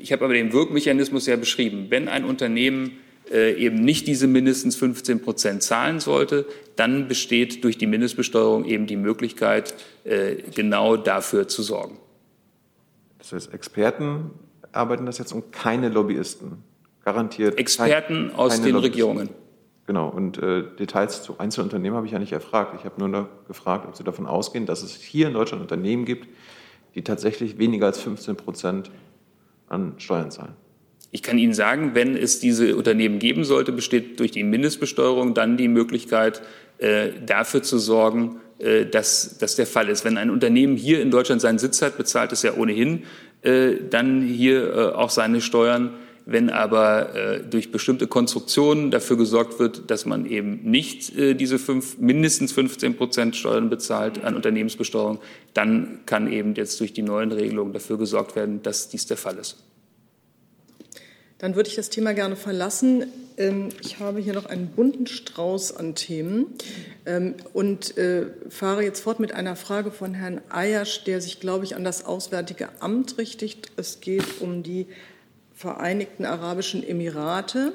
ich 0.00 0.10
habe 0.12 0.24
aber 0.24 0.34
den 0.34 0.52
Wirkmechanismus 0.52 1.26
ja 1.26 1.36
beschrieben. 1.36 1.86
Wenn 1.90 2.08
ein 2.08 2.24
Unternehmen 2.24 2.86
äh, 2.86 3.03
eben 3.34 3.84
nicht 3.84 4.06
diese 4.06 4.26
mindestens 4.26 4.76
15 4.76 5.20
Prozent 5.20 5.62
zahlen 5.62 6.00
sollte, 6.00 6.46
dann 6.76 7.08
besteht 7.08 7.64
durch 7.64 7.78
die 7.78 7.86
Mindestbesteuerung 7.86 8.64
eben 8.64 8.86
die 8.86 8.96
Möglichkeit, 8.96 9.74
äh, 10.04 10.36
genau 10.54 10.96
dafür 10.96 11.48
zu 11.48 11.62
sorgen. 11.62 11.98
Das 13.18 13.32
heißt, 13.32 13.54
Experten 13.54 14.30
arbeiten 14.72 15.06
das 15.06 15.18
jetzt 15.18 15.32
und 15.32 15.52
keine 15.52 15.88
Lobbyisten. 15.88 16.62
Garantiert. 17.04 17.58
Experten 17.58 18.28
kein, 18.28 18.36
aus 18.36 18.60
den 18.60 18.72
Lobbyisten. 18.72 18.90
Regierungen. 18.90 19.28
Genau, 19.86 20.08
und 20.08 20.38
äh, 20.38 20.62
Details 20.78 21.22
zu 21.22 21.38
Einzelunternehmen 21.38 21.96
habe 21.96 22.06
ich 22.06 22.12
ja 22.12 22.18
nicht 22.18 22.32
erfragt. 22.32 22.74
Ich 22.78 22.86
habe 22.86 23.06
nur 23.06 23.28
gefragt, 23.46 23.86
ob 23.86 23.96
Sie 23.96 24.04
davon 24.04 24.26
ausgehen, 24.26 24.64
dass 24.64 24.82
es 24.82 24.94
hier 24.94 25.26
in 25.28 25.34
Deutschland 25.34 25.60
Unternehmen 25.60 26.06
gibt, 26.06 26.28
die 26.94 27.02
tatsächlich 27.02 27.58
weniger 27.58 27.86
als 27.86 28.00
15 28.00 28.36
Prozent 28.36 28.90
an 29.68 29.94
Steuern 29.98 30.30
zahlen. 30.30 30.54
Ich 31.14 31.22
kann 31.22 31.38
Ihnen 31.38 31.54
sagen, 31.54 31.92
wenn 31.94 32.16
es 32.16 32.40
diese 32.40 32.74
Unternehmen 32.74 33.20
geben 33.20 33.44
sollte, 33.44 33.70
besteht 33.70 34.18
durch 34.18 34.32
die 34.32 34.42
Mindestbesteuerung 34.42 35.32
dann 35.32 35.56
die 35.56 35.68
Möglichkeit, 35.68 36.42
äh, 36.78 37.10
dafür 37.24 37.62
zu 37.62 37.78
sorgen, 37.78 38.40
äh, 38.58 38.84
dass 38.84 39.38
das 39.38 39.54
der 39.54 39.68
Fall 39.68 39.88
ist. 39.90 40.04
Wenn 40.04 40.18
ein 40.18 40.28
Unternehmen 40.28 40.76
hier 40.76 41.00
in 41.00 41.12
Deutschland 41.12 41.40
seinen 41.40 41.60
Sitz 41.60 41.82
hat, 41.82 41.96
bezahlt 41.98 42.32
es 42.32 42.42
ja 42.42 42.56
ohnehin 42.56 43.04
äh, 43.42 43.74
dann 43.88 44.22
hier 44.22 44.74
äh, 44.74 44.80
auch 44.96 45.10
seine 45.10 45.40
Steuern. 45.40 45.94
Wenn 46.26 46.50
aber 46.50 47.14
äh, 47.14 47.40
durch 47.48 47.70
bestimmte 47.70 48.08
Konstruktionen 48.08 48.90
dafür 48.90 49.16
gesorgt 49.16 49.60
wird, 49.60 49.92
dass 49.92 50.06
man 50.06 50.26
eben 50.26 50.62
nicht 50.64 51.16
äh, 51.16 51.34
diese 51.34 51.60
fünf, 51.60 51.96
mindestens 51.98 52.50
15 52.50 52.96
Prozent 52.96 53.36
Steuern 53.36 53.70
bezahlt 53.70 54.24
an 54.24 54.34
Unternehmensbesteuerung, 54.34 55.20
dann 55.52 56.00
kann 56.06 56.32
eben 56.32 56.56
jetzt 56.56 56.80
durch 56.80 56.92
die 56.92 57.02
neuen 57.02 57.30
Regelungen 57.30 57.72
dafür 57.72 57.98
gesorgt 57.98 58.34
werden, 58.34 58.64
dass 58.64 58.88
dies 58.88 59.06
der 59.06 59.16
Fall 59.16 59.38
ist. 59.38 59.58
Dann 61.44 61.56
würde 61.56 61.68
ich 61.68 61.76
das 61.76 61.90
Thema 61.90 62.14
gerne 62.14 62.36
verlassen. 62.36 63.04
Ähm, 63.36 63.68
ich 63.82 63.98
habe 64.00 64.18
hier 64.18 64.32
noch 64.32 64.46
einen 64.46 64.68
bunten 64.68 65.06
Strauß 65.06 65.76
an 65.76 65.94
Themen 65.94 66.46
ähm, 67.04 67.34
und 67.52 67.98
äh, 67.98 68.28
fahre 68.48 68.82
jetzt 68.82 69.00
fort 69.00 69.20
mit 69.20 69.32
einer 69.32 69.54
Frage 69.54 69.90
von 69.90 70.14
Herrn 70.14 70.40
Ayasch, 70.48 71.04
der 71.04 71.20
sich, 71.20 71.40
glaube 71.40 71.66
ich, 71.66 71.76
an 71.76 71.84
das 71.84 72.06
Auswärtige 72.06 72.70
Amt 72.80 73.18
richtet. 73.18 73.72
Es 73.76 74.00
geht 74.00 74.40
um 74.40 74.62
die 74.62 74.86
Vereinigten 75.54 76.24
Arabischen 76.24 76.82
Emirate. 76.82 77.74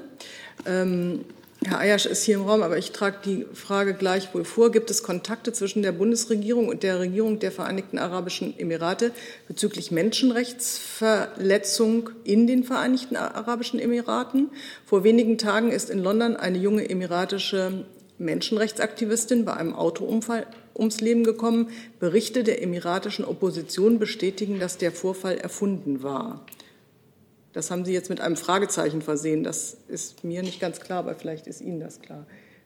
Ähm, 0.66 1.26
Herr 1.66 1.80
Ayasch 1.80 2.06
ist 2.06 2.24
hier 2.24 2.36
im 2.36 2.44
Raum, 2.44 2.64
aber 2.64 2.78
ich 2.78 2.94
trage 2.94 3.18
die 3.26 3.46
Frage 3.54 3.94
gleichwohl 3.94 4.46
vor. 4.46 4.72
Gibt 4.72 4.90
es 4.90 5.04
Kontakte 5.04 5.52
zwischen 5.52 5.82
der 5.82 5.92
Bundesregierung 5.92 6.70
und 6.70 6.84
der 6.84 7.02
Regierung 7.02 7.40
der 7.40 7.52
Vereinigten 7.52 7.98
Arabischen 7.98 8.58
Emirate 8.58 9.12
bezüglich 9.50 9.92
Menschenrechtsverletzung 9.92 12.12
in 12.24 12.48
den 12.48 12.64
Vereinigten 12.64 13.18
Arabischen 13.18 13.78
Emiraten? 13.78 14.52
Vor 14.86 15.04
wenigen 15.04 15.38
Tagen 15.38 15.74
ist 15.74 15.90
in 15.90 16.00
London 16.00 16.38
eine 16.38 16.58
junge 16.58 16.90
emiratische 16.90 17.84
Menschenrechtsaktivistin 18.20 19.44
bei 19.44 19.54
einem 19.54 19.76
Autounfall 19.76 20.48
ums 20.78 21.02
Leben 21.02 21.26
gekommen. 21.26 21.72
Berichte 22.00 22.46
der 22.46 22.64
emiratischen 22.64 23.26
Opposition 23.26 24.00
bestätigen, 24.00 24.60
dass 24.60 24.78
der 24.78 24.94
Vorfall 24.94 25.38
erfunden 25.38 26.04
war. 26.04 26.46
Das 27.54 27.72
haben 27.72 27.84
Sie 27.84 27.94
jetzt 27.94 28.10
mit 28.10 28.22
einem 28.22 28.36
Fragezeichen 28.36 29.02
versehen. 29.02 29.44
Das 29.44 29.78
ist 29.88 30.24
mir 30.24 30.44
nicht 30.44 30.60
ganz 30.60 30.80
klar, 30.80 31.00
aber 31.00 31.16
vielleicht 31.16 31.48
ist 31.48 31.62
Ihnen 31.62 31.80
das 31.80 32.00
klar. 32.00 32.26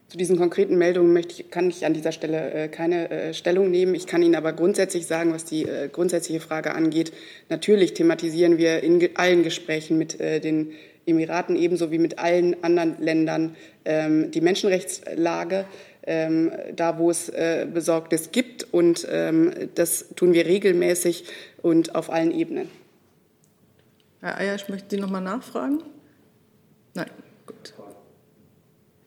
Zu 0.10 0.18
diesen 0.18 0.38
konkreten 0.38 0.78
Meldungen 0.78 1.16
ich, 1.16 1.50
kann 1.50 1.70
ich 1.70 1.86
an 1.86 1.94
dieser 1.94 2.12
Stelle 2.12 2.52
äh, 2.52 2.68
keine 2.68 3.10
äh, 3.10 3.34
Stellung 3.34 3.72
nehmen. 3.72 3.96
Ich 3.96 4.06
kann 4.06 4.22
Ihnen 4.22 4.36
aber 4.36 4.54
grundsätzlich 4.54 5.08
sagen, 5.08 5.34
was 5.34 5.46
die 5.46 5.64
äh, 5.64 5.90
grundsätzliche 5.90 6.42
Frage 6.42 6.76
angeht. 6.76 7.14
Natürlich 7.50 7.94
thematisieren 7.94 8.58
wir 8.58 8.84
in 8.84 9.00
ge 9.00 9.12
allen 9.16 9.44
Gesprächen 9.44 9.98
mit 9.98 10.20
äh, 10.20 10.40
den 10.40 10.74
Emiraten 11.06 11.56
ebenso 11.56 11.92
wie 11.92 11.98
mit 11.98 12.20
allen 12.20 12.62
anderen 12.64 13.02
Ländern 13.02 13.56
ähm, 13.86 14.32
die 14.32 14.42
Menschenrechtslage. 14.42 15.66
Ähm, 16.06 16.52
da, 16.76 17.00
wo 17.00 17.10
es 17.10 17.30
äh, 17.30 17.66
Besorgnis 17.74 18.32
gibt. 18.34 18.68
Und 18.74 19.08
ähm, 19.10 19.54
das 19.76 20.10
tun 20.18 20.34
wir 20.34 20.46
regelmäßig 20.46 21.24
und 21.62 21.96
auf 21.96 22.10
allen 22.10 22.38
Ebenen. 22.38 22.68
Herr 24.24 24.38
Eier, 24.38 24.56
ich 24.56 24.70
möchte 24.70 24.96
Sie 24.96 25.02
noch 25.02 25.10
mal 25.10 25.20
nachfragen. 25.20 25.84
Nein, 26.94 27.10
gut. 27.46 27.74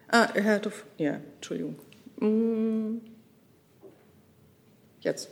Ah, 0.08 0.28
Herr 0.34 0.58
Duff, 0.58 0.84
ja, 0.98 1.20
Entschuldigung. 1.36 1.76
Mm. 2.20 2.98
Jetzt. 5.00 5.30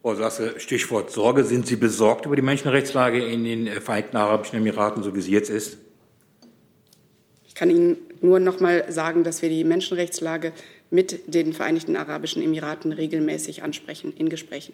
Frau 0.00 0.14
Sasse, 0.14 0.60
Stichwort 0.60 1.10
Sorge. 1.10 1.42
Sind 1.42 1.66
Sie 1.66 1.74
besorgt 1.74 2.26
über 2.26 2.36
die 2.36 2.42
Menschenrechtslage 2.42 3.26
in 3.26 3.42
den 3.42 3.66
Vereinigten 3.80 4.16
Arabischen 4.16 4.58
Emiraten, 4.58 5.02
so 5.02 5.12
wie 5.16 5.22
sie 5.22 5.32
jetzt 5.32 5.50
ist? 5.50 5.78
Ich 7.48 7.56
kann 7.56 7.68
Ihnen 7.68 7.96
nur 8.20 8.38
noch 8.38 8.60
mal 8.60 8.92
sagen, 8.92 9.24
dass 9.24 9.42
wir 9.42 9.48
die 9.48 9.64
Menschenrechtslage 9.64 10.52
mit 10.90 11.34
den 11.34 11.52
Vereinigten 11.52 11.96
Arabischen 11.96 12.44
Emiraten 12.44 12.92
regelmäßig 12.92 13.64
ansprechen 13.64 14.14
in 14.16 14.28
Gesprächen. 14.28 14.72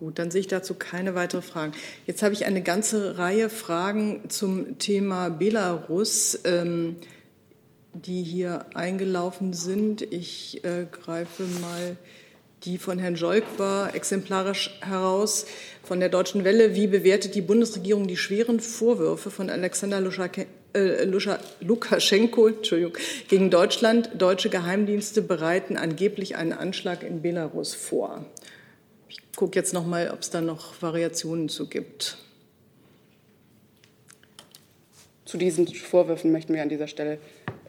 Gut, 0.00 0.18
dann 0.18 0.30
sehe 0.30 0.40
ich 0.40 0.48
dazu 0.48 0.72
keine 0.72 1.14
weiteren 1.14 1.42
Fragen. 1.42 1.72
Jetzt 2.06 2.22
habe 2.22 2.32
ich 2.32 2.46
eine 2.46 2.62
ganze 2.62 3.18
Reihe 3.18 3.50
Fragen 3.50 4.30
zum 4.30 4.78
Thema 4.78 5.28
Belarus, 5.28 6.40
ähm, 6.44 6.96
die 7.92 8.22
hier 8.22 8.64
eingelaufen 8.72 9.52
sind. 9.52 10.00
Ich 10.00 10.64
äh, 10.64 10.86
greife 10.90 11.42
mal 11.60 11.98
die 12.64 12.78
von 12.78 12.98
Herrn 12.98 13.14
Jolk 13.14 13.44
war 13.58 13.94
exemplarisch 13.94 14.78
heraus 14.80 15.44
von 15.82 16.00
der 16.00 16.08
Deutschen 16.08 16.44
Welle. 16.44 16.74
Wie 16.74 16.86
bewertet 16.86 17.34
die 17.34 17.42
Bundesregierung 17.42 18.06
die 18.08 18.16
schweren 18.16 18.60
Vorwürfe 18.60 19.30
von 19.30 19.50
Alexander 19.50 19.98
äh, 20.72 21.04
Lukaschenko 21.60 22.52
gegen 23.28 23.50
Deutschland? 23.50 24.10
Deutsche 24.16 24.48
Geheimdienste 24.48 25.20
bereiten 25.20 25.76
angeblich 25.76 26.36
einen 26.36 26.54
Anschlag 26.54 27.02
in 27.02 27.20
Belarus 27.20 27.74
vor 27.74 28.24
gucke 29.36 29.58
jetzt 29.58 29.72
noch 29.72 29.86
mal, 29.86 30.10
ob 30.10 30.20
es 30.20 30.30
da 30.30 30.40
noch 30.40 30.80
Variationen 30.82 31.48
zu 31.48 31.68
gibt. 31.68 32.18
Zu 35.24 35.38
diesen 35.38 35.66
Vorwürfen 35.68 36.32
möchten 36.32 36.54
wir 36.54 36.62
an 36.62 36.68
dieser 36.68 36.88
Stelle 36.88 37.18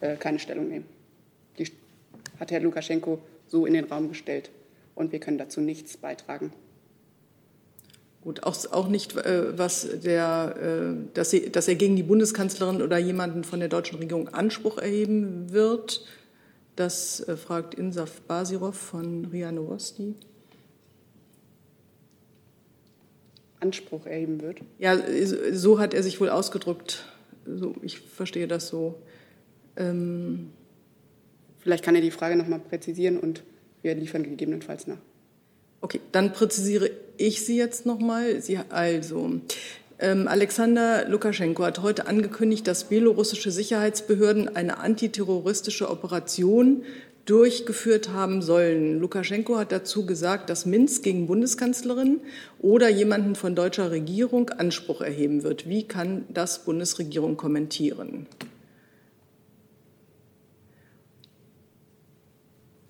äh, 0.01 0.15
keine 0.15 0.39
Stellung 0.39 0.67
nehmen. 0.67 0.85
Die 1.57 1.71
hat 2.39 2.51
Herr 2.51 2.59
Lukaschenko 2.59 3.19
so 3.47 3.65
in 3.65 3.73
den 3.73 3.85
Raum 3.85 4.09
gestellt 4.09 4.49
und 4.95 5.11
wir 5.11 5.19
können 5.19 5.37
dazu 5.37 5.61
nichts 5.61 5.97
beitragen. 5.97 6.51
Gut, 8.21 8.43
auch, 8.43 8.55
auch 8.71 8.87
nicht, 8.87 9.15
äh, 9.17 9.57
was 9.57 9.87
der, 10.03 10.55
äh, 10.61 11.13
dass, 11.13 11.31
sie, 11.31 11.51
dass 11.51 11.67
er 11.67 11.75
gegen 11.75 11.95
die 11.95 12.03
Bundeskanzlerin 12.03 12.81
oder 12.81 12.99
jemanden 12.99 13.43
von 13.43 13.59
der 13.59 13.69
deutschen 13.69 13.97
Regierung 13.97 14.27
Anspruch 14.29 14.77
erheben 14.77 15.51
wird. 15.51 16.05
Das 16.75 17.19
äh, 17.27 17.35
fragt 17.35 17.73
Insaf 17.73 18.21
Basirov 18.21 18.75
von 18.75 19.25
RIA 19.25 19.51
Novosti. 19.51 20.15
Anspruch 23.61 24.05
erheben 24.05 24.41
wird? 24.41 24.59
Ja, 24.79 24.97
so 25.51 25.79
hat 25.79 25.93
er 25.93 26.03
sich 26.03 26.19
wohl 26.19 26.29
ausgedrückt. 26.29 27.05
So, 27.45 27.75
ich 27.81 27.99
verstehe 27.99 28.47
das 28.47 28.67
so. 28.67 28.95
Ähm 29.77 30.51
Vielleicht 31.59 31.83
kann 31.83 31.95
er 31.95 32.01
die 32.01 32.11
Frage 32.11 32.35
noch 32.35 32.47
mal 32.47 32.59
präzisieren 32.59 33.19
und 33.19 33.43
wir 33.83 33.93
liefern 33.95 34.23
gegebenenfalls 34.23 34.87
nach. 34.87 34.97
Okay, 35.81 35.99
dann 36.11 36.33
präzisiere 36.33 36.89
ich 37.17 37.45
sie 37.45 37.57
jetzt 37.57 37.85
noch 37.85 37.99
mal. 37.99 38.41
Sie, 38.41 38.57
also, 38.69 39.41
ähm, 39.99 40.27
Alexander 40.27 41.07
Lukaschenko 41.07 41.63
hat 41.63 41.81
heute 41.81 42.07
angekündigt, 42.07 42.67
dass 42.67 42.85
belorussische 42.85 43.51
Sicherheitsbehörden 43.51 44.55
eine 44.55 44.79
antiterroristische 44.79 45.89
Operation 45.89 46.83
durchgeführt 47.25 48.09
haben 48.09 48.41
sollen. 48.41 48.99
Lukaschenko 48.99 49.57
hat 49.57 49.71
dazu 49.71 50.05
gesagt, 50.05 50.49
dass 50.49 50.65
Minsk 50.65 51.03
gegen 51.03 51.27
Bundeskanzlerin 51.27 52.21
oder 52.59 52.89
jemanden 52.89 53.35
von 53.35 53.55
deutscher 53.55 53.91
Regierung 53.91 54.49
Anspruch 54.49 55.01
erheben 55.01 55.43
wird. 55.43 55.69
Wie 55.69 55.83
kann 55.83 56.25
das 56.29 56.65
Bundesregierung 56.65 57.37
kommentieren? 57.37 58.27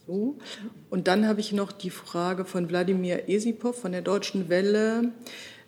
So. 0.08 0.38
Und 0.90 1.08
dann 1.08 1.28
habe 1.28 1.40
ich 1.40 1.54
noch 1.54 1.72
die 1.72 1.90
Frage 1.90 2.46
von 2.46 2.70
Wladimir 2.70 3.30
Esipov 3.30 3.80
von 3.80 3.92
der 3.92 4.02
Deutschen 4.02 4.50
Welle. 4.50 5.12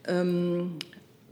Ähm, 0.05 0.79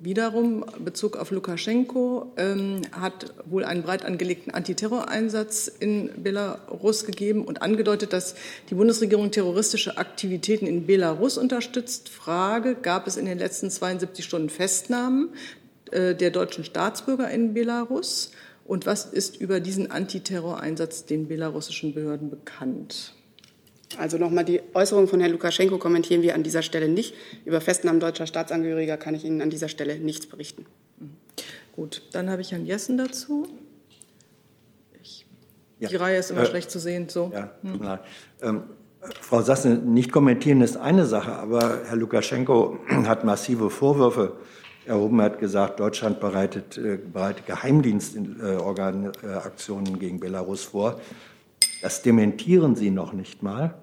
Wiederum 0.04 0.66
Bezug 0.84 1.16
auf 1.16 1.30
Lukaschenko 1.30 2.34
ähm, 2.36 2.82
hat 2.92 3.36
wohl 3.46 3.64
einen 3.64 3.84
breit 3.84 4.04
angelegten 4.04 4.52
Antiterroreinsatz 4.52 5.68
in 5.68 6.24
Belarus 6.24 7.06
gegeben 7.06 7.46
und 7.46 7.62
angedeutet, 7.62 8.12
dass 8.12 8.34
die 8.72 8.74
Bundesregierung 8.74 9.30
terroristische 9.30 10.00
Aktivitäten 10.00 10.66
in 10.66 10.88
Belarus 10.88 11.38
unterstützt. 11.38 12.10
Frage, 12.10 12.74
gab 12.74 13.06
es 13.06 13.16
in 13.16 13.28
den 13.28 13.38
letzten 13.38 13.70
72 13.70 14.26
Stunden 14.26 14.50
Festnahmen 14.50 15.30
äh, 15.92 16.16
der 16.16 16.32
deutschen 16.32 16.64
Staatsbürger 16.64 17.30
in 17.30 17.54
Belarus? 17.54 18.32
Und 18.66 18.88
was 18.88 19.06
ist 19.06 19.40
über 19.40 19.60
diesen 19.60 19.92
Antiterroreinsatz 19.92 21.06
den 21.06 21.28
belarussischen 21.28 21.94
Behörden 21.94 22.32
bekannt? 22.32 23.14
Also 23.98 24.18
nochmal 24.18 24.46
die 24.46 24.62
Äußerung 24.74 25.08
von 25.08 25.20
Herrn 25.20 25.32
Lukaschenko 25.32 25.78
kommentieren 25.78 26.22
wir 26.22 26.36
an 26.36 26.44
dieser 26.44 26.62
Stelle 26.62 26.88
nicht. 26.88 27.16
Über 27.46 27.62
Festnahmen 27.62 28.00
deutscher 28.00 28.28
Staatsangehöriger 28.28 28.98
kann 28.98 29.16
ich 29.16 29.26
Ihnen 29.26 29.42
an 29.42 29.50
dieser 29.50 29.70
Stelle 29.70 29.98
nichts 29.98 30.28
berichten. 30.28 30.66
Gut, 31.76 32.04
dann 32.12 32.30
habe 32.30 32.42
ich 32.42 32.52
Herrn 32.52 32.66
Jessen 32.66 32.98
dazu. 32.98 33.48
Ich, 35.02 35.26
ja. 35.80 35.90
Die 35.90 35.96
Reihe 35.96 36.18
ist 36.18 36.32
immer 36.32 36.44
äh, 36.44 36.48
schlecht 36.48 36.70
zu 36.70 36.80
sehen. 36.80 37.10
So. 37.10 37.32
Ja, 37.34 37.52
hm. 37.62 38.00
ähm, 38.42 38.64
Frau 39.22 39.42
Sasse, 39.42 39.70
nicht 39.70 40.12
kommentieren 40.12 40.62
ist 40.62 40.76
eine 40.78 41.06
Sache, 41.06 41.34
aber 41.34 41.80
Herr 41.86 41.96
Lukaschenko 41.96 42.78
hat 43.06 43.24
massive 43.24 43.70
Vorwürfe 43.70 44.34
erhoben. 44.86 45.20
Er 45.20 45.26
hat 45.26 45.40
gesagt, 45.40 45.80
Deutschland 45.80 46.20
bereitet, 46.20 46.78
äh, 46.78 46.98
bereitet 46.98 47.46
Geheimdienstorganaktionen 47.48 49.96
äh, 49.96 49.98
gegen 49.98 50.20
Belarus 50.20 50.66
vor. 50.66 51.00
Das 51.82 52.02
dementieren 52.02 52.76
Sie 52.76 52.92
noch 52.92 53.14
nicht 53.14 53.44
mal. 53.44 53.76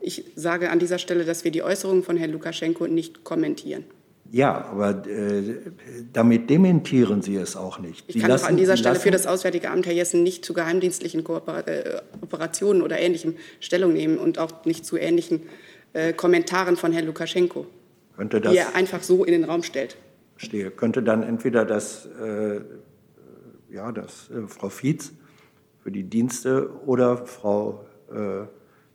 Ich 0.00 0.24
sage 0.36 0.70
an 0.70 0.78
dieser 0.78 0.98
Stelle, 0.98 1.24
dass 1.24 1.44
wir 1.44 1.50
die 1.50 1.62
Äußerungen 1.62 2.02
von 2.02 2.16
Herrn 2.16 2.30
Lukaschenko 2.30 2.86
nicht 2.86 3.24
kommentieren. 3.24 3.84
Ja, 4.32 4.66
aber 4.66 5.06
äh, 5.06 5.60
damit 6.12 6.50
dementieren 6.50 7.22
Sie 7.22 7.36
es 7.36 7.56
auch 7.56 7.78
nicht. 7.78 8.04
Ich 8.08 8.20
kann 8.20 8.30
lassen, 8.30 8.46
an 8.46 8.56
dieser 8.56 8.76
Stelle 8.76 8.98
für 8.98 9.10
das 9.10 9.26
Auswärtige 9.26 9.70
Amt 9.70 9.86
Herr 9.86 9.92
Jessen 9.92 10.22
nicht 10.22 10.44
zu 10.44 10.52
geheimdienstlichen 10.52 11.22
Kooper 11.22 11.66
äh, 11.66 12.00
Operationen 12.20 12.82
oder 12.82 12.98
Ähnlichem 12.98 13.36
Stellung 13.60 13.92
nehmen 13.92 14.18
und 14.18 14.38
auch 14.38 14.64
nicht 14.64 14.84
zu 14.84 14.96
ähnlichen 14.96 15.42
äh, 15.92 16.12
Kommentaren 16.12 16.76
von 16.76 16.92
Herrn 16.92 17.06
Lukaschenko, 17.06 17.66
Könnte 18.16 18.40
das, 18.40 18.52
die 18.52 18.58
er 18.58 18.74
einfach 18.74 19.02
so 19.02 19.24
in 19.24 19.32
den 19.32 19.44
Raum 19.44 19.62
stellt. 19.62 19.96
Verstehe. 20.36 20.70
Könnte 20.70 21.02
dann 21.02 21.22
entweder 21.22 21.64
das, 21.64 22.06
äh, 22.22 22.60
ja, 23.72 23.92
das 23.92 24.28
äh, 24.30 24.46
Frau 24.48 24.68
Fietz 24.68 25.12
für 25.86 25.92
die 25.92 26.02
Dienste 26.02 26.68
oder 26.84 27.16
Frau 27.28 27.86
äh, 28.10 28.48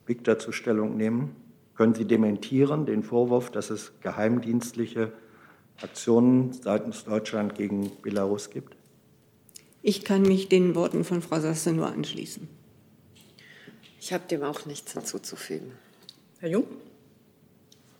Wick 0.04 0.24
dazu 0.24 0.52
Stellung 0.52 0.98
nehmen? 0.98 1.34
Können 1.74 1.94
Sie 1.94 2.04
dementieren 2.04 2.84
den 2.84 3.02
Vorwurf, 3.02 3.50
dass 3.50 3.70
es 3.70 3.92
geheimdienstliche 4.02 5.10
Aktionen 5.80 6.52
seitens 6.52 7.04
Deutschland 7.04 7.54
gegen 7.54 7.90
Belarus 8.02 8.50
gibt? 8.50 8.76
Ich 9.80 10.04
kann 10.04 10.20
mich 10.20 10.50
den 10.50 10.74
Worten 10.74 11.02
von 11.04 11.22
Frau 11.22 11.40
Sasse 11.40 11.72
nur 11.72 11.86
anschließen. 11.86 12.46
Ich 13.98 14.12
habe 14.12 14.24
dem 14.28 14.42
auch 14.42 14.66
nichts 14.66 14.92
hinzuzufügen. 14.92 15.72
Herr 16.40 16.50
Jung? 16.50 16.66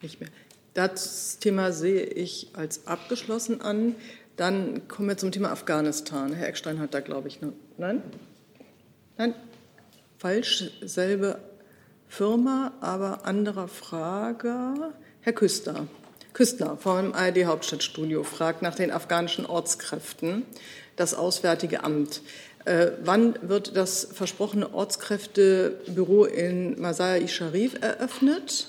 Nicht 0.03 0.21
mehr. 0.21 0.29
Das 0.75 1.39
Thema 1.39 1.73
sehe 1.73 2.03
ich 2.03 2.51
als 2.53 2.87
abgeschlossen 2.87 3.63
an. 3.63 3.95
Dann 4.37 4.87
kommen 4.87 5.09
wir 5.09 5.17
zum 5.17 5.33
Thema 5.33 5.51
Afghanistan. 5.51 6.35
Herr 6.35 6.47
Eckstein 6.47 6.79
hat 6.79 6.93
da, 6.93 7.01
glaube 7.01 7.29
ich, 7.29 7.41
noch. 7.41 7.55
Nein? 7.79 8.03
Nein, 9.19 9.35
falsch, 10.19 10.71
selbe 10.81 11.39
Firma, 12.09 12.73
aber 12.81 13.27
anderer 13.27 13.69
Frage. 13.69 14.93
Herr 15.21 15.33
Küster. 15.33 15.87
Küstner 16.33 16.79
vom 16.79 17.13
ARD 17.13 17.45
Hauptstadtstudio 17.45 18.23
fragt 18.25 18.63
nach 18.63 18.75
den 18.75 18.91
afghanischen 18.91 19.45
Ortskräften, 19.45 20.45
das 20.97 21.13
Auswärtige 21.13 21.85
Amt. 21.85 22.23
Äh, 22.65 22.93
wann 23.05 23.37
wird 23.43 23.77
das 23.77 24.09
versprochene 24.13 24.73
Ortskräftebüro 24.73 26.25
in 26.25 26.81
Masaya-i 26.81 27.29
Sharif 27.29 27.75
eröffnet? 27.83 28.69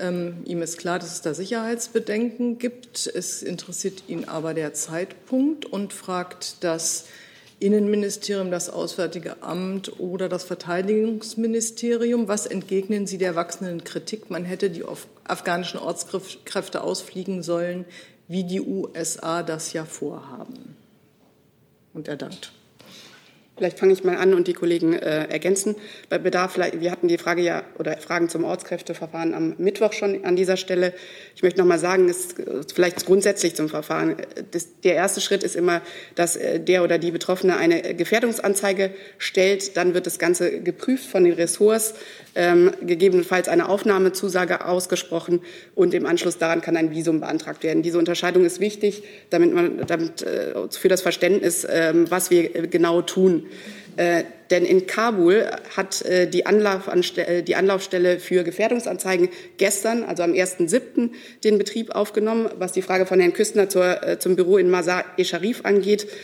Ähm, 0.00 0.42
ihm 0.44 0.60
ist 0.60 0.78
klar, 0.78 0.98
dass 0.98 1.12
es 1.12 1.22
da 1.22 1.34
Sicherheitsbedenken 1.34 2.58
gibt. 2.58 3.06
Es 3.06 3.42
interessiert 3.42 4.04
ihn 4.08 4.24
aber 4.24 4.54
der 4.54 4.74
Zeitpunkt 4.74 5.66
und 5.66 5.92
fragt 5.92 6.64
das 6.64 7.04
Innenministerium, 7.60 8.50
das 8.50 8.70
Auswärtige 8.70 9.42
Amt 9.42 9.98
oder 9.98 10.28
das 10.28 10.44
Verteidigungsministerium. 10.44 12.28
Was 12.28 12.46
entgegnen 12.46 13.06
Sie 13.06 13.18
der 13.18 13.34
wachsenden 13.34 13.84
Kritik? 13.84 14.30
Man 14.30 14.44
hätte 14.44 14.70
die 14.70 14.84
afghanischen 15.24 15.80
Ortskräfte 15.80 16.82
ausfliegen 16.82 17.42
sollen, 17.42 17.84
wie 18.28 18.44
die 18.44 18.60
USA 18.60 19.42
das 19.42 19.72
ja 19.72 19.84
vorhaben. 19.84 20.76
Und 21.94 22.06
er 22.06 22.16
dankt. 22.16 22.52
Vielleicht 23.58 23.80
fange 23.80 23.92
ich 23.92 24.04
mal 24.04 24.16
an 24.16 24.34
und 24.34 24.46
die 24.46 24.52
Kollegen 24.52 24.92
äh, 24.92 25.24
ergänzen. 25.28 25.74
Bei 26.08 26.18
Bedarf, 26.18 26.56
wir 26.56 26.90
hatten 26.92 27.08
die 27.08 27.18
Frage 27.18 27.42
ja 27.42 27.64
oder 27.76 27.96
Fragen 27.96 28.28
zum 28.28 28.44
Ortskräfteverfahren 28.44 29.34
am 29.34 29.56
Mittwoch 29.58 29.92
schon 29.92 30.24
an 30.24 30.36
dieser 30.36 30.56
Stelle. 30.56 30.94
Ich 31.34 31.42
möchte 31.42 31.58
noch 31.58 31.66
mal 31.66 31.80
sagen, 31.80 32.08
es 32.08 32.36
vielleicht 32.72 33.04
grundsätzlich 33.04 33.56
zum 33.56 33.68
Verfahren. 33.68 34.14
Das, 34.52 34.80
der 34.84 34.94
erste 34.94 35.20
Schritt 35.20 35.42
ist 35.42 35.56
immer, 35.56 35.82
dass 36.14 36.36
äh, 36.36 36.60
der 36.60 36.84
oder 36.84 36.98
die 36.98 37.10
Betroffene 37.10 37.56
eine 37.56 37.94
Gefährdungsanzeige 37.94 38.92
stellt. 39.18 39.76
Dann 39.76 39.92
wird 39.92 40.06
das 40.06 40.20
Ganze 40.20 40.60
geprüft 40.60 41.06
von 41.06 41.24
den 41.24 41.32
Ressorts, 41.32 41.94
ähm, 42.36 42.70
gegebenenfalls 42.80 43.48
eine 43.48 43.68
Aufnahmezusage 43.68 44.64
ausgesprochen 44.64 45.40
und 45.74 45.94
im 45.94 46.06
Anschluss 46.06 46.38
daran 46.38 46.60
kann 46.60 46.76
ein 46.76 46.92
Visum 46.92 47.18
beantragt 47.18 47.64
werden. 47.64 47.82
Diese 47.82 47.98
Unterscheidung 47.98 48.44
ist 48.44 48.60
wichtig, 48.60 49.02
damit 49.30 49.52
man 49.52 49.84
damit 49.88 50.22
äh, 50.22 50.54
für 50.70 50.88
das 50.88 51.02
Verständnis, 51.02 51.64
äh, 51.64 51.92
was 52.08 52.30
wir 52.30 52.68
genau 52.68 53.02
tun. 53.02 53.47
Äh, 53.96 54.24
denn 54.50 54.64
in 54.64 54.86
Kabul 54.86 55.50
hat 55.76 56.02
äh, 56.02 56.28
die, 56.28 56.42
äh, 56.42 57.42
die, 57.42 57.56
Anlaufstelle 57.56 58.20
für 58.20 58.44
Gefährdungsanzeigen 58.44 59.28
gestern, 59.56 60.04
also 60.04 60.22
am 60.22 60.32
1.7., 60.32 61.10
den 61.44 61.58
Betrieb 61.58 61.90
aufgenommen. 61.90 62.48
Was 62.58 62.72
die 62.72 62.82
Frage 62.82 63.06
von 63.06 63.20
Herrn 63.20 63.32
Küstner 63.32 63.68
zur, 63.68 64.02
äh, 64.06 64.18
zum 64.18 64.36
Büro 64.36 64.56
in 64.56 64.70
Masar-e-Sharif 64.70 65.64
angeht, 65.64 66.06
ähm, 66.06 66.14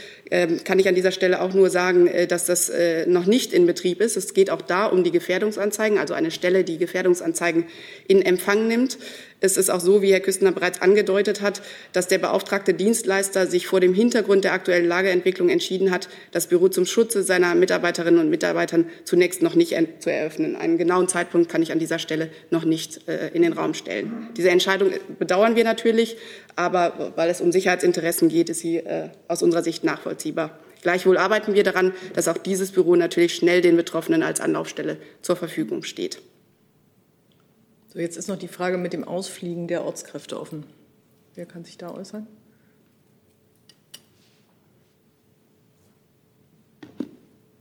kann 0.65 0.79
ich 0.79 0.89
an 0.89 0.95
dieser 0.95 1.13
Stelle 1.13 1.41
auch 1.41 1.53
nur 1.53 1.71
sagen, 1.71 2.07
äh, 2.07 2.27
dass 2.27 2.47
das 2.47 2.71
äh, 2.71 3.07
noch 3.07 3.27
nicht 3.27 3.53
in 3.53 3.67
Betrieb 3.67 4.01
ist. 4.01 4.17
Es 4.17 4.35
geht 4.35 4.51
auch 4.51 4.63
da 4.63 4.87
um 4.87 5.05
die 5.05 5.11
Gefährdungsanzeigen, 5.11 5.99
also 5.99 6.15
eine 6.15 6.31
Stelle, 6.31 6.65
die 6.65 6.79
Gefährdungsanzeigen 6.79 7.65
in 8.09 8.23
Empfang 8.23 8.67
nimmt. 8.67 8.99
Es 9.41 9.59
ist 9.59 9.69
auch 9.69 9.81
so, 9.81 10.01
wie 10.01 10.11
Herr 10.11 10.21
Küstner 10.21 10.53
bereits 10.53 10.81
angedeutet 10.81 11.43
hat, 11.43 11.61
dass 11.93 12.09
der 12.09 12.17
beauftragte 12.17 12.73
Dienstleister 12.73 13.47
sich 13.47 13.67
vor 13.67 13.79
dem 13.79 13.93
Hintergrund 13.93 14.45
der 14.45 14.55
aktuellen 14.55 14.89
Lageentwicklung 14.89 15.51
entschieden 15.51 15.91
hat, 15.91 16.09
das 16.33 16.47
Büro 16.47 16.69
zum 16.69 16.87
Schutze 16.87 17.23
seiner 17.23 17.55
Mitarbeiterinnen 17.55 18.21
und 18.21 18.31
Mitarbeitern 18.31 18.87
zunächst 19.05 19.43
noch 19.43 19.55
nicht 19.55 19.77
zu 19.99 20.11
eröffnen. 20.11 20.57
Einen 20.57 20.79
genauen 20.79 21.09
Zeitpunkt 21.09 21.51
kann 21.51 21.61
ich 21.61 21.73
an 21.73 21.79
dieser 21.79 21.99
Stelle 21.99 22.31
noch 22.51 22.65
nicht 22.65 23.07
äh, 23.07 23.29
in 23.35 23.43
den 23.43 23.53
Raum 23.53 23.75
stellen. 23.75 24.29
Diese 24.35 24.49
Entscheidung 24.49 24.93
bedauern 25.19 25.57
wir 25.57 25.65
natürlich, 25.65 26.17
aber 26.57 27.13
weil 27.17 27.31
es 27.31 27.41
um 27.41 27.53
Sicherheitsinteressen 27.53 28.29
geht, 28.29 28.49
ist 28.49 28.61
sie 28.61 28.77
äh, 28.79 29.11
aus 29.29 29.43
unserer 29.43 29.63
Sicht 29.63 29.85
nachvollziehbar. 29.85 30.59
Gleichwohl 30.83 31.17
arbeiten 31.17 31.55
wir 31.55 31.65
daran, 31.65 31.95
dass 32.15 32.29
auch 32.29 32.37
dieses 32.37 32.71
Büro 32.71 32.95
natürlich 32.95 33.35
schnell 33.35 33.63
den 33.63 33.77
Betroffenen 33.77 34.23
als 34.23 34.41
Anlaufstelle 34.41 34.99
zur 35.23 35.37
Verfügung 35.37 35.83
steht. 35.83 36.21
So, 37.93 37.99
jetzt 37.99 38.17
ist 38.17 38.29
noch 38.29 38.39
die 38.39 38.49
Frage 38.49 38.77
mit 38.77 38.93
dem 38.93 39.05
Ausfliegen 39.05 39.67
der 39.67 39.85
Ortskräfte 39.85 40.39
offen. 40.39 40.65
Wer 41.35 41.47
kann 41.47 41.65
sich 41.65 41.79
da 41.79 41.95
äußern? 41.95 42.27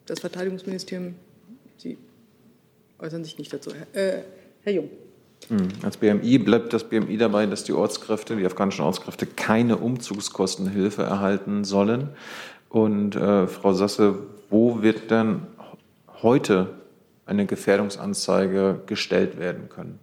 Das 0.05 0.19
Verteidigungsministerium, 0.19 1.15
Sie 1.77 1.97
äußern 2.99 3.23
sich 3.23 3.37
nicht 3.37 3.53
dazu. 3.53 3.71
Herr, 3.73 4.17
äh, 4.17 4.23
Herr 4.63 4.73
Jung. 4.73 4.89
Hm, 5.49 5.67
als 5.83 5.97
BMI 5.97 6.37
bleibt 6.39 6.73
das 6.73 6.83
BMI 6.83 7.17
dabei, 7.17 7.45
dass 7.45 7.63
die 7.63 7.73
Ortskräfte, 7.73 8.35
die 8.35 8.45
afghanischen 8.45 8.85
Ortskräfte, 8.85 9.25
keine 9.25 9.77
Umzugskostenhilfe 9.77 11.03
erhalten 11.03 11.63
sollen. 11.63 12.09
Und 12.69 13.15
äh, 13.15 13.47
Frau 13.47 13.73
Sasse, 13.73 14.19
wo 14.49 14.81
wird 14.81 15.11
denn 15.11 15.47
heute 16.21 16.75
eine 17.25 17.45
Gefährdungsanzeige 17.45 18.81
gestellt 18.85 19.37
werden 19.37 19.69
können? 19.69 19.99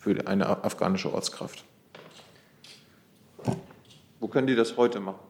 für 0.00 0.26
eine 0.26 0.64
afghanische 0.64 1.12
Ortskraft. 1.12 1.62
Wo 4.18 4.28
können 4.28 4.46
die 4.46 4.56
das 4.56 4.76
heute 4.76 4.98
machen? 4.98 5.20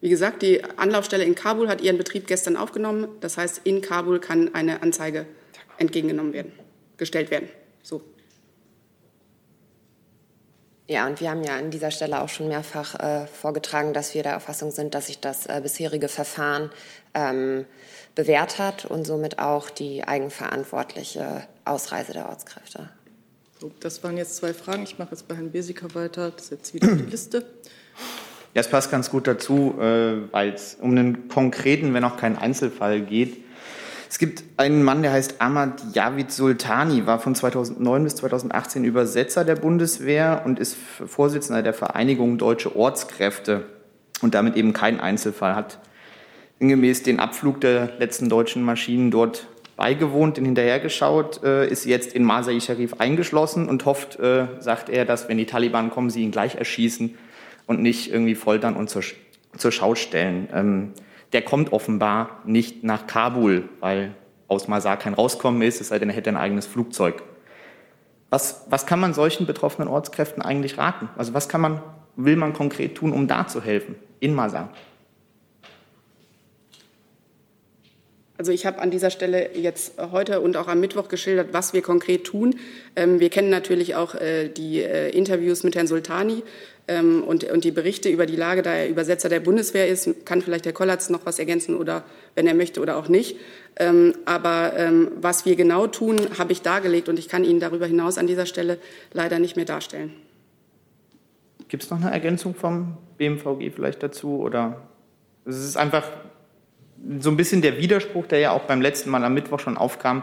Wie 0.00 0.08
gesagt, 0.08 0.42
die 0.42 0.62
Anlaufstelle 0.76 1.24
in 1.24 1.34
Kabul 1.34 1.68
hat 1.68 1.80
ihren 1.80 1.98
Betrieb 1.98 2.26
gestern 2.26 2.56
aufgenommen. 2.56 3.08
Das 3.20 3.36
heißt, 3.36 3.60
in 3.64 3.82
Kabul 3.82 4.20
kann 4.20 4.54
eine 4.54 4.82
Anzeige 4.82 5.26
entgegengenommen 5.78 6.32
werden, 6.32 6.52
gestellt 6.96 7.30
werden. 7.30 7.48
So. 7.86 8.02
Ja, 10.88 11.06
und 11.06 11.20
wir 11.20 11.30
haben 11.30 11.44
ja 11.44 11.56
an 11.56 11.70
dieser 11.70 11.92
Stelle 11.92 12.20
auch 12.20 12.28
schon 12.28 12.48
mehrfach 12.48 12.98
äh, 12.98 13.28
vorgetragen, 13.28 13.92
dass 13.92 14.12
wir 14.12 14.24
der 14.24 14.36
Auffassung 14.36 14.72
sind, 14.72 14.94
dass 14.94 15.06
sich 15.06 15.20
das 15.20 15.46
äh, 15.46 15.60
bisherige 15.62 16.08
Verfahren 16.08 16.70
ähm, 17.14 17.64
bewährt 18.16 18.58
hat 18.58 18.86
und 18.86 19.06
somit 19.06 19.38
auch 19.38 19.70
die 19.70 20.02
eigenverantwortliche 20.02 21.46
Ausreise 21.64 22.12
der 22.12 22.28
Ortskräfte. 22.28 22.88
So, 23.60 23.70
das 23.78 24.02
waren 24.02 24.16
jetzt 24.16 24.34
zwei 24.34 24.52
Fragen. 24.52 24.82
Ich 24.82 24.98
mache 24.98 25.12
jetzt 25.12 25.28
bei 25.28 25.36
Herrn 25.36 25.52
Besiker 25.52 25.94
weiter. 25.94 26.32
Das 26.32 26.46
ist 26.46 26.50
jetzt 26.50 26.74
wieder 26.74 26.88
die 26.88 27.04
Liste. 27.04 27.46
Ja, 28.54 28.62
es 28.62 28.68
passt 28.68 28.90
ganz 28.90 29.10
gut 29.10 29.28
dazu, 29.28 29.76
äh, 29.78 30.32
weil 30.32 30.54
es 30.54 30.74
um 30.74 30.90
einen 30.90 31.28
konkreten, 31.28 31.94
wenn 31.94 32.02
auch 32.02 32.16
keinen 32.16 32.36
Einzelfall 32.36 33.00
geht. 33.00 33.45
Es 34.08 34.18
gibt 34.18 34.44
einen 34.56 34.82
Mann, 34.82 35.02
der 35.02 35.12
heißt 35.12 35.40
Ahmad 35.40 35.82
Javid 35.92 36.30
Sultani, 36.30 37.06
war 37.06 37.18
von 37.18 37.34
2009 37.34 38.04
bis 38.04 38.16
2018 38.16 38.84
Übersetzer 38.84 39.44
der 39.44 39.56
Bundeswehr 39.56 40.42
und 40.44 40.58
ist 40.58 40.76
Vorsitzender 40.76 41.62
der 41.62 41.74
Vereinigung 41.74 42.38
Deutsche 42.38 42.76
Ortskräfte 42.76 43.66
und 44.22 44.34
damit 44.34 44.56
eben 44.56 44.72
kein 44.72 45.00
Einzelfall. 45.00 45.56
Hat 45.56 45.78
gemäß 46.60 47.02
den 47.02 47.18
Abflug 47.18 47.60
der 47.60 47.98
letzten 47.98 48.28
deutschen 48.28 48.62
Maschinen 48.62 49.10
dort 49.10 49.48
beigewohnt, 49.76 50.38
den 50.38 50.46
hinterhergeschaut, 50.46 51.42
äh, 51.42 51.68
ist 51.68 51.84
jetzt 51.84 52.14
in 52.14 52.24
Masai 52.24 52.60
Sharif 52.60 52.94
eingeschlossen 52.94 53.68
und 53.68 53.84
hofft, 53.84 54.18
äh, 54.18 54.46
sagt 54.60 54.88
er, 54.88 55.04
dass 55.04 55.28
wenn 55.28 55.36
die 55.36 55.46
Taliban 55.46 55.90
kommen, 55.90 56.08
sie 56.08 56.22
ihn 56.22 56.30
gleich 56.30 56.54
erschießen 56.54 57.14
und 57.66 57.82
nicht 57.82 58.10
irgendwie 58.10 58.34
foltern 58.36 58.74
und 58.74 58.88
zur, 58.88 59.02
zur 59.56 59.72
Schau 59.72 59.94
stellen. 59.94 60.48
Ähm, 60.54 60.92
der 61.32 61.42
kommt 61.42 61.72
offenbar 61.72 62.40
nicht 62.44 62.84
nach 62.84 63.06
Kabul, 63.06 63.68
weil 63.80 64.14
aus 64.48 64.68
Masar 64.68 64.96
kein 64.96 65.14
Rauskommen 65.14 65.62
ist, 65.62 65.80
es 65.80 65.88
sei 65.88 65.98
denn, 65.98 66.10
er 66.10 66.16
hätte 66.16 66.30
ein 66.30 66.36
eigenes 66.36 66.66
Flugzeug. 66.66 67.22
Was, 68.30 68.66
was 68.68 68.86
kann 68.86 69.00
man 69.00 69.14
solchen 69.14 69.46
betroffenen 69.46 69.88
Ortskräften 69.88 70.42
eigentlich 70.42 70.78
raten? 70.78 71.08
Also 71.16 71.34
was 71.34 71.48
kann 71.48 71.60
man, 71.60 71.80
will 72.16 72.36
man 72.36 72.52
konkret 72.52 72.94
tun, 72.94 73.12
um 73.12 73.28
da 73.28 73.46
zu 73.46 73.62
helfen 73.62 73.96
in 74.20 74.34
Masar? 74.34 74.72
Also 78.38 78.52
ich 78.52 78.66
habe 78.66 78.80
an 78.80 78.90
dieser 78.90 79.10
Stelle 79.10 79.56
jetzt 79.56 79.94
heute 80.12 80.40
und 80.40 80.58
auch 80.58 80.68
am 80.68 80.80
Mittwoch 80.80 81.08
geschildert, 81.08 81.48
was 81.52 81.72
wir 81.72 81.80
konkret 81.80 82.24
tun. 82.24 82.56
Ähm, 82.94 83.18
wir 83.18 83.30
kennen 83.30 83.48
natürlich 83.48 83.94
auch 83.94 84.14
äh, 84.14 84.48
die 84.48 84.82
äh, 84.82 85.08
Interviews 85.08 85.62
mit 85.62 85.74
Herrn 85.74 85.86
Sultani 85.86 86.42
und, 86.88 87.42
und 87.44 87.64
die 87.64 87.72
Berichte 87.72 88.08
über 88.08 88.26
die 88.26 88.36
Lage, 88.36 88.62
da 88.62 88.72
er 88.72 88.88
Übersetzer 88.88 89.28
der 89.28 89.40
Bundeswehr 89.40 89.88
ist. 89.88 90.24
Kann 90.24 90.40
vielleicht 90.40 90.66
Herr 90.66 90.72
Kollatz 90.72 91.10
noch 91.10 91.26
was 91.26 91.40
ergänzen 91.40 91.76
oder 91.76 92.04
wenn 92.36 92.46
er 92.46 92.54
möchte 92.54 92.80
oder 92.80 92.96
auch 92.96 93.08
nicht. 93.08 93.36
Ähm, 93.76 94.14
aber 94.24 94.72
was 95.20 95.44
wir 95.44 95.56
genau 95.56 95.88
tun, 95.88 96.16
habe 96.38 96.52
ich 96.52 96.62
dargelegt 96.62 97.08
und 97.08 97.18
ich 97.18 97.28
kann 97.28 97.42
Ihnen 97.42 97.58
darüber 97.58 97.86
hinaus 97.86 98.18
an 98.18 98.28
dieser 98.28 98.46
Stelle 98.46 98.78
leider 99.12 99.40
nicht 99.40 99.56
mehr 99.56 99.64
darstellen. 99.64 100.12
Gibt 101.68 101.82
es 101.82 101.90
noch 101.90 102.00
eine 102.00 102.12
Ergänzung 102.12 102.54
vom 102.54 102.96
BMVG 103.18 103.72
vielleicht 103.74 104.02
dazu 104.02 104.38
oder 104.38 104.82
es 105.44 105.56
ist 105.56 105.76
einfach 105.76 106.04
so 107.18 107.30
ein 107.30 107.36
bisschen 107.36 107.62
der 107.62 107.78
Widerspruch, 107.78 108.26
der 108.26 108.38
ja 108.38 108.50
auch 108.52 108.62
beim 108.62 108.80
letzten 108.80 109.10
Mal 109.10 109.24
am 109.24 109.34
Mittwoch 109.34 109.60
schon 109.60 109.76
aufkam. 109.76 110.22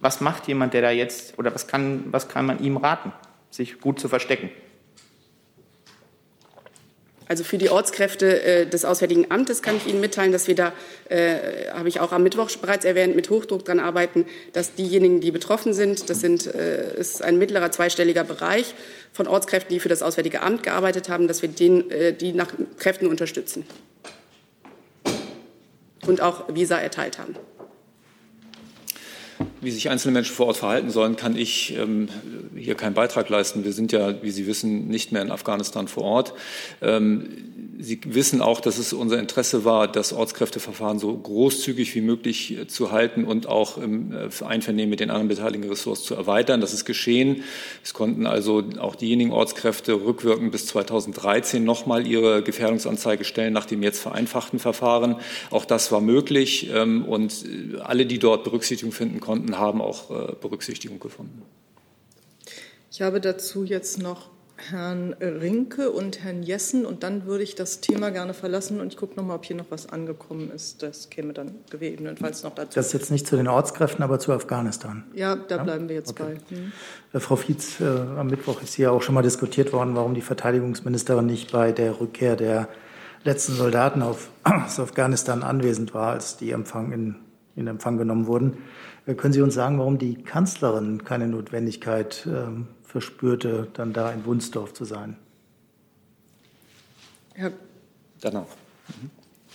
Was 0.00 0.20
macht 0.20 0.48
jemand, 0.48 0.74
der 0.74 0.82
da 0.82 0.90
jetzt, 0.90 1.38
oder 1.38 1.54
was 1.54 1.66
kann, 1.66 2.04
was 2.10 2.28
kann 2.28 2.46
man 2.46 2.62
ihm 2.62 2.76
raten, 2.76 3.12
sich 3.50 3.80
gut 3.80 4.00
zu 4.00 4.08
verstecken? 4.08 4.50
Also 7.26 7.42
für 7.42 7.56
die 7.56 7.70
Ortskräfte 7.70 8.42
äh, 8.42 8.66
des 8.66 8.84
Auswärtigen 8.84 9.30
Amtes 9.30 9.62
kann 9.62 9.76
ich 9.76 9.86
Ihnen 9.86 10.00
mitteilen, 10.00 10.32
dass 10.32 10.46
wir 10.46 10.54
da, 10.54 10.72
äh, 11.08 11.70
habe 11.72 11.88
ich 11.88 12.00
auch 12.00 12.12
am 12.12 12.22
Mittwoch 12.22 12.50
bereits 12.56 12.84
erwähnt, 12.84 13.16
mit 13.16 13.30
Hochdruck 13.30 13.64
daran 13.64 13.80
arbeiten, 13.80 14.26
dass 14.52 14.74
diejenigen, 14.74 15.20
die 15.20 15.30
betroffen 15.30 15.72
sind, 15.72 16.10
das 16.10 16.20
sind, 16.20 16.46
äh, 16.46 16.98
ist 16.98 17.22
ein 17.22 17.38
mittlerer 17.38 17.70
zweistelliger 17.70 18.24
Bereich 18.24 18.74
von 19.12 19.26
Ortskräften, 19.26 19.72
die 19.72 19.80
für 19.80 19.88
das 19.88 20.02
Auswärtige 20.02 20.42
Amt 20.42 20.62
gearbeitet 20.62 21.08
haben, 21.08 21.26
dass 21.26 21.40
wir 21.40 21.48
den, 21.48 21.90
äh, 21.90 22.12
die 22.12 22.32
nach 22.32 22.52
Kräften 22.78 23.06
unterstützen 23.06 23.64
und 26.06 26.20
auch 26.20 26.54
Visa 26.54 26.78
erteilt 26.78 27.18
haben. 27.18 27.36
Wie 29.60 29.70
sich 29.70 29.90
einzelne 29.90 30.12
Menschen 30.12 30.34
vor 30.34 30.46
Ort 30.46 30.56
verhalten 30.56 30.90
sollen, 30.90 31.16
kann 31.16 31.36
ich 31.36 31.76
ähm, 31.76 32.08
hier 32.56 32.74
keinen 32.74 32.94
Beitrag 32.94 33.28
leisten. 33.28 33.64
Wir 33.64 33.72
sind 33.72 33.92
ja, 33.92 34.22
wie 34.22 34.30
Sie 34.30 34.46
wissen, 34.46 34.88
nicht 34.88 35.12
mehr 35.12 35.22
in 35.22 35.30
Afghanistan 35.30 35.88
vor 35.88 36.04
Ort. 36.04 36.34
Ähm, 36.82 37.54
Sie 37.78 38.00
wissen 38.04 38.40
auch, 38.40 38.60
dass 38.60 38.78
es 38.78 38.92
unser 38.92 39.18
Interesse 39.18 39.64
war, 39.64 39.88
das 39.88 40.12
Ortskräfteverfahren 40.12 40.98
so 40.98 41.14
großzügig 41.16 41.94
wie 41.94 42.00
möglich 42.00 42.56
äh, 42.56 42.66
zu 42.66 42.92
halten 42.92 43.24
und 43.24 43.46
auch 43.48 43.78
im 43.78 44.12
äh, 44.12 44.44
Einvernehmen 44.44 44.90
mit 44.90 45.00
den 45.00 45.10
anderen 45.10 45.28
beteiligten 45.28 45.68
Ressorts 45.68 46.04
zu 46.04 46.14
erweitern. 46.14 46.60
Das 46.60 46.72
ist 46.72 46.84
geschehen. 46.84 47.42
Es 47.82 47.92
konnten 47.92 48.26
also 48.26 48.62
auch 48.78 48.94
diejenigen 48.94 49.32
Ortskräfte 49.32 49.92
rückwirkend 49.92 50.52
bis 50.52 50.66
2013 50.66 51.64
nochmal 51.64 52.06
ihre 52.06 52.42
Gefährdungsanzeige 52.42 53.24
stellen 53.24 53.52
nach 53.52 53.66
dem 53.66 53.82
jetzt 53.82 54.00
vereinfachten 54.00 54.58
Verfahren. 54.58 55.16
Auch 55.50 55.64
das 55.64 55.90
war 55.90 56.00
möglich 56.00 56.70
ähm, 56.72 57.04
und 57.04 57.44
äh, 57.44 57.80
alle, 57.80 58.06
die 58.06 58.18
dort 58.18 58.44
Berücksichtigung 58.44 58.92
finden 58.92 59.20
konnten, 59.20 59.33
haben 59.52 59.80
auch 59.80 60.08
Berücksichtigung 60.36 61.00
gefunden. 61.00 61.42
Ich 62.90 63.02
habe 63.02 63.20
dazu 63.20 63.64
jetzt 63.64 63.98
noch 63.98 64.30
Herrn 64.56 65.14
Rinke 65.14 65.90
und 65.90 66.22
Herrn 66.22 66.42
Jessen 66.42 66.86
und 66.86 67.02
dann 67.02 67.26
würde 67.26 67.42
ich 67.42 67.54
das 67.54 67.80
Thema 67.80 68.10
gerne 68.10 68.34
verlassen 68.34 68.80
und 68.80 68.92
ich 68.92 68.96
gucke 68.96 69.16
noch 69.16 69.24
mal, 69.24 69.34
ob 69.34 69.44
hier 69.44 69.56
noch 69.56 69.70
was 69.70 69.88
angekommen 69.88 70.50
ist. 70.50 70.82
Das 70.82 71.10
käme 71.10 71.32
dann 71.32 71.56
gegebenenfalls 71.70 72.44
noch 72.44 72.54
dazu. 72.54 72.76
Das 72.76 72.86
ist 72.86 72.92
jetzt 72.92 73.10
nicht 73.10 73.26
zu 73.26 73.36
den 73.36 73.48
Ortskräften, 73.48 74.04
aber 74.04 74.20
zu 74.20 74.32
Afghanistan. 74.32 75.04
Ja, 75.12 75.34
da 75.34 75.56
ja? 75.56 75.64
bleiben 75.64 75.88
wir 75.88 75.96
jetzt 75.96 76.10
okay. 76.10 76.38
bei. 76.48 76.56
Hm. 76.56 76.72
Äh, 77.12 77.20
Frau 77.20 77.36
Fietz, 77.36 77.80
äh, 77.80 77.84
am 77.84 78.28
Mittwoch 78.28 78.62
ist 78.62 78.74
hier 78.74 78.92
auch 78.92 79.02
schon 79.02 79.16
mal 79.16 79.22
diskutiert 79.22 79.72
worden, 79.72 79.96
warum 79.96 80.14
die 80.14 80.22
Verteidigungsministerin 80.22 81.26
nicht 81.26 81.50
bei 81.50 81.72
der 81.72 82.00
Rückkehr 82.00 82.36
der 82.36 82.68
letzten 83.24 83.54
Soldaten 83.54 84.02
auf, 84.02 84.30
aus 84.44 84.78
Afghanistan 84.78 85.42
anwesend 85.42 85.94
war, 85.94 86.12
als 86.12 86.36
die 86.36 86.52
Empfang 86.52 86.92
in, 86.92 87.16
in 87.56 87.66
Empfang 87.66 87.98
genommen 87.98 88.28
wurden. 88.28 88.58
Können 89.06 89.32
Sie 89.34 89.42
uns 89.42 89.54
sagen, 89.54 89.78
warum 89.78 89.98
die 89.98 90.14
Kanzlerin 90.14 91.04
keine 91.04 91.26
Notwendigkeit 91.26 92.26
ähm, 92.26 92.68
verspürte, 92.82 93.68
dann 93.74 93.92
da 93.92 94.10
in 94.10 94.24
Wunsdorf 94.24 94.72
zu 94.72 94.84
sein. 94.84 95.16
Herr 97.34 97.52
Danach. 98.20 98.46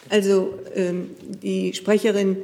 Also 0.10 0.54
ähm, 0.76 1.10
die 1.42 1.74
Sprecherin 1.74 2.38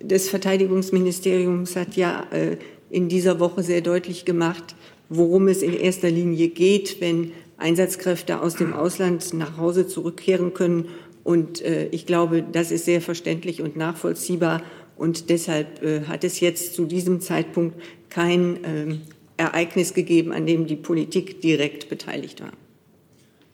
des 0.00 0.28
Verteidigungsministeriums 0.28 1.76
hat 1.76 1.96
ja 1.96 2.26
äh, 2.30 2.56
in 2.90 3.08
dieser 3.08 3.40
Woche 3.40 3.62
sehr 3.62 3.80
deutlich 3.80 4.24
gemacht, 4.24 4.74
worum 5.08 5.48
es 5.48 5.62
in 5.62 5.72
erster 5.72 6.10
Linie 6.10 6.48
geht, 6.48 7.00
wenn 7.00 7.32
Einsatzkräfte 7.56 8.40
aus 8.40 8.56
dem 8.56 8.72
Ausland 8.72 9.34
nach 9.34 9.56
Hause 9.56 9.86
zurückkehren 9.86 10.54
können. 10.54 10.88
Und 11.24 11.62
äh, 11.62 11.86
ich 11.86 12.06
glaube, 12.06 12.42
das 12.42 12.70
ist 12.70 12.84
sehr 12.84 13.00
verständlich 13.00 13.62
und 13.62 13.76
nachvollziehbar. 13.76 14.62
Und 15.00 15.30
deshalb 15.30 15.82
äh, 15.82 16.02
hat 16.02 16.24
es 16.24 16.40
jetzt 16.40 16.74
zu 16.74 16.84
diesem 16.84 17.22
Zeitpunkt 17.22 17.80
kein 18.10 18.58
ähm, 18.64 19.00
Ereignis 19.38 19.94
gegeben, 19.94 20.30
an 20.30 20.44
dem 20.44 20.66
die 20.66 20.76
Politik 20.76 21.40
direkt 21.40 21.88
beteiligt 21.88 22.42
war. 22.42 22.52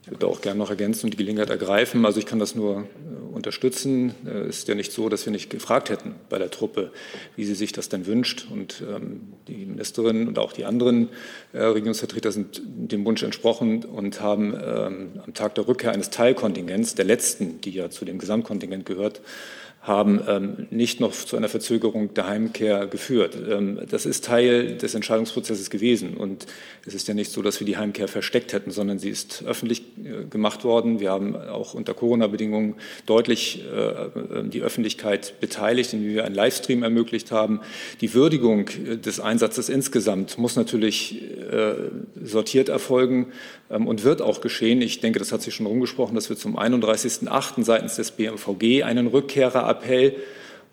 Ich 0.02 0.10
würde 0.10 0.26
auch 0.26 0.40
gerne 0.40 0.58
noch 0.58 0.70
ergänzen 0.70 1.06
und 1.06 1.12
die 1.12 1.16
Gelegenheit 1.16 1.50
ergreifen. 1.50 2.04
Also 2.04 2.18
ich 2.18 2.26
kann 2.26 2.40
das 2.40 2.56
nur 2.56 2.80
äh, 2.80 3.32
unterstützen. 3.32 4.12
Es 4.24 4.32
äh, 4.32 4.48
ist 4.48 4.68
ja 4.68 4.74
nicht 4.74 4.90
so, 4.90 5.08
dass 5.08 5.24
wir 5.24 5.30
nicht 5.30 5.48
gefragt 5.48 5.88
hätten 5.88 6.16
bei 6.28 6.38
der 6.38 6.50
Truppe, 6.50 6.90
wie 7.36 7.44
sie 7.44 7.54
sich 7.54 7.70
das 7.70 7.88
denn 7.88 8.06
wünscht. 8.06 8.48
Und 8.50 8.82
ähm, 8.88 9.34
die 9.46 9.66
Ministerin 9.66 10.26
und 10.26 10.40
auch 10.40 10.52
die 10.52 10.64
anderen 10.64 11.10
äh, 11.52 11.62
Regierungsvertreter 11.62 12.32
sind 12.32 12.60
dem 12.64 13.04
Wunsch 13.04 13.22
entsprochen 13.22 13.84
und 13.84 14.20
haben 14.20 14.52
ähm, 14.52 15.20
am 15.24 15.32
Tag 15.32 15.54
der 15.54 15.68
Rückkehr 15.68 15.92
eines 15.92 16.10
Teilkontingents, 16.10 16.96
der 16.96 17.04
letzten, 17.04 17.60
die 17.60 17.70
ja 17.70 17.88
zu 17.88 18.04
dem 18.04 18.18
Gesamtkontingent 18.18 18.84
gehört, 18.84 19.20
haben 19.86 20.20
ähm, 20.26 20.66
nicht 20.70 20.98
noch 20.98 21.12
zu 21.12 21.36
einer 21.36 21.48
Verzögerung 21.48 22.12
der 22.12 22.26
Heimkehr 22.26 22.88
geführt. 22.88 23.38
Ähm, 23.48 23.78
das 23.88 24.04
ist 24.04 24.24
Teil 24.24 24.76
des 24.76 24.96
Entscheidungsprozesses 24.96 25.70
gewesen. 25.70 26.16
Und 26.16 26.46
es 26.84 26.94
ist 26.94 27.06
ja 27.06 27.14
nicht 27.14 27.30
so, 27.30 27.40
dass 27.40 27.60
wir 27.60 27.66
die 27.66 27.76
Heimkehr 27.76 28.08
versteckt 28.08 28.52
hätten, 28.52 28.72
sondern 28.72 28.98
sie 28.98 29.10
ist 29.10 29.44
öffentlich 29.46 29.82
äh, 30.04 30.24
gemacht 30.28 30.64
worden. 30.64 30.98
Wir 30.98 31.12
haben 31.12 31.36
auch 31.36 31.74
unter 31.74 31.94
Corona-Bedingungen 31.94 32.74
deutlich 33.06 33.62
äh, 33.64 34.48
die 34.48 34.62
Öffentlichkeit 34.62 35.34
beteiligt, 35.40 35.92
indem 35.92 36.14
wir 36.14 36.24
einen 36.24 36.34
Livestream 36.34 36.82
ermöglicht 36.82 37.30
haben. 37.30 37.60
Die 38.00 38.12
Würdigung 38.12 38.68
äh, 38.68 38.96
des 38.96 39.20
Einsatzes 39.20 39.68
insgesamt 39.68 40.36
muss 40.38 40.56
natürlich 40.56 41.22
sortiert 42.22 42.68
erfolgen 42.68 43.26
ähm, 43.70 43.86
und 43.86 44.04
wird 44.04 44.22
auch 44.22 44.40
geschehen. 44.40 44.80
Ich 44.82 45.00
denke, 45.00 45.18
das 45.18 45.32
hat 45.32 45.42
sich 45.42 45.54
schon 45.54 45.66
rumgesprochen, 45.66 46.14
dass 46.14 46.28
wir 46.28 46.36
zum 46.36 46.58
31.08. 46.58 47.64
seitens 47.64 47.96
des 47.96 48.12
BMVG 48.12 48.84
einen 48.84 49.08
Rückkehrerappell 49.76 50.16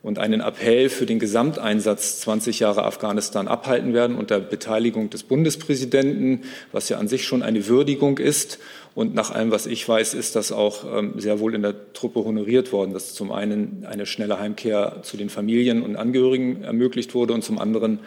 und 0.01 0.19
einen 0.19 0.41
Appell 0.41 0.89
für 0.89 1.05
den 1.05 1.17
Gesamteinsatz 1.17 2.19
20 2.19 2.59
Jahre 2.59 2.83
Afghanistan 2.83 3.47
abhalten 3.47 3.93
werden 3.93 4.17
unter 4.17 4.41
Beteiligung 4.41 5.09
des 5.09 5.23
Bundespräsidenten, 5.23 6.41
was 6.73 6.89
ja 6.89 6.97
an 6.97 7.07
sich 7.07 7.25
schon 7.25 7.41
eine 7.41 7.67
Würdigung 7.67 8.17
ist. 8.17 8.59
Und 8.95 9.15
nach 9.15 9.31
allem, 9.31 9.51
was 9.51 9.65
ich 9.65 9.87
weiß, 9.87 10.13
ist 10.13 10.35
das 10.35 10.51
auch 10.51 10.83
ähm, 10.93 11.13
sehr 11.17 11.39
wohl 11.39 11.55
in 11.55 11.61
der 11.61 11.93
Truppe 11.93 12.25
honoriert 12.25 12.73
worden, 12.73 12.91
dass 12.91 13.13
zum 13.13 13.31
einen 13.31 13.87
eine 13.89 14.05
schnelle 14.05 14.39
Heimkehr 14.39 14.97
zu 15.03 15.15
den 15.15 15.29
Familien 15.29 15.81
und 15.81 15.95
Angehörigen 15.95 16.63
ermöglicht 16.63 17.15
wurde 17.15 17.33
und 17.33 17.43
zum 17.43 17.57
anderen 17.57 17.99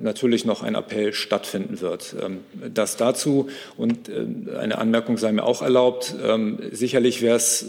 natürlich 0.00 0.44
noch 0.44 0.62
ein 0.62 0.74
Appell 0.74 1.12
stattfinden 1.12 1.80
wird. 1.80 2.14
Ähm, 2.20 2.38
das 2.72 2.96
dazu 2.96 3.48
und 3.76 4.08
äh, 4.08 4.56
eine 4.56 4.78
Anmerkung 4.78 5.18
sei 5.18 5.32
mir 5.32 5.44
auch 5.44 5.62
erlaubt. 5.62 6.14
Ähm, 6.24 6.58
sicherlich 6.72 7.20
wäre 7.20 7.36
es 7.36 7.62
äh, 7.62 7.66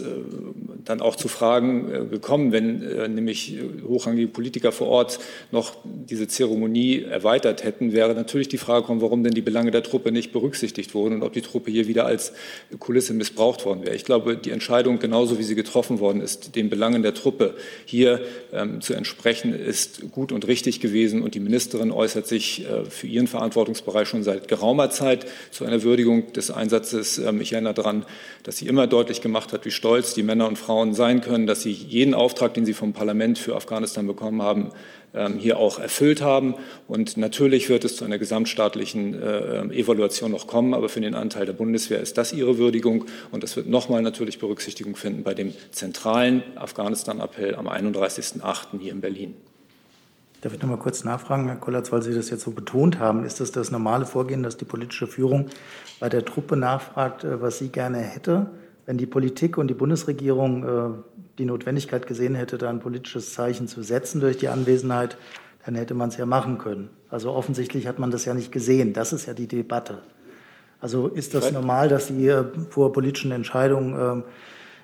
dann 0.84 1.00
auch 1.00 1.16
zu 1.16 1.28
Fragen 1.28 1.92
äh, 1.92 2.04
gekommen, 2.06 2.52
wenn 2.52 3.12
nämlich 3.14 3.58
hochrangige 3.86 4.28
Politiker 4.28 4.72
vor 4.72 4.88
Ort 4.88 5.18
noch 5.50 5.76
diese 5.84 6.28
Zeremonie 6.28 7.02
erweitert 7.02 7.64
hätten, 7.64 7.92
wäre 7.92 8.14
natürlich 8.14 8.48
die 8.48 8.58
Frage 8.58 8.82
gekommen, 8.82 9.00
warum 9.00 9.22
denn 9.22 9.34
die 9.34 9.42
Belange 9.42 9.70
der 9.70 9.82
Truppe 9.82 10.12
nicht 10.12 10.32
berücksichtigt 10.32 10.94
wurden 10.94 11.16
und 11.16 11.22
ob 11.22 11.32
die 11.32 11.42
Truppe 11.42 11.70
hier 11.70 11.86
wieder 11.86 12.06
als 12.06 12.32
Kulisse 12.78 13.14
missbraucht 13.14 13.64
worden 13.64 13.84
wäre. 13.84 13.94
Ich 13.94 14.04
glaube, 14.04 14.36
die 14.36 14.50
Entscheidung, 14.50 14.98
genauso 14.98 15.38
wie 15.38 15.42
sie 15.42 15.54
getroffen 15.54 16.00
worden 16.00 16.20
ist, 16.20 16.56
den 16.56 16.70
Belangen 16.70 17.02
der 17.02 17.14
Truppe 17.14 17.54
hier 17.84 18.20
ähm, 18.52 18.80
zu 18.80 18.94
entsprechen, 18.94 19.54
ist 19.54 20.10
gut 20.10 20.32
und 20.32 20.46
richtig 20.46 20.80
gewesen 20.80 21.22
und 21.22 21.34
die 21.34 21.40
Ministerin 21.40 21.81
Ministerin 21.82 21.92
äußert 21.92 22.26
sich 22.26 22.64
äh, 22.64 22.84
für 22.84 23.06
ihren 23.06 23.26
Verantwortungsbereich 23.26 24.08
schon 24.08 24.22
seit 24.22 24.48
geraumer 24.48 24.90
Zeit 24.90 25.26
zu 25.50 25.64
einer 25.64 25.82
Würdigung 25.82 26.32
des 26.32 26.50
Einsatzes. 26.50 27.18
Ähm, 27.18 27.40
ich 27.40 27.52
erinnere 27.52 27.74
daran, 27.74 28.04
dass 28.42 28.58
sie 28.58 28.66
immer 28.66 28.86
deutlich 28.86 29.20
gemacht 29.20 29.52
hat, 29.52 29.64
wie 29.64 29.70
stolz 29.70 30.14
die 30.14 30.22
Männer 30.22 30.46
und 30.48 30.58
Frauen 30.58 30.94
sein 30.94 31.20
können, 31.20 31.46
dass 31.46 31.62
sie 31.62 31.72
jeden 31.72 32.14
Auftrag, 32.14 32.54
den 32.54 32.64
sie 32.64 32.74
vom 32.74 32.92
Parlament 32.92 33.38
für 33.38 33.56
Afghanistan 33.56 34.06
bekommen 34.06 34.42
haben, 34.42 34.70
ähm, 35.14 35.38
hier 35.38 35.58
auch 35.58 35.78
erfüllt 35.78 36.22
haben. 36.22 36.54
Und 36.88 37.16
natürlich 37.16 37.68
wird 37.68 37.84
es 37.84 37.96
zu 37.96 38.04
einer 38.04 38.18
gesamtstaatlichen 38.18 39.20
äh, 39.20 39.62
Evaluation 39.74 40.30
noch 40.30 40.46
kommen, 40.46 40.74
aber 40.74 40.88
für 40.88 41.00
den 41.00 41.14
Anteil 41.14 41.46
der 41.46 41.52
Bundeswehr 41.52 42.00
ist 42.00 42.16
das 42.18 42.32
ihre 42.32 42.58
Würdigung. 42.58 43.06
Und 43.30 43.42
das 43.42 43.56
wird 43.56 43.68
nochmal 43.68 44.02
natürlich 44.02 44.38
Berücksichtigung 44.38 44.96
finden 44.96 45.22
bei 45.22 45.34
dem 45.34 45.52
zentralen 45.70 46.42
Afghanistan-Appell 46.56 47.54
am 47.54 47.68
31.08. 47.68 48.80
hier 48.80 48.92
in 48.92 49.00
Berlin. 49.00 49.51
Darf 50.42 50.54
ich 50.54 50.60
noch 50.60 50.68
mal 50.68 50.76
kurz 50.76 51.04
nachfragen, 51.04 51.46
Herr 51.46 51.54
Kollatz, 51.54 51.92
weil 51.92 52.02
Sie 52.02 52.12
das 52.12 52.28
jetzt 52.28 52.42
so 52.42 52.50
betont 52.50 52.98
haben. 52.98 53.24
Ist 53.24 53.38
das 53.38 53.52
das 53.52 53.70
normale 53.70 54.06
Vorgehen, 54.06 54.42
dass 54.42 54.56
die 54.56 54.64
politische 54.64 55.06
Führung 55.06 55.46
bei 56.00 56.08
der 56.08 56.24
Truppe 56.24 56.56
nachfragt, 56.56 57.22
äh, 57.22 57.40
was 57.40 57.58
sie 57.58 57.68
gerne 57.68 57.98
hätte? 57.98 58.50
Wenn 58.84 58.98
die 58.98 59.06
Politik 59.06 59.56
und 59.56 59.68
die 59.68 59.74
Bundesregierung 59.74 60.64
äh, 60.64 60.90
die 61.38 61.44
Notwendigkeit 61.44 62.08
gesehen 62.08 62.34
hätte, 62.34 62.58
da 62.58 62.70
ein 62.70 62.80
politisches 62.80 63.32
Zeichen 63.34 63.68
zu 63.68 63.84
setzen 63.84 64.20
durch 64.20 64.36
die 64.36 64.48
Anwesenheit, 64.48 65.16
dann 65.64 65.76
hätte 65.76 65.94
man 65.94 66.08
es 66.08 66.16
ja 66.16 66.26
machen 66.26 66.58
können. 66.58 66.90
Also 67.08 67.30
offensichtlich 67.30 67.86
hat 67.86 68.00
man 68.00 68.10
das 68.10 68.24
ja 68.24 68.34
nicht 68.34 68.50
gesehen. 68.50 68.94
Das 68.94 69.12
ist 69.12 69.26
ja 69.26 69.34
die 69.34 69.46
Debatte. 69.46 69.98
Also 70.80 71.06
ist 71.06 71.34
das 71.34 71.52
normal, 71.52 71.88
dass 71.88 72.08
Sie 72.08 72.34
vor 72.70 72.92
politischen 72.92 73.30
Entscheidungen 73.30 74.24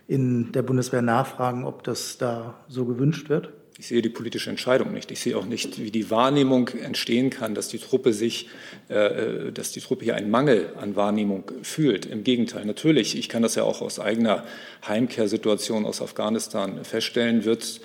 in 0.06 0.52
der 0.52 0.62
Bundeswehr 0.62 1.02
nachfragen, 1.02 1.64
ob 1.64 1.82
das 1.82 2.16
da 2.16 2.54
so 2.68 2.84
gewünscht 2.84 3.28
wird? 3.28 3.52
Ich 3.80 3.86
sehe 3.86 4.02
die 4.02 4.08
politische 4.08 4.50
Entscheidung 4.50 4.92
nicht. 4.92 5.12
Ich 5.12 5.20
sehe 5.20 5.36
auch 5.38 5.44
nicht, 5.44 5.80
wie 5.80 5.92
die 5.92 6.10
Wahrnehmung 6.10 6.66
entstehen 6.66 7.30
kann, 7.30 7.54
dass 7.54 7.68
die 7.68 7.78
Truppe 7.78 8.12
sich, 8.12 8.48
äh, 8.88 9.52
dass 9.52 9.70
die 9.70 9.80
Truppe 9.80 10.02
hier 10.04 10.16
einen 10.16 10.32
Mangel 10.32 10.72
an 10.80 10.96
Wahrnehmung 10.96 11.44
fühlt. 11.62 12.04
Im 12.04 12.24
Gegenteil, 12.24 12.64
natürlich, 12.64 13.16
ich 13.16 13.28
kann 13.28 13.42
das 13.42 13.54
ja 13.54 13.62
auch 13.62 13.80
aus 13.80 14.00
eigener 14.00 14.44
Heimkehrsituation 14.88 15.86
aus 15.86 16.02
Afghanistan 16.02 16.84
feststellen, 16.84 17.44
wird 17.44 17.80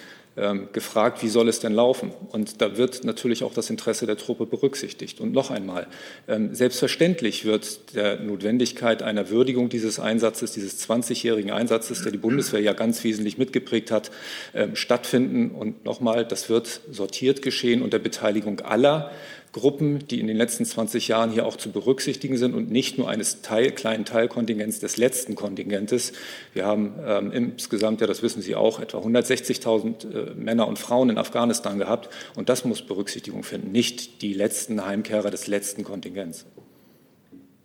gefragt, 0.72 1.22
wie 1.22 1.30
soll 1.30 1.48
es 1.48 1.60
denn 1.60 1.74
laufen? 1.74 2.12
Und 2.32 2.62
da 2.62 2.76
wird 2.76 3.04
natürlich 3.04 3.44
auch 3.44 3.54
das 3.54 3.70
Interesse 3.70 4.08
der 4.08 4.18
Truppe 4.18 4.46
berücksichtigt. 4.48 5.20
Und 5.20 5.32
noch 5.32 5.52
einmal, 5.52 5.88
ähm, 6.28 6.56
selbstverständlich 6.56 7.46
wird 7.46 7.96
der 7.96 8.20
Notwendigkeit 8.20 9.04
einer 9.04 9.30
Würdigung 9.30 9.70
dieses 9.70 10.00
Einsatzes, 10.00 10.54
dieses 10.54 10.80
20-jährigen 10.90 11.52
Einsatzes, 11.52 12.02
der 12.02 12.12
die 12.12 12.18
Bundeswehr 12.18 12.62
ja 12.62 12.74
ganz 12.74 13.04
wesentlich 13.04 13.38
mitgeprägt 13.38 13.92
hat, 13.92 14.10
ähm, 14.56 14.76
stattfinden. 14.76 15.52
Und 15.52 15.86
nochmal, 15.86 16.26
das 16.26 16.50
wird 16.50 16.82
sortiert 16.90 17.42
geschehen 17.42 17.82
unter 17.82 18.00
Beteiligung 18.00 18.62
aller 18.62 19.12
Gruppen, 19.54 20.06
die 20.08 20.20
in 20.20 20.28
den 20.28 20.36
letzten 20.36 20.66
20 20.66 21.08
Jahren 21.08 21.32
hier 21.32 21.46
auch 21.46 21.56
zu 21.56 21.72
berücksichtigen 21.72 22.38
sind 22.38 22.54
und 22.54 22.72
nicht 22.72 22.98
nur 22.98 23.08
eines 23.08 23.42
Teil, 23.42 23.72
kleinen 23.72 24.04
Teilkontingents 24.04 24.80
des 24.80 24.98
letzten 24.98 25.36
Kontingentes. 25.36 26.12
Wir 26.54 26.66
haben 26.66 26.96
ähm, 27.06 27.32
insgesamt, 27.32 28.02
ja, 28.02 28.08
das 28.08 28.24
wissen 28.24 28.42
Sie 28.42 28.56
auch, 28.56 28.80
etwa 28.80 28.98
160.000 28.98 30.32
äh, 30.32 30.34
Männer 30.34 30.68
und 30.68 30.80
Frauen 30.80 31.12
in 31.12 31.18
Afghanistan 31.18 31.78
gehabt 31.78 32.10
und 32.36 32.50
das 32.50 32.66
muss 32.66 32.82
Berücksichtigung 32.82 33.44
finden, 33.44 33.72
nicht 33.72 34.24
die 34.24 34.34
letzten 34.34 34.86
Heimkehrer 34.86 35.30
des 35.30 35.48
letzten 35.48 35.84
Kontingents. 35.84 36.46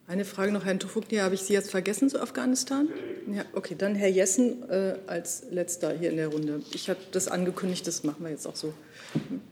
Eine 0.07 0.24
Frage 0.24 0.53
noch, 0.53 0.64
Herrn 0.64 0.78
Tufukni, 0.78 1.18
habe 1.18 1.34
ich 1.34 1.43
Sie 1.43 1.53
jetzt 1.53 1.70
vergessen 1.70 2.09
zu 2.09 2.20
Afghanistan? 2.20 2.89
Ja, 3.30 3.45
okay, 3.53 3.74
dann 3.76 3.95
Herr 3.95 4.09
Jessen 4.09 4.68
äh, 4.70 4.95
als 5.07 5.45
letzter 5.51 5.93
hier 5.99 6.11
in 6.11 6.16
der 6.16 6.28
Runde. 6.28 6.62
Ich 6.72 6.89
habe 6.89 7.01
das 7.12 7.28
angekündigt, 7.28 7.86
das 7.86 8.05
machen 8.05 8.24
wir 8.24 8.30
jetzt 8.30 8.47
auch 8.47 8.57
so. 8.57 8.72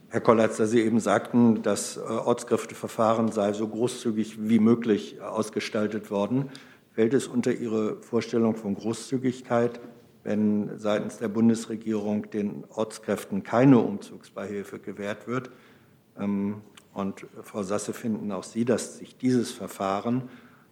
Herr 0.09 0.21
Kollatz, 0.21 0.57
da 0.57 0.65
Sie 0.65 0.81
eben 0.81 0.99
sagten, 0.99 1.61
das 1.63 1.97
äh, 1.97 2.01
Ortskräfteverfahren 2.01 3.31
sei 3.31 3.53
so 3.53 3.67
großzügig 3.67 4.37
wie 4.49 4.59
möglich 4.59 5.21
ausgestaltet 5.21 6.11
worden, 6.11 6.49
fällt 6.91 7.13
es 7.13 7.27
unter 7.27 7.51
Ihre 7.51 8.01
Vorstellung 8.01 8.55
von 8.55 8.75
Großzügigkeit, 8.75 9.79
wenn 10.23 10.77
seitens 10.77 11.17
der 11.17 11.27
Bundesregierung 11.27 12.29
den 12.29 12.63
Ortskräften 12.69 13.43
keine 13.43 13.79
Umzugsbeihilfe 13.79 14.79
gewährt 14.79 15.27
wird? 15.27 15.49
Ähm, 16.17 16.61
und 16.93 17.25
Frau 17.43 17.63
Sasse, 17.63 17.93
finden 17.93 18.31
auch 18.31 18.43
Sie, 18.43 18.65
dass 18.65 18.97
sich 18.97 19.17
dieses 19.17 19.51
Verfahren 19.51 20.29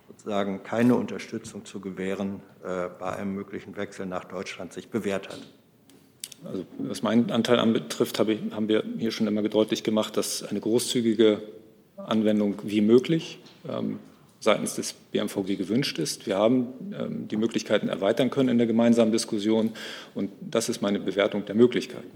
sozusagen 0.08 0.64
keine 0.64 0.96
Unterstützung 0.96 1.66
zu 1.66 1.80
gewähren 1.80 2.42
äh, 2.64 2.88
bei 3.00 3.16
einem 3.16 3.34
möglichen 3.34 3.76
Wechsel 3.76 4.06
nach 4.06 4.26
Deutschland 4.26 4.74
sich 4.74 4.90
bewährt 4.90 5.30
hat? 5.30 5.42
Also 6.44 6.66
was 6.78 7.02
meinen 7.02 7.32
Anteil 7.32 7.60
anbetrifft, 7.60 8.20
habe 8.20 8.34
ich, 8.34 8.40
haben 8.52 8.68
wir 8.68 8.84
hier 8.98 9.12
schon 9.12 9.28
immer 9.28 9.42
deutlich 9.44 9.84
gemacht, 9.84 10.18
dass 10.18 10.44
eine 10.44 10.60
großzügige 10.60 11.42
Anwendung 11.98 12.56
wie 12.64 12.82
möglich 12.82 13.40
ähm, 13.68 14.00
seitens 14.40 14.76
des 14.76 14.94
BMVG 14.94 15.58
gewünscht 15.58 15.98
ist. 15.98 16.28
Wir 16.28 16.38
haben 16.38 16.68
ähm, 16.98 17.28
die 17.28 17.38
Möglichkeiten 17.38 17.90
erweitern 17.90 18.30
können 18.30 18.50
in 18.50 18.58
der 18.58 18.68
gemeinsamen 18.68 19.12
Diskussion 19.12 19.72
und 20.14 20.32
das 20.42 20.70
ist 20.70 20.82
meine 20.82 21.00
Bewertung 21.00 21.46
der 21.46 21.56
Möglichkeiten. 21.56 22.12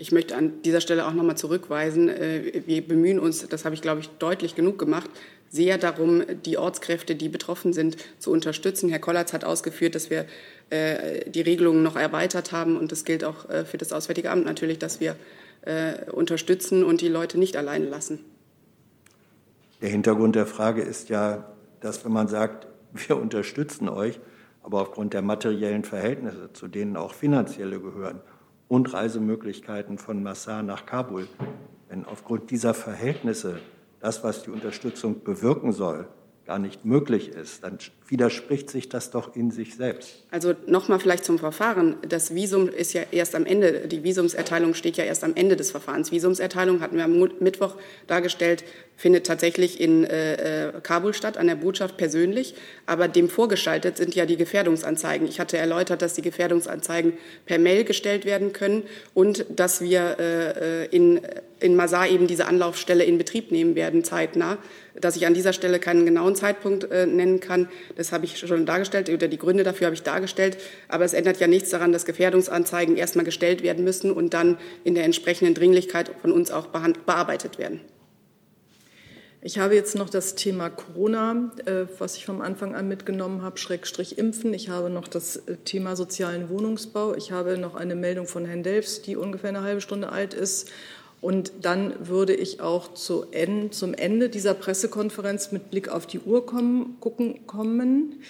Ich 0.00 0.12
möchte 0.12 0.36
an 0.36 0.62
dieser 0.62 0.80
Stelle 0.80 1.08
auch 1.08 1.12
noch 1.12 1.24
mal 1.24 1.34
zurückweisen. 1.34 2.08
Äh, 2.08 2.62
wir 2.66 2.86
bemühen 2.86 3.18
uns, 3.18 3.46
das 3.48 3.64
habe 3.64 3.74
ich, 3.74 3.82
glaube 3.82 4.00
ich, 4.00 4.08
deutlich 4.20 4.54
genug 4.54 4.78
gemacht, 4.78 5.10
sehr 5.50 5.76
darum, 5.76 6.22
die 6.44 6.56
Ortskräfte, 6.56 7.16
die 7.16 7.28
betroffen 7.28 7.72
sind, 7.72 7.96
zu 8.18 8.30
unterstützen. 8.30 8.90
Herr 8.90 9.00
Kollatz 9.00 9.32
hat 9.32 9.44
ausgeführt, 9.44 9.94
dass 9.94 10.08
wir 10.08 10.26
äh, 10.70 11.28
die 11.30 11.40
Regelungen 11.40 11.82
noch 11.82 11.96
erweitert 11.96 12.52
haben. 12.52 12.76
Und 12.76 12.92
das 12.92 13.04
gilt 13.04 13.24
auch 13.24 13.48
äh, 13.48 13.64
für 13.64 13.78
das 13.78 13.92
Auswärtige 13.92 14.30
Amt 14.30 14.44
natürlich, 14.44 14.78
dass 14.78 15.00
wir 15.00 15.16
unterstützen 16.12 16.84
und 16.84 17.00
die 17.00 17.08
Leute 17.08 17.36
nicht 17.36 17.56
alleine 17.56 17.86
lassen. 17.86 18.20
Der 19.82 19.88
Hintergrund 19.88 20.36
der 20.36 20.46
Frage 20.46 20.82
ist 20.82 21.08
ja, 21.08 21.52
dass 21.80 22.04
wenn 22.04 22.12
man 22.12 22.28
sagt, 22.28 22.68
wir 22.92 23.16
unterstützen 23.16 23.88
euch, 23.88 24.20
aber 24.62 24.80
aufgrund 24.80 25.14
der 25.14 25.22
materiellen 25.22 25.84
Verhältnisse, 25.84 26.50
zu 26.52 26.68
denen 26.68 26.96
auch 26.96 27.12
finanzielle 27.12 27.80
gehören, 27.80 28.20
und 28.68 28.92
Reisemöglichkeiten 28.92 29.98
von 29.98 30.22
Massar 30.22 30.62
nach 30.62 30.84
Kabul. 30.84 31.26
Wenn 31.88 32.04
aufgrund 32.04 32.50
dieser 32.50 32.74
Verhältnisse 32.74 33.60
das, 33.98 34.22
was 34.22 34.42
die 34.42 34.50
Unterstützung 34.50 35.24
bewirken 35.24 35.72
soll, 35.72 36.06
gar 36.44 36.58
nicht 36.58 36.84
möglich 36.84 37.30
ist, 37.30 37.64
dann 37.64 37.78
widerspricht 38.08 38.70
sich 38.70 38.88
das 38.88 39.10
doch 39.10 39.36
in 39.36 39.50
sich 39.50 39.76
selbst. 39.76 40.24
Also 40.30 40.54
nochmal 40.66 40.98
vielleicht 40.98 41.24
zum 41.24 41.38
Verfahren. 41.38 41.96
Das 42.08 42.34
Visum 42.34 42.68
ist 42.68 42.94
ja 42.94 43.02
erst 43.10 43.34
am 43.34 43.44
Ende, 43.44 43.86
die 43.86 44.02
Visumserteilung 44.02 44.74
steht 44.74 44.96
ja 44.96 45.04
erst 45.04 45.24
am 45.24 45.34
Ende 45.34 45.56
des 45.56 45.70
Verfahrens. 45.70 46.10
Visumserteilung 46.10 46.80
hatten 46.80 46.96
wir 46.96 47.04
am 47.04 47.18
Mittwoch 47.40 47.76
dargestellt, 48.06 48.64
findet 48.96 49.26
tatsächlich 49.26 49.80
in 49.80 50.04
äh, 50.04 50.68
äh, 50.68 50.72
Kabul 50.82 51.12
statt, 51.12 51.36
an 51.36 51.46
der 51.46 51.56
Botschaft 51.56 51.98
persönlich. 51.98 52.54
Aber 52.86 53.08
dem 53.08 53.28
vorgeschaltet 53.28 53.98
sind 53.98 54.14
ja 54.14 54.24
die 54.24 54.36
Gefährdungsanzeigen. 54.36 55.28
Ich 55.28 55.38
hatte 55.38 55.58
erläutert, 55.58 56.00
dass 56.00 56.14
die 56.14 56.22
Gefährdungsanzeigen 56.22 57.12
per 57.44 57.58
Mail 57.58 57.84
gestellt 57.84 58.24
werden 58.24 58.54
können 58.54 58.84
und 59.12 59.44
dass 59.54 59.82
wir 59.82 60.16
äh, 60.18 60.82
äh 60.82 60.88
in, 60.90 61.20
in 61.60 61.76
Masar 61.76 62.08
eben 62.08 62.26
diese 62.26 62.46
Anlaufstelle 62.46 63.04
in 63.04 63.18
Betrieb 63.18 63.52
nehmen 63.52 63.74
werden, 63.74 64.04
zeitnah 64.04 64.58
dass 65.00 65.16
ich 65.16 65.26
an 65.26 65.34
dieser 65.34 65.52
Stelle 65.52 65.78
keinen 65.78 66.04
genauen 66.04 66.34
Zeitpunkt 66.34 66.90
äh, 66.90 67.06
nennen 67.06 67.40
kann. 67.40 67.68
Das 67.98 68.12
habe 68.12 68.26
ich 68.26 68.38
schon 68.38 68.64
dargestellt 68.64 69.10
oder 69.10 69.26
die 69.26 69.38
Gründe 69.38 69.64
dafür 69.64 69.86
habe 69.86 69.94
ich 69.94 70.04
dargestellt. 70.04 70.56
Aber 70.86 71.04
es 71.04 71.14
ändert 71.14 71.40
ja 71.40 71.48
nichts 71.48 71.70
daran, 71.70 71.90
dass 71.90 72.04
Gefährdungsanzeigen 72.04 72.96
erstmal 72.96 73.24
gestellt 73.24 73.64
werden 73.64 73.82
müssen 73.82 74.12
und 74.12 74.34
dann 74.34 74.56
in 74.84 74.94
der 74.94 75.02
entsprechenden 75.02 75.54
Dringlichkeit 75.54 76.12
von 76.22 76.30
uns 76.30 76.52
auch 76.52 76.68
bearbeitet 76.68 77.58
werden. 77.58 77.80
Ich 79.40 79.58
habe 79.58 79.74
jetzt 79.74 79.96
noch 79.96 80.10
das 80.10 80.36
Thema 80.36 80.68
Corona, 80.68 81.52
äh, 81.64 81.86
was 81.98 82.16
ich 82.16 82.26
vom 82.26 82.40
Anfang 82.40 82.76
an 82.76 82.86
mitgenommen 82.86 83.42
habe, 83.42 83.58
Schrägstrich 83.58 84.16
Impfen. 84.16 84.54
Ich 84.54 84.68
habe 84.68 84.90
noch 84.90 85.08
das 85.08 85.36
äh, 85.36 85.56
Thema 85.64 85.96
sozialen 85.96 86.48
Wohnungsbau. 86.50 87.14
Ich 87.14 87.32
habe 87.32 87.58
noch 87.58 87.74
eine 87.74 87.96
Meldung 87.96 88.26
von 88.26 88.44
Herrn 88.44 88.62
Delfs, 88.62 89.02
die 89.02 89.16
ungefähr 89.16 89.50
eine 89.50 89.62
halbe 89.62 89.80
Stunde 89.80 90.10
alt 90.10 90.34
ist. 90.34 90.70
Und 91.20 91.52
dann 91.62 92.08
würde 92.08 92.34
ich 92.34 92.60
auch 92.60 92.94
zu 92.94 93.24
Ende, 93.30 93.70
zum 93.70 93.94
Ende 93.94 94.28
dieser 94.28 94.54
Pressekonferenz 94.54 95.50
mit 95.50 95.70
Blick 95.70 95.88
auf 95.88 96.06
die 96.06 96.20
Uhr 96.20 96.46
kommen, 96.46 96.96
gucken, 97.00 97.46
kommen. 97.46 98.20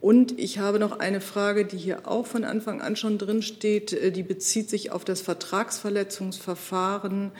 Und 0.00 0.38
ich 0.38 0.58
habe 0.58 0.78
noch 0.78 1.00
eine 1.00 1.20
Frage, 1.20 1.64
die 1.64 1.78
hier 1.78 2.06
auch 2.06 2.26
von 2.26 2.44
Anfang 2.44 2.80
an 2.80 2.94
schon 2.94 3.18
drin 3.18 3.42
steht. 3.42 3.92
Äh, 3.92 4.12
die 4.12 4.22
bezieht 4.22 4.70
sich 4.70 4.92
auf 4.92 5.04
das 5.04 5.22
Vertragsverletzungsverfahren 5.22 7.32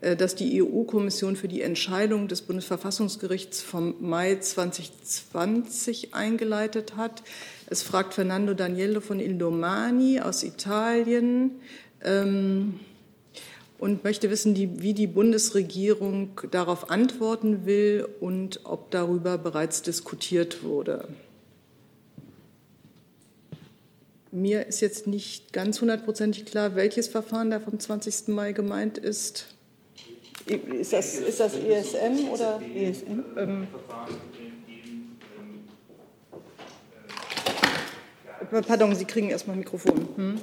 äh, 0.00 0.16
das 0.16 0.34
die 0.34 0.62
EU-Kommission 0.62 1.36
für 1.36 1.48
die 1.48 1.62
Entscheidung 1.62 2.28
des 2.28 2.42
Bundesverfassungsgerichts 2.42 3.62
vom 3.62 3.94
Mai 4.00 4.36
2020 4.36 6.14
eingeleitet 6.14 6.96
hat. 6.96 7.22
Es 7.66 7.82
fragt 7.82 8.14
Fernando 8.14 8.54
Daniello 8.54 9.00
von 9.00 9.20
Ildomani 9.20 10.20
aus 10.20 10.42
Italien 10.42 11.60
ähm, 12.02 12.80
und 13.80 14.04
möchte 14.04 14.28
wissen, 14.30 14.54
wie 14.54 14.92
die 14.92 15.06
Bundesregierung 15.06 16.38
darauf 16.50 16.90
antworten 16.90 17.64
will 17.64 18.06
und 18.20 18.60
ob 18.64 18.90
darüber 18.90 19.38
bereits 19.38 19.80
diskutiert 19.80 20.62
wurde. 20.62 21.08
Mir 24.30 24.66
ist 24.66 24.80
jetzt 24.80 25.06
nicht 25.06 25.54
ganz 25.54 25.80
hundertprozentig 25.80 26.44
klar, 26.44 26.76
welches 26.76 27.08
Verfahren 27.08 27.50
da 27.50 27.58
vom 27.58 27.80
20. 27.80 28.28
Mai 28.28 28.52
gemeint 28.52 28.98
ist. 28.98 29.46
Ist 30.46 30.92
das, 30.92 31.14
ist 31.14 31.40
das 31.40 31.54
ESM 31.54 32.28
oder 32.30 32.60
ESM? 32.74 33.24
Ähm, 33.38 33.66
pardon, 38.66 38.94
Sie 38.94 39.06
kriegen 39.06 39.30
erstmal 39.30 39.56
ein 39.56 39.60
Mikrofon. 39.60 40.08
Hm? 40.16 40.40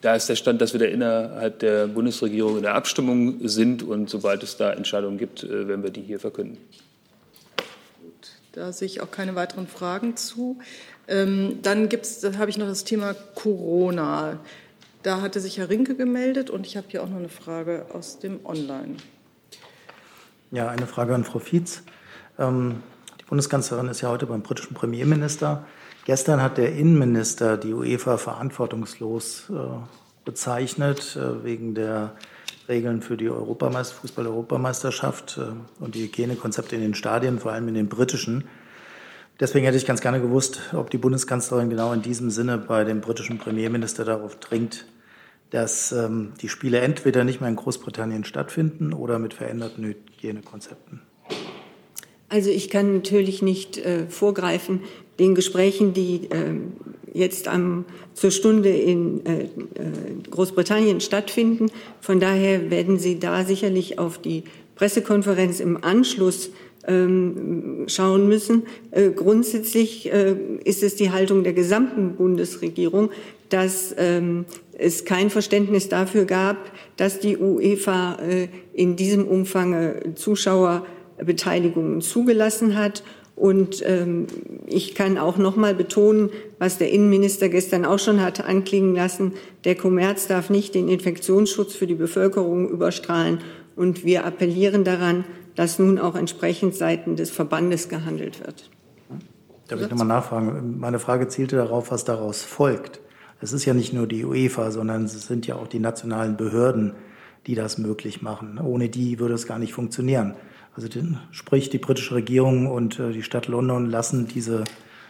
Da 0.00 0.14
ist 0.14 0.28
der 0.28 0.36
Stand, 0.36 0.62
dass 0.62 0.72
wir 0.72 0.80
da 0.80 0.86
innerhalb 0.86 1.58
der 1.58 1.86
Bundesregierung 1.86 2.56
in 2.56 2.62
der 2.62 2.74
Abstimmung 2.74 3.46
sind 3.46 3.82
und 3.82 4.08
sobald 4.08 4.42
es 4.42 4.56
da 4.56 4.72
Entscheidungen 4.72 5.18
gibt, 5.18 5.42
äh, 5.42 5.68
werden 5.68 5.82
wir 5.82 5.90
die 5.90 6.00
hier 6.00 6.18
verkünden. 6.18 6.56
Gut, 8.02 8.30
da 8.52 8.72
sehe 8.72 8.86
ich 8.86 9.02
auch 9.02 9.10
keine 9.10 9.34
weiteren 9.34 9.66
Fragen 9.66 10.16
zu. 10.16 10.58
Ähm, 11.06 11.58
dann 11.62 11.88
gibt's, 11.90 12.20
da 12.20 12.38
habe 12.38 12.48
ich 12.48 12.56
noch 12.56 12.66
das 12.66 12.84
Thema 12.84 13.14
Corona. 13.34 14.38
Da 15.02 15.20
hatte 15.20 15.40
sich 15.40 15.58
Herr 15.58 15.68
Rinke 15.68 15.94
gemeldet 15.94 16.50
und 16.50 16.66
ich 16.66 16.76
habe 16.76 16.86
hier 16.88 17.02
auch 17.02 17.08
noch 17.08 17.18
eine 17.18 17.28
Frage 17.28 17.86
aus 17.92 18.18
dem 18.18 18.44
Online. 18.44 18.96
Ja, 20.50 20.68
eine 20.68 20.86
Frage 20.86 21.14
an 21.14 21.24
Frau 21.24 21.40
Fietz. 21.40 21.82
Ähm, 22.38 22.82
die 23.20 23.24
Bundeskanzlerin 23.24 23.88
ist 23.88 24.00
ja 24.00 24.08
heute 24.08 24.26
beim 24.26 24.42
britischen 24.42 24.74
Premierminister. 24.74 25.66
Gestern 26.04 26.42
hat 26.42 26.58
der 26.58 26.74
Innenminister 26.74 27.56
die 27.56 27.74
UEFA 27.74 28.16
verantwortungslos 28.16 29.50
äh, 29.50 29.54
bezeichnet 30.24 31.16
äh, 31.16 31.44
wegen 31.44 31.74
der 31.74 32.14
Regeln 32.68 33.02
für 33.02 33.16
die 33.16 33.28
Europameister 33.28 33.96
Fußball-Europameisterschaft 33.96 35.38
äh, 35.38 35.82
und 35.82 35.94
die 35.94 36.04
Hygienekonzepte 36.04 36.76
in 36.76 36.82
den 36.82 36.94
Stadien, 36.94 37.38
vor 37.38 37.52
allem 37.52 37.68
in 37.68 37.74
den 37.74 37.88
britischen. 37.88 38.44
Deswegen 39.40 39.64
hätte 39.64 39.76
ich 39.76 39.86
ganz 39.86 40.00
gerne 40.00 40.20
gewusst, 40.20 40.60
ob 40.74 40.90
die 40.90 40.98
Bundeskanzlerin 40.98 41.70
genau 41.70 41.92
in 41.92 42.02
diesem 42.02 42.30
Sinne 42.30 42.58
bei 42.58 42.84
dem 42.84 43.00
britischen 43.00 43.38
Premierminister 43.38 44.04
darauf 44.04 44.36
dringt, 44.36 44.86
dass 45.50 45.92
ähm, 45.92 46.32
die 46.40 46.48
Spiele 46.48 46.80
entweder 46.80 47.24
nicht 47.24 47.40
mehr 47.40 47.50
in 47.50 47.56
Großbritannien 47.56 48.24
stattfinden 48.24 48.92
oder 48.92 49.18
mit 49.18 49.34
veränderten 49.34 49.84
Hygienekonzepten. 49.84 51.02
Also 52.28 52.50
ich 52.50 52.70
kann 52.70 52.94
natürlich 52.94 53.42
nicht 53.42 53.78
äh, 53.78 54.06
vorgreifen 54.06 54.82
den 55.20 55.34
Gesprächen, 55.34 55.92
die 55.92 56.28
äh, 56.30 56.54
jetzt 57.12 57.46
am, 57.48 57.84
zur 58.14 58.30
Stunde 58.30 58.70
in 58.70 59.24
äh, 59.26 59.42
äh, 59.42 59.48
Großbritannien 60.30 61.00
stattfinden. 61.00 61.70
Von 62.00 62.20
daher 62.20 62.70
werden 62.70 62.98
Sie 62.98 63.18
da 63.18 63.44
sicherlich 63.44 63.98
auf 63.98 64.18
die 64.18 64.44
Pressekonferenz 64.76 65.60
im 65.60 65.82
Anschluss 65.84 66.50
ähm, 66.86 67.84
schauen 67.86 68.28
müssen. 68.28 68.62
Äh, 68.90 69.10
grundsätzlich 69.10 70.08
ist 70.64 70.82
es 70.82 70.96
die 70.96 71.10
Haltung 71.10 71.44
der 71.44 71.52
gesamten 71.52 72.14
Bundesregierung, 72.14 73.10
dass 73.50 73.94
ähm, 73.98 74.46
es 74.78 75.04
kein 75.04 75.28
Verständnis 75.28 75.90
dafür 75.90 76.24
gab, 76.24 76.56
dass 76.96 77.20
die 77.20 77.36
UEFA 77.36 78.16
in 78.72 78.96
diesem 78.96 79.26
Umfang 79.28 80.14
Zuschauerbeteiligungen 80.14 82.00
zugelassen 82.00 82.78
hat. 82.78 83.02
Und 83.40 83.82
ähm, 83.86 84.26
ich 84.66 84.94
kann 84.94 85.16
auch 85.16 85.38
noch 85.38 85.56
mal 85.56 85.74
betonen, 85.74 86.28
was 86.58 86.76
der 86.76 86.90
Innenminister 86.90 87.48
gestern 87.48 87.86
auch 87.86 87.98
schon 87.98 88.20
hatte 88.20 88.44
anklingen 88.44 88.94
lassen, 88.94 89.32
der 89.64 89.76
Kommerz 89.76 90.26
darf 90.26 90.50
nicht 90.50 90.74
den 90.74 90.88
Infektionsschutz 90.88 91.74
für 91.74 91.86
die 91.86 91.94
Bevölkerung 91.94 92.68
überstrahlen. 92.68 93.38
Und 93.76 94.04
wir 94.04 94.26
appellieren 94.26 94.84
daran, 94.84 95.24
dass 95.54 95.78
nun 95.78 95.98
auch 95.98 96.16
entsprechend 96.16 96.74
seitens 96.74 97.16
des 97.16 97.30
Verbandes 97.30 97.88
gehandelt 97.88 98.40
wird. 98.40 98.68
Darf 99.68 99.80
ich 99.80 99.88
nochmal 99.88 100.06
nachfragen? 100.06 100.78
Meine 100.78 100.98
Frage 100.98 101.28
zielte 101.28 101.56
darauf, 101.56 101.90
was 101.90 102.04
daraus 102.04 102.42
folgt. 102.42 103.00
Es 103.40 103.54
ist 103.54 103.64
ja 103.64 103.72
nicht 103.72 103.94
nur 103.94 104.06
die 104.06 104.26
UEFA, 104.26 104.70
sondern 104.70 105.04
es 105.04 105.26
sind 105.26 105.46
ja 105.46 105.56
auch 105.56 105.66
die 105.66 105.78
nationalen 105.78 106.36
Behörden, 106.36 106.92
die 107.46 107.54
das 107.54 107.78
möglich 107.78 108.20
machen. 108.20 108.60
Ohne 108.62 108.90
die 108.90 109.18
würde 109.18 109.32
es 109.32 109.46
gar 109.46 109.58
nicht 109.58 109.72
funktionieren. 109.72 110.34
Also 110.80 111.18
sprich, 111.30 111.70
die 111.70 111.78
britische 111.78 112.14
Regierung 112.14 112.66
und 112.66 112.98
äh, 112.98 113.12
die 113.12 113.22
Stadt 113.22 113.48
London 113.48 113.86
lassen 113.86 114.26
diese 114.26 114.64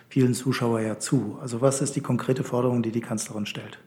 vielen 0.09 0.35
Zuschauer 0.35 0.81
ja 0.81 0.99
zu. 0.99 1.39
Also 1.41 1.61
was 1.61 1.81
ist 1.81 1.97
die 1.97 2.01
konkrete 2.01 2.43
Forderung, 2.43 2.83
die 2.83 2.91
die 2.91 3.01
Kanzlerin 3.01 3.47
stellt? 3.47 3.79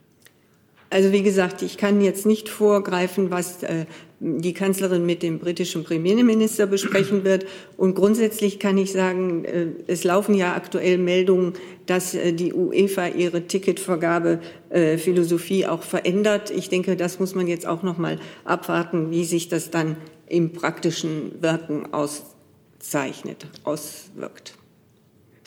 Also 0.89 1.11
wie 1.11 1.23
gesagt, 1.23 1.63
ich 1.63 1.77
kann 1.77 2.01
jetzt 2.01 2.25
nicht 2.25 2.49
vorgreifen, 2.49 3.31
was 3.31 3.63
äh, 3.63 3.85
die 4.25 4.53
Kanzlerin 4.53 5.05
mit 5.05 5.21
dem 5.21 5.37
britischen 5.37 5.83
Premierminister 5.83 6.65
besprechen 6.65 7.25
wird. 7.25 7.45
Und 7.75 7.93
grundsätzlich 7.93 8.57
kann 8.57 8.77
ich 8.77 8.93
sagen, 8.93 9.43
äh, 9.43 9.65
es 9.87 10.05
laufen 10.05 10.33
ja 10.33 10.55
aktuell 10.55 10.97
Meldungen, 10.97 11.55
dass 11.87 12.15
äh, 12.15 12.31
die 12.31 12.53
UEFA 12.53 13.07
ihre 13.07 13.47
Ticketvergabephilosophie 13.47 15.67
auch 15.67 15.83
verändert. 15.83 16.51
Ich 16.51 16.69
denke, 16.69 16.95
das 16.95 17.19
muss 17.19 17.35
man 17.35 17.47
jetzt 17.47 17.67
auch 17.67 17.83
noch 17.83 17.97
mal 17.97 18.17
abwarten, 18.45 19.11
wie 19.11 19.25
sich 19.25 19.49
das 19.49 19.71
dann 19.71 19.97
im 20.27 20.53
praktischen 20.53 21.33
Wirken 21.41 21.93
auszeichnet, 21.93 23.47
auswirkt. 23.65 24.53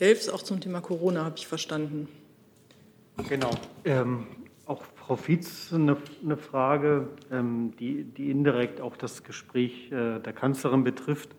Delfs 0.01 0.29
auch 0.29 0.43
zum 0.43 0.61
Thema 0.61 0.83
Corona 0.83 1.25
habe 1.25 1.37
ich 1.39 1.47
verstanden. 1.47 2.09
Genau. 3.27 3.53
Ähm, 3.87 4.27
Frau 5.07 5.15
Fietz 5.15 5.73
eine, 5.73 5.97
eine 6.25 6.37
Frage, 6.37 7.07
ähm, 7.31 7.71
die, 7.79 8.03
die, 8.03 8.29
indirekt 8.29 8.81
auch 8.81 8.97
das 8.97 9.23
Gespräch 9.23 9.93
äh, 9.93 10.19
der 10.19 10.33
Kanzlerin 10.33 10.83
betrifft. 10.83 11.31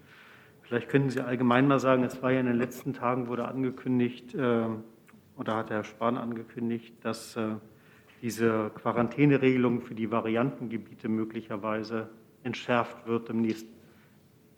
Vielleicht 0.61 0.87
könnten 0.87 1.09
Sie 1.09 1.19
allgemein 1.19 1.67
mal 1.67 1.77
sagen, 1.77 2.05
es 2.05 2.23
war 2.23 2.31
ja 2.31 2.39
in 2.39 2.45
den 2.45 2.55
letzten 2.55 2.93
Tagen 2.93 3.27
wurde 3.27 3.45
angekündigt, 3.45 4.33
äh, 4.35 4.67
oder 5.35 5.55
hat 5.57 5.69
Herr 5.69 5.83
Spahn 5.83 6.15
angekündigt, 6.15 6.93
dass 7.01 7.35
äh, 7.35 7.55
diese 8.21 8.71
Quarantäneregelung 8.73 9.81
für 9.81 9.95
die 9.95 10.11
Variantengebiete 10.11 11.09
möglicherweise 11.09 12.07
entschärft 12.43 13.05
wird 13.05 13.27
demnächst. 13.27 13.67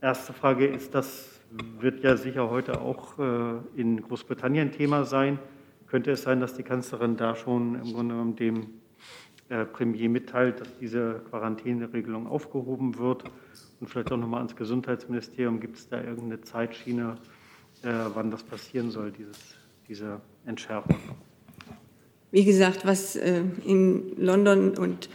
Erste 0.01 0.33
Frage 0.33 0.67
ist, 0.67 0.93
das 0.93 1.41
wird 1.79 2.03
ja 2.03 2.15
sicher 2.15 2.51
heute 2.51 2.79
auch 2.79 3.17
in 3.75 4.01
Großbritannien 4.01 4.71
Thema 4.71 5.03
sein. 5.03 5.39
Könnte 5.87 6.11
es 6.11 6.21
sein, 6.21 6.39
dass 6.39 6.53
die 6.53 6.63
Kanzlerin 6.63 7.17
da 7.17 7.35
schon 7.35 7.75
im 7.75 7.93
Grunde 7.93 8.13
genommen 8.13 8.35
dem 8.37 8.79
äh, 9.49 9.65
Premier 9.65 10.09
mitteilt, 10.09 10.61
dass 10.61 10.67
diese 10.79 11.21
Quarantäneregelung 11.29 12.27
aufgehoben 12.27 12.97
wird. 12.97 13.23
Und 13.79 13.89
vielleicht 13.89 14.11
auch 14.11 14.17
nochmal 14.17 14.41
ans 14.41 14.55
Gesundheitsministerium, 14.55 15.59
gibt 15.59 15.77
es 15.77 15.89
da 15.89 16.01
irgendeine 16.01 16.41
Zeitschiene, 16.41 17.17
äh, 17.83 17.87
wann 18.13 18.29
das 18.29 18.43
passieren 18.43 18.91
soll, 18.91 19.11
dieses, 19.11 19.37
diese 19.87 20.21
Entschärfung? 20.45 20.97
Wie 22.31 22.45
gesagt, 22.45 22.85
was 22.85 23.15
äh, 23.15 23.41
in 23.65 24.15
London 24.17 24.77
und 24.77 25.09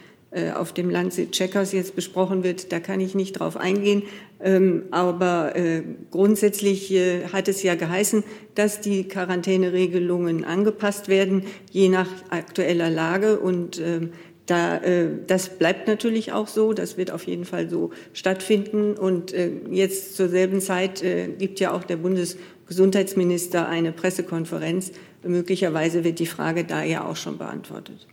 auf 0.55 0.73
dem 0.73 0.91
Lancet 0.91 1.31
Checkers 1.33 1.73
jetzt 1.73 1.95
besprochen 1.95 2.43
wird, 2.43 2.73
da 2.73 2.81
kann 2.81 3.01
ich 3.01 3.15
nicht 3.15 3.35
drauf 3.35 3.57
eingehen. 3.57 4.03
Ähm, 4.45 4.85
aber 4.91 5.57
äh, 5.57 5.83
grundsätzlich 6.11 6.93
äh, 6.93 7.29
hat 7.33 7.49
es 7.49 7.63
ja 7.63 7.77
geheißen, 7.77 8.25
dass 8.55 8.81
die 8.81 9.09
Quarantäneregelungen 9.09 10.45
angepasst 10.45 11.09
werden, 11.09 11.45
je 11.71 11.89
nach 11.89 12.09
aktueller 12.29 12.91
Lage. 12.91 13.39
Und 13.39 13.81
ähm, 13.81 14.13
da, 14.47 14.79
das 15.27 15.49
bleibt 15.49 15.89
natürlich 15.89 16.33
auch 16.33 16.49
so. 16.49 16.75
Das 16.75 16.99
wird 16.99 17.11
auf 17.11 17.27
jeden 17.27 17.47
Fall 17.47 17.71
so 17.71 17.93
stattfinden. 18.13 18.93
Und 18.93 19.35
jetzt 19.71 20.17
zur 20.17 20.29
selben 20.29 20.61
Zeit 20.61 21.03
gibt 21.39 21.61
ja 21.61 21.73
auch 21.73 21.83
der 21.83 21.97
Bundesgesundheitsminister 21.97 23.67
eine 23.67 23.91
Pressekonferenz. 23.93 24.93
Möglicherweise 25.23 26.05
wird 26.05 26.19
die 26.19 26.27
Frage 26.27 26.65
da 26.65 26.83
ja 26.83 27.07
auch 27.07 27.17
schon 27.17 27.39
beantwortet. 27.39 28.07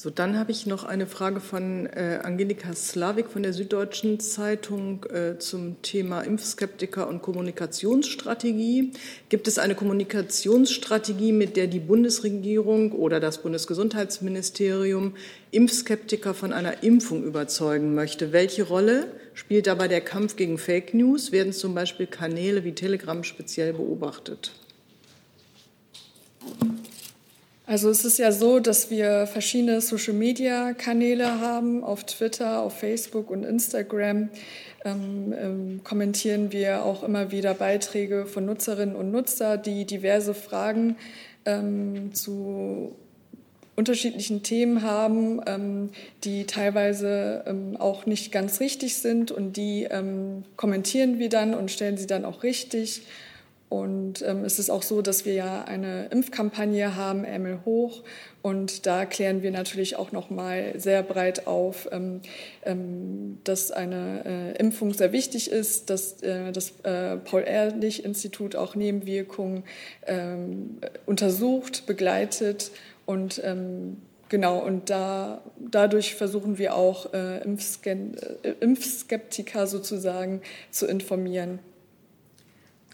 So, 0.00 0.10
dann 0.10 0.38
habe 0.38 0.52
ich 0.52 0.64
noch 0.64 0.84
eine 0.84 1.08
Frage 1.08 1.40
von 1.40 1.86
äh, 1.86 2.20
Angelika 2.22 2.72
Slavik 2.72 3.30
von 3.30 3.42
der 3.42 3.52
Süddeutschen 3.52 4.20
Zeitung 4.20 5.04
äh, 5.06 5.40
zum 5.40 5.82
Thema 5.82 6.20
Impfskeptiker 6.20 7.08
und 7.08 7.20
Kommunikationsstrategie. 7.20 8.92
Gibt 9.28 9.48
es 9.48 9.58
eine 9.58 9.74
Kommunikationsstrategie, 9.74 11.32
mit 11.32 11.56
der 11.56 11.66
die 11.66 11.80
Bundesregierung 11.80 12.92
oder 12.92 13.18
das 13.18 13.42
Bundesgesundheitsministerium 13.42 15.16
Impfskeptiker 15.50 16.32
von 16.32 16.52
einer 16.52 16.84
Impfung 16.84 17.24
überzeugen 17.24 17.96
möchte? 17.96 18.30
Welche 18.32 18.62
Rolle 18.62 19.08
spielt 19.34 19.66
dabei 19.66 19.88
der 19.88 20.00
Kampf 20.00 20.36
gegen 20.36 20.58
Fake 20.58 20.94
News? 20.94 21.32
Werden 21.32 21.52
zum 21.52 21.74
Beispiel 21.74 22.06
Kanäle 22.06 22.62
wie 22.62 22.72
Telegram 22.72 23.24
speziell 23.24 23.72
beobachtet? 23.72 24.52
Also 27.68 27.90
es 27.90 28.06
ist 28.06 28.18
ja 28.18 28.32
so, 28.32 28.60
dass 28.60 28.88
wir 28.88 29.26
verschiedene 29.26 29.82
Social-Media-Kanäle 29.82 31.38
haben. 31.38 31.84
Auf 31.84 32.04
Twitter, 32.04 32.62
auf 32.62 32.78
Facebook 32.78 33.30
und 33.30 33.44
Instagram 33.44 34.30
ähm, 34.86 35.34
ähm, 35.38 35.80
kommentieren 35.84 36.50
wir 36.50 36.82
auch 36.86 37.02
immer 37.02 37.30
wieder 37.30 37.52
Beiträge 37.52 38.24
von 38.24 38.46
Nutzerinnen 38.46 38.96
und 38.96 39.10
Nutzern, 39.10 39.60
die 39.62 39.84
diverse 39.84 40.32
Fragen 40.32 40.96
ähm, 41.44 42.14
zu 42.14 42.96
unterschiedlichen 43.76 44.42
Themen 44.42 44.80
haben, 44.80 45.42
ähm, 45.46 45.90
die 46.24 46.46
teilweise 46.46 47.44
ähm, 47.46 47.76
auch 47.78 48.06
nicht 48.06 48.32
ganz 48.32 48.60
richtig 48.60 48.96
sind 48.96 49.30
und 49.30 49.58
die 49.58 49.86
ähm, 49.90 50.44
kommentieren 50.56 51.18
wir 51.18 51.28
dann 51.28 51.52
und 51.52 51.70
stellen 51.70 51.98
sie 51.98 52.06
dann 52.06 52.24
auch 52.24 52.42
richtig. 52.42 53.02
Und 53.68 54.22
ähm, 54.22 54.44
es 54.44 54.58
ist 54.58 54.70
auch 54.70 54.82
so, 54.82 55.02
dass 55.02 55.26
wir 55.26 55.34
ja 55.34 55.64
eine 55.64 56.06
Impfkampagne 56.06 56.96
haben, 56.96 57.24
Ärmel 57.24 57.60
hoch. 57.66 58.02
Und 58.40 58.86
da 58.86 59.04
klären 59.04 59.42
wir 59.42 59.50
natürlich 59.50 59.96
auch 59.96 60.10
noch 60.10 60.30
mal 60.30 60.72
sehr 60.78 61.02
breit 61.02 61.46
auf, 61.46 61.88
ähm, 61.92 62.20
ähm, 62.64 63.38
dass 63.44 63.70
eine 63.70 64.24
äh, 64.24 64.58
Impfung 64.58 64.94
sehr 64.94 65.12
wichtig 65.12 65.50
ist, 65.50 65.90
dass 65.90 66.22
äh, 66.22 66.50
das 66.50 66.80
äh, 66.82 67.18
Paul-Ehrlich-Institut 67.18 68.56
auch 68.56 68.74
Nebenwirkungen 68.74 69.64
ähm, 70.06 70.78
untersucht, 71.04 71.84
begleitet 71.86 72.70
und 73.04 73.40
ähm, 73.44 73.98
Genau, 74.30 74.58
und 74.58 74.90
da, 74.90 75.40
dadurch 75.58 76.14
versuchen 76.14 76.58
wir 76.58 76.74
auch 76.74 77.14
äh, 77.14 77.38
äh 77.38 78.54
Impfskeptiker 78.60 79.66
sozusagen 79.66 80.42
zu 80.70 80.86
informieren. 80.86 81.60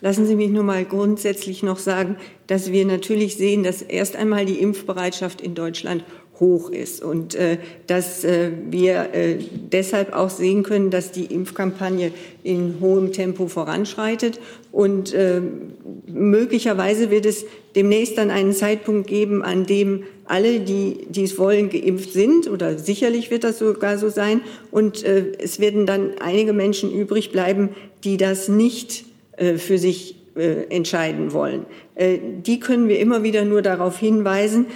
Lassen 0.04 0.26
Sie 0.26 0.36
mich 0.36 0.50
nur 0.50 0.64
mal 0.64 0.84
grundsätzlich 0.84 1.62
noch 1.62 1.78
sagen, 1.78 2.16
dass 2.46 2.70
wir 2.70 2.84
natürlich 2.84 3.36
sehen, 3.36 3.62
dass 3.62 3.80
erst 3.80 4.16
einmal 4.16 4.44
die 4.44 4.60
Impfbereitschaft 4.60 5.40
in 5.40 5.54
Deutschland 5.54 6.04
hoch 6.38 6.68
ist 6.68 7.02
und 7.02 7.34
äh, 7.34 7.56
dass 7.86 8.22
äh, 8.22 8.50
wir 8.68 9.14
äh, 9.14 9.38
deshalb 9.72 10.12
auch 10.12 10.28
sehen 10.28 10.62
können, 10.62 10.90
dass 10.90 11.10
die 11.10 11.24
Impfkampagne 11.24 12.12
in 12.42 12.74
hohem 12.82 13.12
Tempo 13.12 13.48
voranschreitet 13.48 14.40
und 14.72 15.14
äh, 15.14 15.40
möglicherweise 16.06 17.10
wird 17.10 17.24
es 17.24 17.46
demnächst 17.74 18.18
dann 18.18 18.30
einen 18.30 18.52
Zeitpunkt 18.52 19.06
geben, 19.06 19.42
an 19.42 19.64
dem 19.64 20.02
alle, 20.26 20.60
die 20.60 21.06
dies 21.08 21.38
wollen, 21.38 21.70
geimpft 21.70 22.12
sind 22.12 22.46
oder 22.46 22.78
sicherlich 22.78 23.30
wird 23.30 23.42
das 23.42 23.58
sogar 23.58 23.96
so 23.96 24.10
sein 24.10 24.42
und 24.70 25.02
äh, 25.02 25.32
es 25.38 25.60
werden 25.60 25.86
dann 25.86 26.18
einige 26.20 26.52
Menschen 26.52 26.92
übrig 26.92 27.32
bleiben, 27.32 27.70
die 28.04 28.18
das 28.18 28.50
nicht 28.50 29.06
für 29.56 29.78
sich 29.78 30.16
äh, 30.36 30.64
entscheiden 30.68 31.32
wollen. 31.32 31.64
Äh, 31.94 32.18
die 32.44 32.58
können 32.58 32.88
wir 32.88 32.98
immer 32.98 33.22
wieder 33.22 33.44
nur 33.44 33.62
darauf 33.62 33.96
hinweisen, 33.98 34.66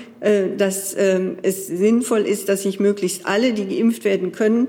dass 0.57 0.95
ähm, 0.97 1.39
es 1.43 1.67
sinnvoll 1.67 2.21
ist, 2.21 2.49
dass 2.49 2.63
sich 2.63 2.79
möglichst 2.79 3.27
alle, 3.27 3.53
die 3.53 3.67
geimpft 3.67 4.05
werden 4.05 4.31
können, 4.31 4.69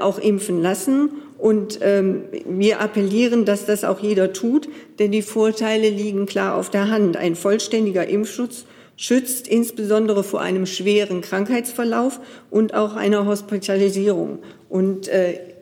auch 0.00 0.18
impfen 0.18 0.60
lassen. 0.60 1.10
Und 1.38 1.78
ähm, 1.82 2.22
wir 2.44 2.80
appellieren, 2.80 3.44
dass 3.44 3.66
das 3.66 3.84
auch 3.84 4.00
jeder 4.00 4.32
tut, 4.32 4.68
denn 4.98 5.12
die 5.12 5.22
Vorteile 5.22 5.90
liegen 5.90 6.26
klar 6.26 6.56
auf 6.56 6.70
der 6.70 6.88
Hand. 6.90 7.16
Ein 7.16 7.36
vollständiger 7.36 8.08
Impfschutz 8.08 8.64
schützt 8.96 9.46
insbesondere 9.46 10.24
vor 10.24 10.40
einem 10.40 10.66
schweren 10.66 11.20
Krankheitsverlauf 11.20 12.18
und 12.50 12.74
auch 12.74 12.96
einer 12.96 13.26
Hospitalisierung. 13.26 14.38
Und 14.68 15.10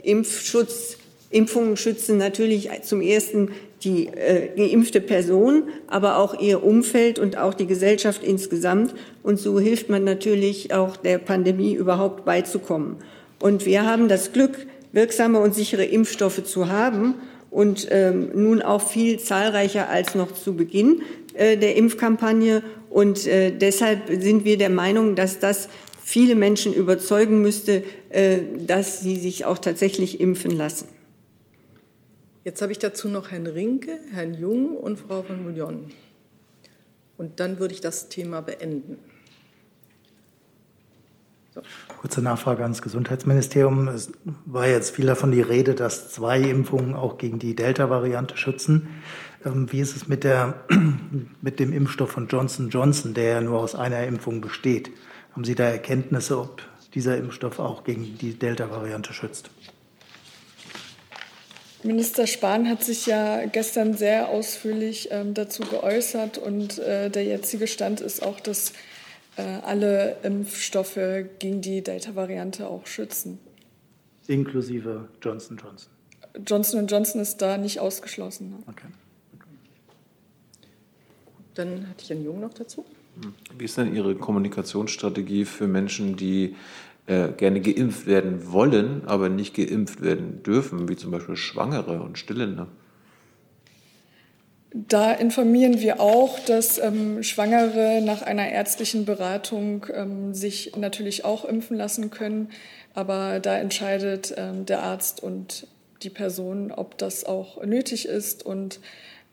Impfschutz 0.02 0.96
Impfungen 1.34 1.76
schützen 1.76 2.16
natürlich 2.16 2.70
zum 2.82 3.00
ersten 3.00 3.50
die 3.82 4.06
äh, 4.06 4.48
geimpfte 4.56 5.00
Person, 5.00 5.64
aber 5.88 6.16
auch 6.18 6.40
ihr 6.40 6.62
Umfeld 6.62 7.18
und 7.18 7.36
auch 7.36 7.54
die 7.54 7.66
Gesellschaft 7.66 8.22
insgesamt. 8.22 8.94
Und 9.22 9.38
so 9.38 9.60
hilft 9.60 9.90
man 9.90 10.04
natürlich 10.04 10.72
auch 10.72 10.96
der 10.96 11.18
Pandemie 11.18 11.74
überhaupt 11.74 12.24
beizukommen. 12.24 12.96
Und 13.40 13.66
wir 13.66 13.84
haben 13.84 14.08
das 14.08 14.32
Glück, 14.32 14.66
wirksame 14.92 15.38
und 15.40 15.54
sichere 15.54 15.84
Impfstoffe 15.84 16.44
zu 16.44 16.68
haben 16.68 17.16
und 17.50 17.88
ähm, 17.90 18.30
nun 18.34 18.62
auch 18.62 18.80
viel 18.80 19.18
zahlreicher 19.18 19.88
als 19.90 20.14
noch 20.14 20.32
zu 20.32 20.54
Beginn 20.54 21.02
äh, 21.34 21.56
der 21.56 21.76
Impfkampagne. 21.76 22.62
Und 22.90 23.26
äh, 23.26 23.50
deshalb 23.50 24.08
sind 24.08 24.44
wir 24.44 24.56
der 24.56 24.70
Meinung, 24.70 25.14
dass 25.14 25.40
das 25.40 25.68
viele 26.02 26.36
Menschen 26.36 26.72
überzeugen 26.72 27.42
müsste, 27.42 27.82
äh, 28.10 28.38
dass 28.66 29.00
sie 29.00 29.16
sich 29.16 29.44
auch 29.44 29.58
tatsächlich 29.58 30.20
impfen 30.20 30.52
lassen. 30.52 30.93
Jetzt 32.44 32.60
habe 32.60 32.72
ich 32.72 32.78
dazu 32.78 33.08
noch 33.08 33.30
Herrn 33.30 33.46
Rinke, 33.46 33.98
Herrn 34.12 34.34
Jung 34.34 34.76
und 34.76 34.98
Frau 34.98 35.22
von 35.22 35.44
Bouillon. 35.44 35.90
Und 37.16 37.40
dann 37.40 37.58
würde 37.58 37.72
ich 37.72 37.80
das 37.80 38.10
Thema 38.10 38.42
beenden. 38.42 38.98
So. 41.54 41.62
Kurze 42.00 42.20
Nachfrage 42.20 42.62
ans 42.62 42.82
Gesundheitsministerium. 42.82 43.88
Es 43.88 44.12
war 44.44 44.66
jetzt 44.66 44.94
viel 44.94 45.06
davon 45.06 45.30
die 45.30 45.40
Rede, 45.40 45.74
dass 45.74 46.12
zwei 46.12 46.40
Impfungen 46.40 46.94
auch 46.94 47.16
gegen 47.16 47.38
die 47.38 47.54
Delta-Variante 47.54 48.36
schützen. 48.36 48.88
Ähm, 49.46 49.72
wie 49.72 49.80
ist 49.80 49.96
es 49.96 50.06
mit, 50.06 50.22
der, 50.24 50.64
mit 51.40 51.60
dem 51.60 51.72
Impfstoff 51.72 52.10
von 52.10 52.26
Johnson 52.26 52.68
Johnson, 52.68 53.14
der 53.14 53.24
ja 53.24 53.40
nur 53.40 53.60
aus 53.60 53.74
einer 53.74 54.04
Impfung 54.04 54.42
besteht? 54.42 54.90
Haben 55.32 55.44
Sie 55.44 55.54
da 55.54 55.64
Erkenntnisse, 55.64 56.38
ob 56.38 56.60
dieser 56.92 57.16
Impfstoff 57.16 57.58
auch 57.58 57.84
gegen 57.84 58.18
die 58.18 58.38
Delta-Variante 58.38 59.14
schützt? 59.14 59.50
Minister 61.84 62.26
Spahn 62.26 62.68
hat 62.68 62.82
sich 62.82 63.06
ja 63.06 63.44
gestern 63.46 63.94
sehr 63.94 64.28
ausführlich 64.28 65.08
ähm, 65.10 65.34
dazu 65.34 65.62
geäußert 65.62 66.38
und 66.38 66.78
äh, 66.78 67.10
der 67.10 67.24
jetzige 67.24 67.66
Stand 67.66 68.00
ist 68.00 68.22
auch, 68.22 68.40
dass 68.40 68.72
äh, 69.36 69.42
alle 69.42 70.16
Impfstoffe 70.22 70.98
gegen 71.38 71.60
die 71.60 71.82
Delta-Variante 71.82 72.68
auch 72.68 72.86
schützen. 72.86 73.38
Inklusive 74.26 75.08
Johnson 75.20 75.58
Johnson. 75.58 75.90
Johnson 76.46 76.86
Johnson 76.86 77.20
ist 77.20 77.42
da 77.42 77.58
nicht 77.58 77.80
ausgeschlossen. 77.80 78.50
Ne? 78.50 78.56
Okay. 78.66 78.88
Dann 81.54 81.88
hatte 81.88 82.02
ich 82.02 82.12
einen 82.12 82.24
Jungen 82.24 82.40
noch 82.40 82.54
dazu. 82.54 82.84
Wie 83.56 83.64
ist 83.64 83.76
denn 83.76 83.94
Ihre 83.94 84.16
Kommunikationsstrategie 84.16 85.44
für 85.44 85.68
Menschen, 85.68 86.16
die 86.16 86.56
äh, 87.06 87.28
gerne 87.36 87.60
geimpft 87.60 88.06
werden 88.06 88.52
wollen, 88.52 89.02
aber 89.06 89.28
nicht 89.28 89.54
geimpft 89.54 90.00
werden 90.00 90.42
dürfen, 90.42 90.88
wie 90.88 90.96
zum 90.96 91.10
Beispiel 91.10 91.36
Schwangere 91.36 92.00
und 92.02 92.18
Stillende? 92.18 92.66
Da 94.76 95.12
informieren 95.12 95.80
wir 95.80 96.00
auch, 96.00 96.40
dass 96.40 96.78
ähm, 96.78 97.22
Schwangere 97.22 98.02
nach 98.02 98.22
einer 98.22 98.48
ärztlichen 98.48 99.04
Beratung 99.04 99.86
ähm, 99.94 100.34
sich 100.34 100.72
natürlich 100.76 101.24
auch 101.24 101.44
impfen 101.44 101.76
lassen 101.76 102.10
können. 102.10 102.48
Aber 102.92 103.38
da 103.38 103.56
entscheidet 103.56 104.34
ähm, 104.36 104.66
der 104.66 104.82
Arzt 104.82 105.22
und 105.22 105.68
die 106.02 106.10
Person, 106.10 106.72
ob 106.72 106.98
das 106.98 107.24
auch 107.24 107.62
nötig 107.62 108.08
ist. 108.08 108.44
Und 108.44 108.80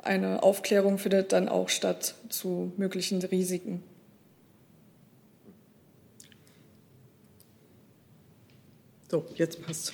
eine 0.04 0.44
Aufklärung 0.44 1.00
findet 1.00 1.32
dann 1.32 1.50
auch 1.50 1.70
statt 1.70 2.14
zu 2.30 2.72
möglichen 2.78 3.20
Risiken. 3.24 3.82
So, 9.12 9.26
jetzt 9.36 9.62
passt. 9.66 9.94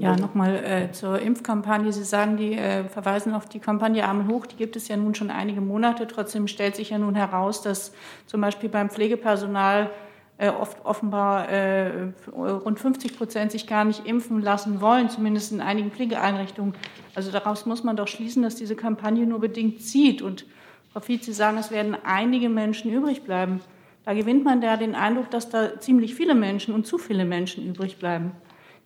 Ja, 0.00 0.16
nochmal 0.16 0.56
äh, 0.56 0.90
zur 0.90 1.20
Impfkampagne. 1.20 1.92
Sie 1.92 2.02
sagen, 2.02 2.36
die 2.36 2.54
äh, 2.54 2.82
verweisen 2.82 3.32
auf 3.32 3.48
die 3.48 3.60
Kampagne 3.60 4.04
Armen 4.04 4.26
hoch. 4.26 4.44
Die 4.44 4.56
gibt 4.56 4.74
es 4.74 4.88
ja 4.88 4.96
nun 4.96 5.14
schon 5.14 5.30
einige 5.30 5.60
Monate. 5.60 6.08
Trotzdem 6.08 6.48
stellt 6.48 6.74
sich 6.74 6.90
ja 6.90 6.98
nun 6.98 7.14
heraus, 7.14 7.62
dass 7.62 7.92
zum 8.26 8.40
Beispiel 8.40 8.68
beim 8.68 8.90
Pflegepersonal 8.90 9.90
äh, 10.38 10.48
oft 10.48 10.84
offenbar 10.84 11.48
äh, 11.48 12.08
rund 12.32 12.80
50 12.80 13.16
Prozent 13.16 13.52
sich 13.52 13.68
gar 13.68 13.84
nicht 13.84 14.04
impfen 14.04 14.42
lassen 14.42 14.80
wollen, 14.80 15.10
zumindest 15.10 15.52
in 15.52 15.60
einigen 15.60 15.92
Pflegeeinrichtungen. 15.92 16.74
Also 17.14 17.30
daraus 17.30 17.66
muss 17.66 17.84
man 17.84 17.94
doch 17.94 18.08
schließen, 18.08 18.42
dass 18.42 18.56
diese 18.56 18.74
Kampagne 18.74 19.28
nur 19.28 19.38
bedingt 19.38 19.80
zieht. 19.80 20.22
Und 20.22 20.44
Frau 20.92 20.98
Fietz, 20.98 21.26
Sie 21.26 21.32
sagen, 21.32 21.56
es 21.56 21.70
werden 21.70 21.96
einige 22.02 22.48
Menschen 22.48 22.90
übrig 22.90 23.22
bleiben. 23.22 23.60
Da 24.04 24.14
gewinnt 24.14 24.44
man 24.44 24.62
ja 24.62 24.76
den 24.76 24.94
Eindruck, 24.94 25.30
dass 25.30 25.48
da 25.50 25.78
ziemlich 25.78 26.14
viele 26.14 26.34
Menschen 26.34 26.74
und 26.74 26.86
zu 26.86 26.98
viele 26.98 27.24
Menschen 27.24 27.66
übrig 27.66 27.98
bleiben. 27.98 28.32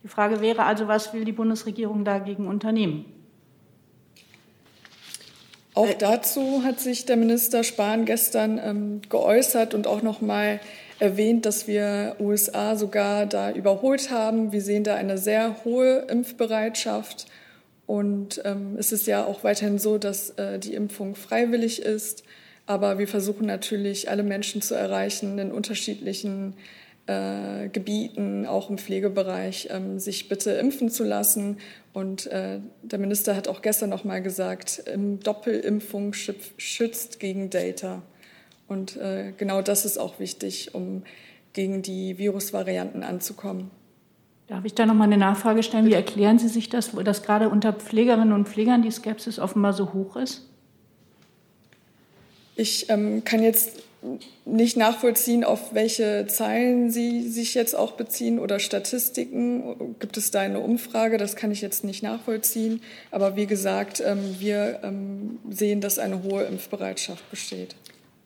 Die 0.03 0.09
Frage 0.09 0.41
wäre 0.41 0.65
also, 0.65 0.89
was 0.89 1.15
will 1.15 1.25
die 1.25 1.33
Bundesregierung 1.33 2.05
dagegen 2.05 2.47
unternehmen? 2.47 3.07
Auch 5.75 5.93
dazu 5.93 6.63
hat 6.63 6.79
sich 6.79 7.05
der 7.05 7.17
Minister 7.17 7.65
Spahn 7.65 8.05
gestern 8.05 8.61
ähm, 8.63 9.03
geäußert 9.09 9.75
und 9.75 9.89
auch 9.89 10.03
noch 10.03 10.21
mal 10.21 10.61
erwähnt, 11.01 11.47
dass 11.47 11.67
wir 11.67 12.15
USA 12.21 12.77
sogar 12.77 13.27
da 13.27 13.51
überholt 13.51 14.11
haben. 14.11 14.53
Wir 14.53 14.61
sehen 14.61 14.85
da 14.85 14.95
eine 14.95 15.19
sehr 15.19 15.65
hohe 15.65 16.07
Impfbereitschaft. 16.09 17.27
Und 17.87 18.41
ähm, 18.45 18.77
es 18.79 18.93
ist 18.93 19.07
ja 19.07 19.25
auch 19.25 19.43
weiterhin 19.43 19.79
so, 19.79 19.99
dass 19.99 20.31
äh, 20.31 20.61
die 20.61 20.75
Impfung 20.75 21.17
freiwillig 21.17 21.83
ist. 21.83 22.23
Aber 22.67 22.99
wir 22.99 23.09
versuchen 23.09 23.47
natürlich, 23.47 24.11
alle 24.11 24.23
Menschen 24.23 24.63
zu 24.63 24.75
erreichen 24.75 25.39
in 25.39 25.53
unterschiedlichen 25.53 26.55
äh, 27.07 27.69
Gebieten, 27.69 28.47
auch 28.47 28.71
im 28.71 28.79
Pflegebereich, 28.79 29.69
ähm, 29.71 29.99
sich 29.99 30.29
bitte 30.29 30.53
impfen 30.53 30.89
zu 30.89 31.05
lassen. 31.05 31.59
Und 31.93 32.27
äh, 32.27 32.61
der 32.83 32.99
Minister 32.99 33.37
hat 33.37 33.49
auch 33.49 33.61
gestern 33.61 33.91
noch 33.91 34.05
mal 34.05 34.23
gesagt, 34.23 34.83
Doppelimpfung 35.23 36.15
schützt 36.15 37.21
gegen 37.21 37.51
Data. 37.51 38.03
Und 38.67 38.97
äh, 38.97 39.33
genau 39.37 39.61
das 39.61 39.85
ist 39.85 39.99
auch 39.99 40.19
wichtig, 40.19 40.75
um 40.75 41.03
gegen 41.53 41.83
die 41.83 42.17
Virusvarianten 42.17 43.03
anzukommen. 43.03 43.71
Darf 44.47 44.65
ich 44.65 44.75
da 44.75 44.87
noch 44.87 44.95
mal 44.95 45.05
eine 45.05 45.17
Nachfrage 45.19 45.63
stellen? 45.63 45.87
Wie 45.87 45.93
erklären 45.93 46.39
Sie 46.39 46.49
sich 46.49 46.69
das, 46.69 46.93
dass 46.93 47.23
gerade 47.23 47.49
unter 47.49 47.73
Pflegerinnen 47.73 48.33
und 48.33 48.49
Pflegern 48.49 48.83
die 48.83 48.91
Skepsis 48.91 49.39
offenbar 49.39 49.73
so 49.75 49.93
hoch 49.93 50.17
ist? 50.17 50.51
Ich 52.57 52.89
ähm, 52.91 53.25
kann 53.25 53.43
jetzt 53.43 53.83
nicht 54.45 54.77
nachvollziehen, 54.77 55.45
auf 55.45 55.75
welche 55.75 56.27
Zahlen 56.29 56.91
Sie 56.91 57.29
sich 57.29 57.55
jetzt 57.55 57.75
auch 57.75 57.93
beziehen 57.93 58.39
oder 58.39 58.59
Statistiken. 58.59 59.97
Gibt 59.99 60.17
es 60.17 60.31
da 60.31 60.41
eine 60.41 60.61
Umfrage? 60.61 61.17
Das 61.17 61.37
kann 61.37 61.51
ich 61.51 61.63
jetzt 61.63 61.85
nicht 61.85 62.03
nachvollziehen. 62.03 62.83
Aber 63.11 63.37
wie 63.37 63.47
gesagt, 63.47 64.03
ähm, 64.05 64.37
wir 64.39 64.81
ähm, 64.83 65.39
sehen, 65.51 65.81
dass 65.81 65.99
eine 65.99 66.23
hohe 66.23 66.45
Impfbereitschaft 66.45 67.29
besteht. 67.31 67.77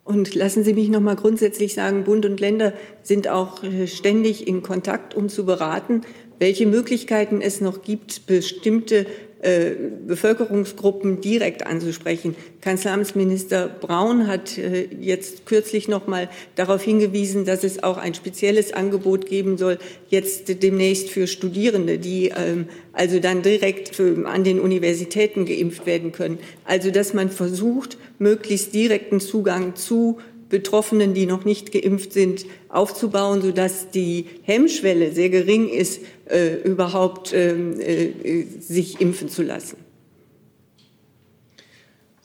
Und 0.03 0.35
lassen 0.35 0.63
Sie 0.63 0.73
mich 0.73 0.89
noch 0.89 1.01
mal 1.01 1.15
grundsätzlich 1.15 1.75
sagen, 1.75 2.03
Bund 2.03 2.25
und 2.25 2.39
Länder 2.39 2.73
sind 3.03 3.27
auch 3.27 3.63
äh, 3.63 3.87
ständig 3.87 4.47
in 4.47 4.63
Kontakt, 4.63 5.15
um 5.15 5.29
zu 5.29 5.45
beraten, 5.45 6.01
welche 6.39 6.65
Möglichkeiten 6.65 7.41
es 7.41 7.61
noch 7.61 7.83
gibt, 7.83 8.25
bestimmte 8.25 9.05
äh, 9.41 9.71
Bevölkerungsgruppen 10.05 11.21
direkt 11.21 11.65
anzusprechen. 11.65 12.35
Kanzleramtsminister 12.59 13.69
Braun 13.69 14.27
hat 14.27 14.57
äh, 14.57 14.89
jetzt 14.99 15.45
kürzlich 15.45 15.87
noch 15.87 16.07
mal 16.07 16.29
darauf 16.55 16.83
hingewiesen, 16.83 17.45
dass 17.45 17.63
es 17.63 17.81
auch 17.81 17.97
ein 17.97 18.13
spezielles 18.13 18.73
Angebot 18.73 19.27
geben 19.27 19.57
soll, 19.57 19.77
jetzt 20.09 20.61
demnächst 20.61 21.09
für 21.09 21.25
Studierende, 21.25 21.99
die 21.99 22.33
ähm, 22.35 22.67
also 22.91 23.19
dann 23.19 23.41
direkt 23.41 23.95
für, 23.95 24.27
an 24.27 24.43
den 24.43 24.59
Universitäten 24.59 25.45
geimpft 25.45 25.85
werden 25.85 26.11
können. 26.11 26.39
Also 26.65 26.91
dass 26.91 27.13
man 27.13 27.29
versucht, 27.29 27.97
möglichst 28.17 28.73
direkten 28.73 29.21
Zugang 29.21 29.75
zu 29.75 30.17
Betroffenen, 30.49 31.13
die 31.13 31.25
noch 31.25 31.45
nicht 31.45 31.71
geimpft 31.71 32.13
sind, 32.13 32.45
aufzubauen, 32.69 33.41
sodass 33.41 33.91
die 33.91 34.25
Hemmschwelle 34.43 35.11
sehr 35.11 35.29
gering 35.29 35.69
ist, 35.69 36.01
äh, 36.29 36.55
überhaupt 36.63 37.33
ähm, 37.33 37.79
äh, 37.79 38.43
sich 38.59 38.99
impfen 38.99 39.29
zu 39.29 39.43
lassen. 39.43 39.77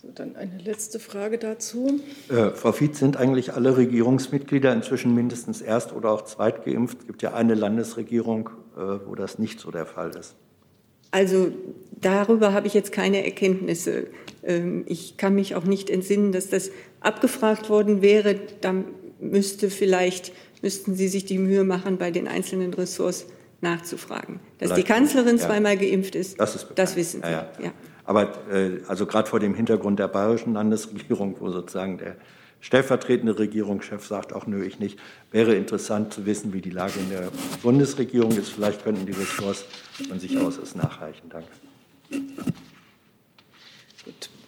So, 0.01 0.09
dann 0.14 0.37
eine 0.37 0.59
letzte 0.59 0.99
Frage 0.99 1.39
dazu. 1.39 2.01
Äh, 2.31 2.51
Frau 2.51 2.72
Fietz, 2.72 2.99
sind 2.99 3.16
eigentlich 3.16 3.53
alle 3.53 3.77
Regierungsmitglieder 3.77 4.72
inzwischen 4.72 5.14
mindestens 5.14 5.61
erst 5.61 5.93
oder 5.93 6.11
auch 6.11 6.22
zweit 6.22 6.64
geimpft? 6.64 6.99
Es 7.01 7.07
gibt 7.07 7.22
ja 7.22 7.35
eine 7.35 7.55
Landesregierung, 7.55 8.51
äh, 8.77 8.81
wo 9.07 9.14
das 9.14 9.39
nicht 9.39 9.61
so 9.61 9.70
der 9.70 9.87
Fall 9.87 10.11
ist. 10.18 10.35
Also 11.14 11.53
darüber 11.93 12.53
habe 12.53 12.66
ich 12.66 12.75
jetzt 12.75 12.91
keine 12.91 13.25
Erkenntnisse. 13.25 14.09
Ähm, 14.43 14.83
ich 14.87 15.16
kann 15.16 15.37
mich 15.37 15.55
auch 15.55 15.62
nicht 15.62 15.89
entsinnen, 15.89 16.33
dass 16.33 16.51
das 16.51 16.72
abgefragt 17.05 17.68
worden 17.70 18.02
wäre. 18.02 18.36
Da 18.61 18.74
müsste 19.20 19.70
vielleicht, 19.70 20.32
müssten 20.62 20.94
Sie 20.94 21.09
sich 21.09 21.24
die 21.24 21.38
Mühe 21.38 21.64
machen, 21.64 21.98
bei 21.98 22.11
den 22.11 22.28
einzelnen 22.28 22.74
Ressorts 22.74 23.26
nachzufragen. 23.61 24.40
Dass 24.59 24.70
vielleicht, 24.70 24.86
die 24.86 24.92
Kanzlerin 24.92 25.36
ja. 25.36 25.46
zweimal 25.46 25.76
geimpft 25.76 26.14
ist, 26.14 26.38
das, 26.38 26.55
ist 26.55 26.68
das 26.74 26.96
wissen 26.96 27.22
Sie. 27.22 27.30
Ja, 27.30 27.48
ja. 27.62 27.72
Aber 28.05 28.32
äh, 28.52 28.80
also 28.86 29.07
gerade 29.07 29.28
vor 29.28 29.40
dem 29.40 29.55
Hintergrund 29.55 29.98
der 29.98 30.09
bayerischen 30.09 30.52
Landesregierung, 30.52 31.36
wo 31.40 31.50
sozusagen 31.50 31.98
der 31.98 32.16
stellvertretende 32.61 33.38
Regierungschef 33.38 34.07
sagt, 34.07 34.32
auch 34.32 34.46
nö, 34.46 34.64
ich 34.64 34.78
nicht, 34.78 34.98
wäre 35.30 35.55
interessant 35.55 36.12
zu 36.12 36.24
wissen, 36.26 36.52
wie 36.52 36.61
die 36.61 36.70
Lage 36.70 36.98
in 36.98 37.11
der 37.11 37.28
Bundesregierung 37.62 38.32
ist. 38.32 38.50
Vielleicht 38.50 38.84
könnten 38.84 39.07
die 39.07 39.12
Ressorts 39.12 39.64
von 40.09 40.18
sich 40.18 40.38
aus 40.38 40.59
es 40.59 40.74
nachreichen. 40.74 41.30
Danke. 41.30 41.48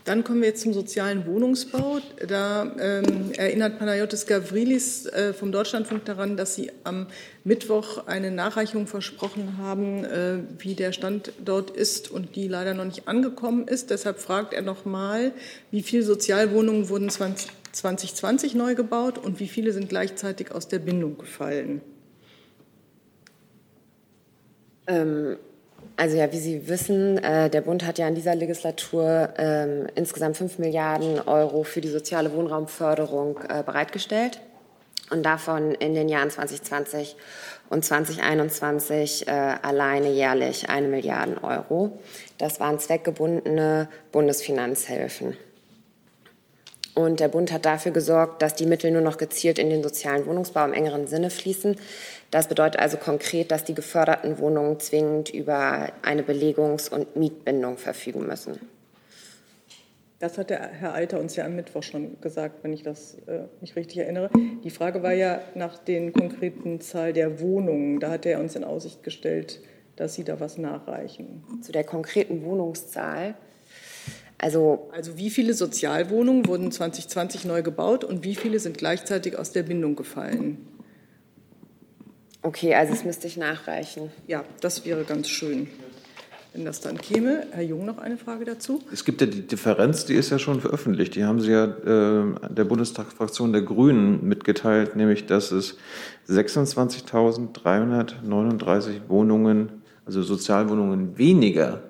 Dann 0.07 0.23
kommen 0.23 0.41
wir 0.41 0.49
jetzt 0.49 0.63
zum 0.63 0.73
sozialen 0.73 1.27
Wohnungsbau. 1.27 1.99
Da 2.29 2.73
ähm, 2.79 3.33
erinnert 3.37 3.81
Panayotis 3.81 4.27
Gavrilis 4.27 5.07
äh, 5.07 5.35
vom 5.35 5.51
Deutschlandfunk 5.51 6.05
daran, 6.05 6.37
dass 6.37 6.55
Sie 6.55 6.71
am 6.85 7.09
Mittwoch 7.43 8.07
eine 8.07 8.31
Nachreichung 8.31 8.87
versprochen 8.87 9.59
haben, 9.59 10.05
äh, 10.05 10.39
wie 10.59 10.75
der 10.75 10.93
Stand 10.93 11.33
dort 11.45 11.73
ist 11.73 12.09
und 12.09 12.37
die 12.37 12.47
leider 12.47 12.73
noch 12.73 12.85
nicht 12.85 13.09
angekommen 13.09 13.67
ist. 13.67 13.91
Deshalb 13.91 14.21
fragt 14.21 14.55
er 14.55 14.63
nochmal, 14.63 15.33
wie 15.73 15.83
viele 15.83 16.05
Sozialwohnungen 16.05 16.89
wurden 16.89 17.11
20, 17.11 17.51
2020 17.73 18.55
neu 18.55 18.77
gebaut 18.77 19.19
und 19.19 19.41
wie 19.41 19.49
viele 19.49 19.73
sind 19.73 19.89
gleichzeitig 19.89 20.53
aus 20.53 20.69
der 20.69 20.79
Bindung 20.79 21.19
gefallen? 21.19 21.81
Ähm, 24.87 25.37
also 25.97 26.17
ja, 26.17 26.31
wie 26.31 26.39
Sie 26.39 26.69
wissen, 26.69 27.19
äh, 27.19 27.49
der 27.49 27.63
Bund 27.63 27.85
hat 27.87 27.99
ja 27.99 28.07
in 28.07 28.15
dieser 28.15 28.35
Legislatur 28.35 29.31
ähm, 29.39 29.87
insgesamt 29.95 30.37
5 30.37 30.59
Milliarden 30.59 31.21
Euro 31.21 31.63
für 31.63 31.81
die 31.81 31.89
soziale 31.89 32.33
Wohnraumförderung 32.35 33.39
äh, 33.49 33.63
bereitgestellt 33.63 34.41
und 35.11 35.25
davon 35.25 35.73
in 35.73 35.95
den 35.95 36.09
Jahren 36.09 36.31
2020 36.31 37.17
und 37.71 37.85
2021 37.85 39.27
äh, 39.27 39.31
alleine 39.31 40.11
jährlich 40.11 40.69
eine 40.69 40.89
Milliarde 40.89 41.43
Euro. 41.43 41.99
Das 42.39 42.61
waren 42.61 42.79
zweckgebundene 42.79 43.89
Bundesfinanzhilfen. 44.13 45.37
Und 46.95 47.21
der 47.21 47.29
Bund 47.29 47.53
hat 47.53 47.67
dafür 47.67 47.93
gesorgt, 47.93 48.41
dass 48.41 48.55
die 48.55 48.65
Mittel 48.65 48.91
nur 48.91 49.03
noch 49.03 49.19
gezielt 49.19 49.59
in 49.59 49.69
den 49.69 49.83
sozialen 49.83 50.25
Wohnungsbau 50.25 50.65
im 50.65 50.73
engeren 50.73 51.07
Sinne 51.07 51.29
fließen. 51.29 51.77
Das 52.31 52.49
bedeutet 52.49 52.81
also 52.81 52.97
konkret, 52.97 53.51
dass 53.51 53.65
die 53.65 53.75
geförderten 53.75 54.39
Wohnungen 54.39 54.81
zwingend 54.81 55.31
über 55.31 55.89
eine 56.03 56.23
Belegungs- 56.23 56.89
und 56.89 57.17
Mietbindung 57.17 57.77
verfügen 57.77 58.27
müssen. 58.27 58.59
Das 60.19 60.39
hat 60.39 60.49
der 60.49 60.69
Herr 60.69 60.95
Alter 60.95 61.21
uns 61.21 61.37
ja 61.37 61.45
am 61.45 61.57
Mittwoch 61.57 61.83
schon 61.83 62.19
gesagt, 62.23 62.65
wenn 62.65 62.73
ich 62.73 62.83
das 62.83 63.17
äh, 63.27 63.43
mich 63.61 63.77
richtig 63.77 63.99
erinnere. 63.99 64.31
Die 64.65 64.71
Frage 64.71 65.03
war 65.03 65.13
ja 65.13 65.41
nach 65.55 65.77
den 65.77 66.13
konkreten 66.15 66.81
Zahl 66.81 67.13
der 67.13 67.39
Wohnungen. 67.41 68.01
Da 68.01 68.11
hat 68.11 68.25
er 68.25 68.41
uns 68.41 68.57
in 68.57 68.65
Aussicht 68.65 69.03
gestellt, 69.03 69.61
dass 69.95 70.15
Sie 70.15 70.25
da 70.25 70.41
was 70.41 70.57
nachreichen. 70.57 71.45
Zu 71.61 71.71
der 71.71 71.85
konkreten 71.85 72.45
Wohnungszahl. 72.45 73.35
Also, 74.39 74.89
also 74.93 75.19
wie 75.19 75.31
viele 75.31 75.53
Sozialwohnungen 75.53 76.47
wurden 76.47 76.73
2020 76.73 77.45
neu 77.45 77.63
gebaut 77.63 78.03
und 78.03 78.25
wie 78.25 78.35
viele 78.35 78.59
sind 78.59 78.79
gleichzeitig 78.79 79.39
aus 79.39 79.53
der 79.53 79.65
Bindung 79.65 79.97
gefallen? 79.97 80.67
Okay, 82.47 82.75
also 82.77 82.93
das 82.93 83.05
müsste 83.05 83.27
ich 83.27 83.37
nachreichen. 83.37 84.13
Ja, 84.29 84.45
das 84.61 84.85
wäre 84.85 85.03
ganz 85.03 85.29
schön, 85.29 85.67
wenn 86.53 86.65
das 86.65 86.81
dann 86.81 86.97
käme. 86.97 87.45
Herr 87.51 87.65
Jung, 87.65 87.85
noch 87.85 87.99
eine 87.99 88.17
Frage 88.17 88.45
dazu? 88.45 88.85
Es 88.93 89.05
gibt 89.05 89.21
ja 89.21 89.27
die 89.27 89.45
Differenz, 89.45 90.05
die 90.05 90.15
ist 90.15 90.31
ja 90.31 90.39
schon 90.39 90.61
veröffentlicht. 90.61 91.17
Die 91.17 91.25
haben 91.25 91.41
Sie 91.41 91.51
ja 91.51 91.65
äh, 91.65 92.25
der 92.49 92.63
Bundestagsfraktion 92.63 93.53
der 93.53 93.63
Grünen 93.63 94.29
mitgeteilt, 94.29 94.95
nämlich 94.95 95.27
dass 95.27 95.51
es 95.51 95.77
26.339 96.29 99.09
Wohnungen, 99.09 99.83
also 100.05 100.23
Sozialwohnungen 100.23 101.19
weniger 101.19 101.83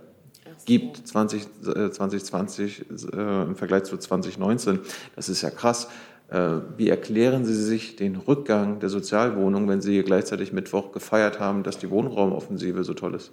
gibt 0.65 1.07
20, 1.07 1.43
äh, 1.67 1.91
2020 1.91 2.87
äh, 3.13 3.43
im 3.43 3.57
Vergleich 3.57 3.85
zu 3.85 3.99
2019. 3.99 4.79
Das 5.15 5.29
ist 5.29 5.43
ja 5.43 5.51
krass. 5.51 5.89
Äh, 6.29 6.39
wie 6.77 6.89
erklären 6.89 7.45
Sie 7.45 7.55
sich 7.55 7.95
den 7.95 8.17
Rückgang 8.17 8.81
der 8.81 8.89
Sozialwohnungen, 8.89 9.69
wenn 9.69 9.81
Sie 9.81 10.03
gleichzeitig 10.03 10.53
Mittwoch 10.53 10.91
gefeiert 10.91 11.39
haben, 11.39 11.63
dass 11.63 11.79
die 11.79 11.89
Wohnraumoffensive 11.89 12.83
so 12.83 12.95
toll 12.95 13.15
ist? 13.15 13.31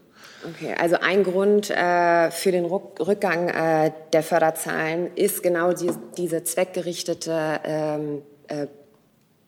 Okay, 0.48 0.76
also 0.80 0.98
ein 1.02 1.24
Grund 1.24 1.72
äh, 1.72 2.30
für 2.30 2.52
den 2.52 2.66
Rückgang 2.66 3.50
äh, 3.50 3.92
der 4.14 4.22
Förderzahlen 4.22 5.10
ist 5.16 5.42
genau 5.42 5.74
die, 5.74 5.90
diese 6.18 6.44
zweckgerichtete 6.44 7.60
ähm, 7.64 8.22
äh, 8.48 8.68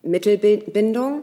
Mittelbindung. 0.02 1.22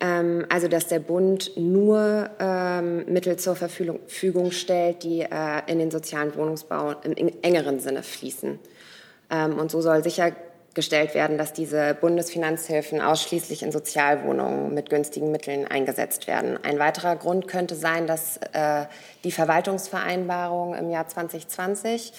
Ähm, 0.00 0.46
also, 0.48 0.68
dass 0.68 0.86
der 0.86 1.00
Bund 1.00 1.52
nur 1.56 2.30
ähm, 2.40 3.04
Mittel 3.12 3.36
zur 3.36 3.56
Verfügung 3.56 4.52
stellt, 4.52 5.02
die 5.02 5.20
äh, 5.20 5.26
in 5.66 5.78
den 5.78 5.90
sozialen 5.90 6.34
Wohnungsbau 6.34 6.94
im 7.04 7.30
engeren 7.42 7.78
Sinne 7.78 8.02
fließen. 8.02 8.58
Ähm, 9.30 9.58
und 9.58 9.70
so 9.70 9.82
soll 9.82 10.02
sicher 10.02 10.32
gestellt 10.74 11.14
werden, 11.14 11.38
dass 11.38 11.52
diese 11.52 11.94
Bundesfinanzhilfen 11.94 13.00
ausschließlich 13.00 13.62
in 13.62 13.72
Sozialwohnungen 13.72 14.72
mit 14.74 14.90
günstigen 14.90 15.30
Mitteln 15.30 15.66
eingesetzt 15.66 16.26
werden. 16.26 16.58
Ein 16.62 16.78
weiterer 16.78 17.16
Grund 17.16 17.48
könnte 17.48 17.74
sein, 17.74 18.06
dass 18.06 18.38
äh, 18.52 18.86
die 19.24 19.32
Verwaltungsvereinbarung 19.32 20.74
im 20.74 20.90
Jahr 20.90 21.06
2020 21.06 22.12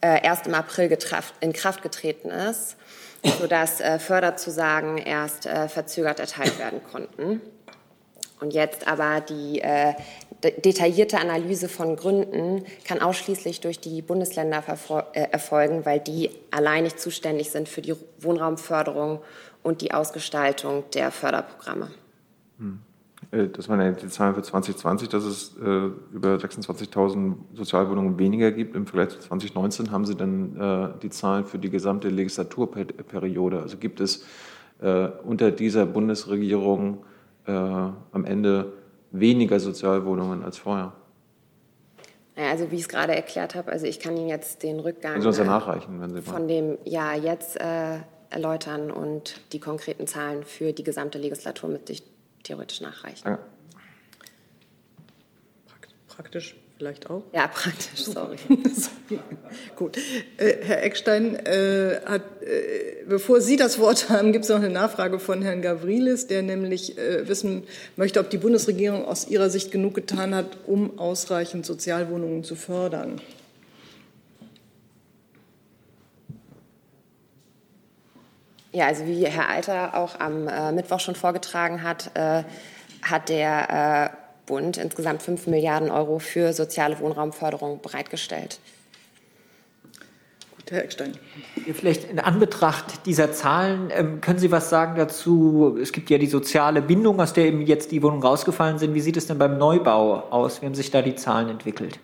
äh, 0.00 0.24
erst 0.24 0.46
im 0.46 0.54
April 0.54 0.96
in 1.40 1.52
Kraft 1.52 1.82
getreten 1.82 2.30
ist, 2.30 2.76
sodass 3.40 3.80
äh, 3.80 3.98
Förderzusagen 3.98 4.98
erst 4.98 5.46
äh, 5.46 5.68
verzögert 5.68 6.20
erteilt 6.20 6.58
werden 6.58 6.80
konnten. 6.90 7.40
Und 8.40 8.54
jetzt 8.54 8.86
aber 8.86 9.20
die 9.20 9.60
äh, 9.60 9.94
detaillierte 10.42 11.18
Analyse 11.18 11.68
von 11.68 11.96
Gründen 11.96 12.64
kann 12.86 13.00
ausschließlich 13.00 13.60
durch 13.60 13.80
die 13.80 14.02
Bundesländer 14.02 14.62
äh, 15.12 15.20
erfolgen, 15.30 15.84
weil 15.84 16.00
die 16.00 16.30
alleinig 16.50 16.96
zuständig 16.96 17.50
sind 17.50 17.68
für 17.68 17.82
die 17.82 17.94
Wohnraumförderung 18.20 19.20
und 19.62 19.80
die 19.80 19.92
Ausgestaltung 19.92 20.84
der 20.94 21.10
Förderprogramme. 21.10 21.90
Hm. 22.58 22.78
Äh, 23.32 23.48
das 23.48 23.68
waren 23.68 23.80
ja 23.80 23.90
die 23.90 24.06
Zahlen 24.06 24.36
für 24.36 24.42
2020, 24.42 25.08
dass 25.08 25.24
es 25.24 25.56
äh, 25.56 25.90
über 26.12 26.36
26.000 26.36 27.34
Sozialwohnungen 27.54 28.16
weniger 28.18 28.52
gibt. 28.52 28.76
Im 28.76 28.86
Vergleich 28.86 29.08
zu 29.08 29.18
2019 29.18 29.90
haben 29.90 30.06
Sie 30.06 30.14
dann 30.14 30.98
die 31.02 31.10
Zahlen 31.10 31.46
für 31.46 31.58
die 31.58 31.70
gesamte 31.70 32.08
Legislaturperiode. 32.08 33.60
Also 33.60 33.76
gibt 33.76 34.00
es 34.00 34.24
unter 34.80 35.50
dieser 35.50 35.86
Bundesregierung 35.86 37.04
am 37.44 38.24
Ende 38.24 38.72
weniger 39.10 39.60
Sozialwohnungen 39.60 40.42
als 40.42 40.58
vorher. 40.58 40.92
Also 42.36 42.70
wie 42.70 42.76
ich 42.76 42.82
es 42.82 42.88
gerade 42.88 43.16
erklärt 43.16 43.56
habe, 43.56 43.72
also 43.72 43.86
ich 43.86 43.98
kann 43.98 44.16
Ihnen 44.16 44.28
jetzt 44.28 44.62
den 44.62 44.78
Rückgang 44.78 45.12
können 45.12 45.22
Sie 45.22 45.28
uns 45.28 45.38
ja 45.38 45.44
nachreichen, 45.44 46.00
wenn 46.00 46.14
Sie 46.14 46.22
von 46.22 46.46
dem 46.46 46.78
Jahr 46.84 47.16
jetzt 47.16 47.60
äh, 47.60 47.98
erläutern 48.30 48.92
und 48.92 49.40
die 49.52 49.58
konkreten 49.58 50.06
Zahlen 50.06 50.44
für 50.44 50.72
die 50.72 50.84
gesamte 50.84 51.18
Legislatur 51.18 51.68
mit 51.68 51.88
sich 51.88 52.04
theoretisch 52.44 52.80
nachreichen. 52.80 53.38
Praktisch 56.06 56.56
vielleicht 56.78 57.10
auch? 57.10 57.22
Ja, 57.32 57.48
praktisch, 57.48 58.04
sorry. 58.04 58.36
Gut. 59.76 59.98
Äh, 60.36 60.54
Herr 60.62 60.84
Eckstein, 60.84 61.34
äh, 61.34 62.00
hat, 62.06 62.22
äh, 62.40 63.04
bevor 63.06 63.40
Sie 63.40 63.56
das 63.56 63.80
Wort 63.80 64.08
haben, 64.08 64.32
gibt 64.32 64.44
es 64.44 64.50
noch 64.50 64.58
eine 64.58 64.70
Nachfrage 64.70 65.18
von 65.18 65.42
Herrn 65.42 65.60
Gavrilis, 65.60 66.28
der 66.28 66.42
nämlich 66.42 66.96
äh, 66.96 67.26
wissen 67.26 67.64
möchte, 67.96 68.20
ob 68.20 68.30
die 68.30 68.38
Bundesregierung 68.38 69.04
aus 69.04 69.26
Ihrer 69.26 69.50
Sicht 69.50 69.72
genug 69.72 69.94
getan 69.94 70.34
hat, 70.34 70.46
um 70.66 70.98
ausreichend 70.98 71.66
Sozialwohnungen 71.66 72.44
zu 72.44 72.54
fördern. 72.54 73.20
Ja, 78.70 78.86
also 78.86 79.04
wie 79.06 79.26
Herr 79.26 79.48
Alter 79.48 79.96
auch 79.96 80.20
am 80.20 80.46
äh, 80.46 80.70
Mittwoch 80.70 81.00
schon 81.00 81.16
vorgetragen 81.16 81.82
hat, 81.82 82.12
äh, 82.14 82.44
hat 83.02 83.28
der 83.28 84.27
Bund 84.48 84.76
insgesamt 84.76 85.22
5 85.22 85.46
Milliarden 85.46 85.90
Euro 85.90 86.18
für 86.18 86.52
soziale 86.52 86.98
Wohnraumförderung 86.98 87.80
bereitgestellt. 87.80 88.58
Gut, 90.56 90.70
Herr 90.70 90.82
Eckstein. 90.82 91.12
Vielleicht 91.72 92.10
in 92.10 92.18
Anbetracht 92.18 93.06
dieser 93.06 93.32
Zahlen, 93.32 93.90
ähm, 93.94 94.20
können 94.20 94.38
Sie 94.38 94.50
was 94.50 94.70
sagen 94.70 94.96
dazu? 94.96 95.78
Es 95.80 95.92
gibt 95.92 96.10
ja 96.10 96.18
die 96.18 96.26
soziale 96.26 96.82
Bindung, 96.82 97.20
aus 97.20 97.32
der 97.32 97.44
eben 97.44 97.62
jetzt 97.62 97.92
die 97.92 98.02
Wohnungen 98.02 98.22
rausgefallen 98.22 98.78
sind. 98.78 98.94
Wie 98.94 99.00
sieht 99.00 99.16
es 99.16 99.26
denn 99.26 99.38
beim 99.38 99.58
Neubau 99.58 100.24
aus? 100.30 100.60
Wie 100.60 100.66
haben 100.66 100.74
sich 100.74 100.90
da 100.90 101.02
die 101.02 101.14
Zahlen 101.14 101.48
entwickelt? 101.48 102.00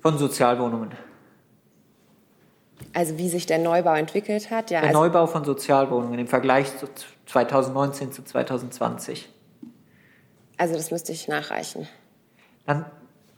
Von 0.00 0.16
Sozialwohnungen. 0.16 0.92
Also 2.94 3.18
wie 3.18 3.28
sich 3.28 3.46
der 3.46 3.58
Neubau 3.58 3.94
entwickelt 3.94 4.50
hat? 4.50 4.70
Ja, 4.70 4.80
der 4.80 4.90
also 4.90 5.00
Neubau 5.00 5.26
von 5.26 5.44
Sozialwohnungen 5.44 6.18
im 6.18 6.26
Vergleich 6.26 6.76
zu 6.78 6.86
2019 7.28 8.12
zu 8.12 8.24
2020. 8.24 9.28
Also 10.56 10.74
das 10.74 10.90
müsste 10.90 11.12
ich 11.12 11.28
nachreichen. 11.28 11.86
Dann 12.66 12.84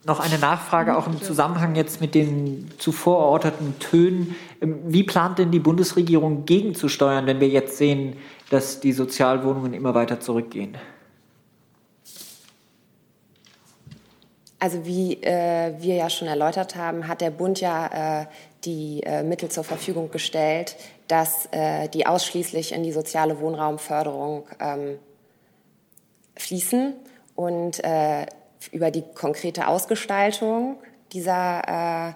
noch 0.07 0.21
eine 0.21 0.39
Nachfrage 0.39 0.97
auch 0.97 1.07
im 1.07 1.21
Zusammenhang 1.21 1.75
jetzt 1.75 2.01
mit 2.01 2.15
den 2.15 2.71
zuvor 2.79 3.25
erörterten 3.25 3.79
Tönen. 3.79 4.35
Ähm, 4.63 4.79
wie 4.87 5.03
plant 5.03 5.39
denn 5.39 5.51
die 5.51 5.59
Bundesregierung 5.59 6.47
gegenzusteuern, 6.47 7.27
wenn 7.27 7.41
wir 7.41 7.49
jetzt 7.49 7.77
sehen, 7.77 8.17
dass 8.49 8.81
die 8.81 8.93
Sozialwohnungen 8.93 9.75
immer 9.75 9.95
weiter 9.95 10.19
zurückgehen? 10.19 10.79
Also 14.59 14.85
wie 14.85 15.15
äh, 15.23 15.75
wir 15.79 15.95
ja 15.95 16.11
schon 16.11 16.29
erläutert 16.29 16.77
haben, 16.77 17.09
hat 17.09 17.23
der 17.23 17.31
Bund 17.31 17.61
ja 17.61 18.23
äh, 18.23 18.27
die 18.65 19.03
äh, 19.05 19.23
Mittel 19.23 19.51
zur 19.51 19.65
Verfügung 19.65 20.11
gestellt, 20.11 20.77
dass 21.09 21.49
äh, 21.53 21.89
die 21.89 22.07
ausschließlich 22.07 22.73
in 22.73 22.83
die 22.83 22.93
soziale 22.93 23.41
Wohnraumförderung 23.41 24.47
ähm, 24.61 24.99
fließen 26.37 26.95
und 27.35 27.83
äh, 27.85 28.27
über 28.73 28.91
die 28.91 29.03
konkrete 29.15 29.67
Ausgestaltung 29.67 30.79
dieser 31.13 32.09
äh, 32.09 32.13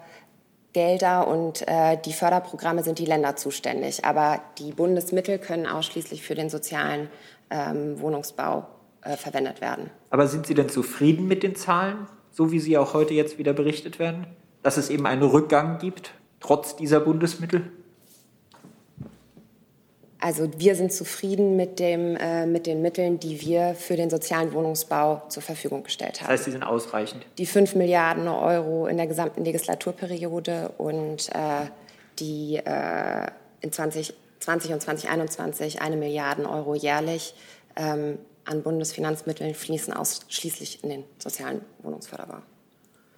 Gelder 0.73 1.29
und 1.29 1.67
äh, 1.67 1.97
die 2.05 2.13
Förderprogramme 2.13 2.83
sind 2.83 2.99
die 2.99 3.07
Länder 3.07 3.37
zuständig. 3.37 4.05
Aber 4.05 4.41
die 4.59 4.73
Bundesmittel 4.73 5.39
können 5.39 5.67
ausschließlich 5.67 6.23
für 6.23 6.35
den 6.35 6.51
sozialen 6.51 7.09
ähm, 7.51 8.01
Wohnungsbau 8.01 8.67
äh, 9.03 9.17
verwendet 9.17 9.61
werden. 9.61 9.91
Aber 10.11 10.27
sind 10.27 10.47
Sie 10.47 10.55
denn 10.55 10.69
zufrieden 10.69 11.27
mit 11.29 11.43
den 11.43 11.55
Zahlen, 11.55 12.09
so 12.31 12.51
wie 12.51 12.59
sie 12.59 12.77
auch 12.77 12.93
heute 12.95 13.15
jetzt 13.15 13.39
wieder 13.39 13.53
berichtet 13.53 13.99
werden, 13.99 14.27
dass 14.63 14.77
es 14.77 14.91
eben 14.91 15.07
einen 15.07 15.23
Rückgang 15.23 15.79
gibt, 15.79 16.13
trotz 16.45 16.77
dieser 16.77 17.01
Bundesmittel? 17.01 17.63
Also 20.21 20.49
wir 20.57 20.75
sind 20.75 20.91
zufrieden 20.93 21.55
mit, 21.57 21.79
dem, 21.79 22.17
äh, 22.17 22.47
mit 22.47 22.67
den 22.67 22.81
Mitteln, 22.81 23.21
die 23.21 23.43
wir 23.43 23.75
für 23.75 23.97
den 23.97 24.09
sozialen 24.09 24.55
Wohnungsbau 24.55 25.23
zur 25.29 25.43
Verfügung 25.43 25.85
gestellt 25.85 26.21
haben. 26.21 26.29
Das 26.29 26.29
heißt, 26.29 26.45
sie 26.45 26.51
sind 26.53 26.63
ausreichend? 26.63 27.27
Die 27.37 27.45
5 27.45 27.75
Milliarden 27.75 28.27
Euro 28.29 28.87
in 28.87 28.97
der 28.97 29.07
gesamten 29.07 29.45
Legislaturperiode 29.45 30.71
und 30.79 31.29
äh, 31.35 31.67
die 32.19 32.57
äh, 32.57 33.27
in 33.61 33.71
2020 33.71 34.73
und 34.73 34.81
2021 34.81 35.83
eine 35.83 35.97
Milliarden 35.97 36.47
Euro 36.47 36.75
jährlich 36.75 37.35
ähm, 37.77 38.19
an 38.47 38.63
Bundesfinanzmitteln 38.63 39.55
fließen 39.55 39.93
ausschließlich 39.93 40.85
in 40.85 40.91
den 40.91 41.05
sozialen 41.19 41.61
Wohnungsförderbau. 41.83 42.39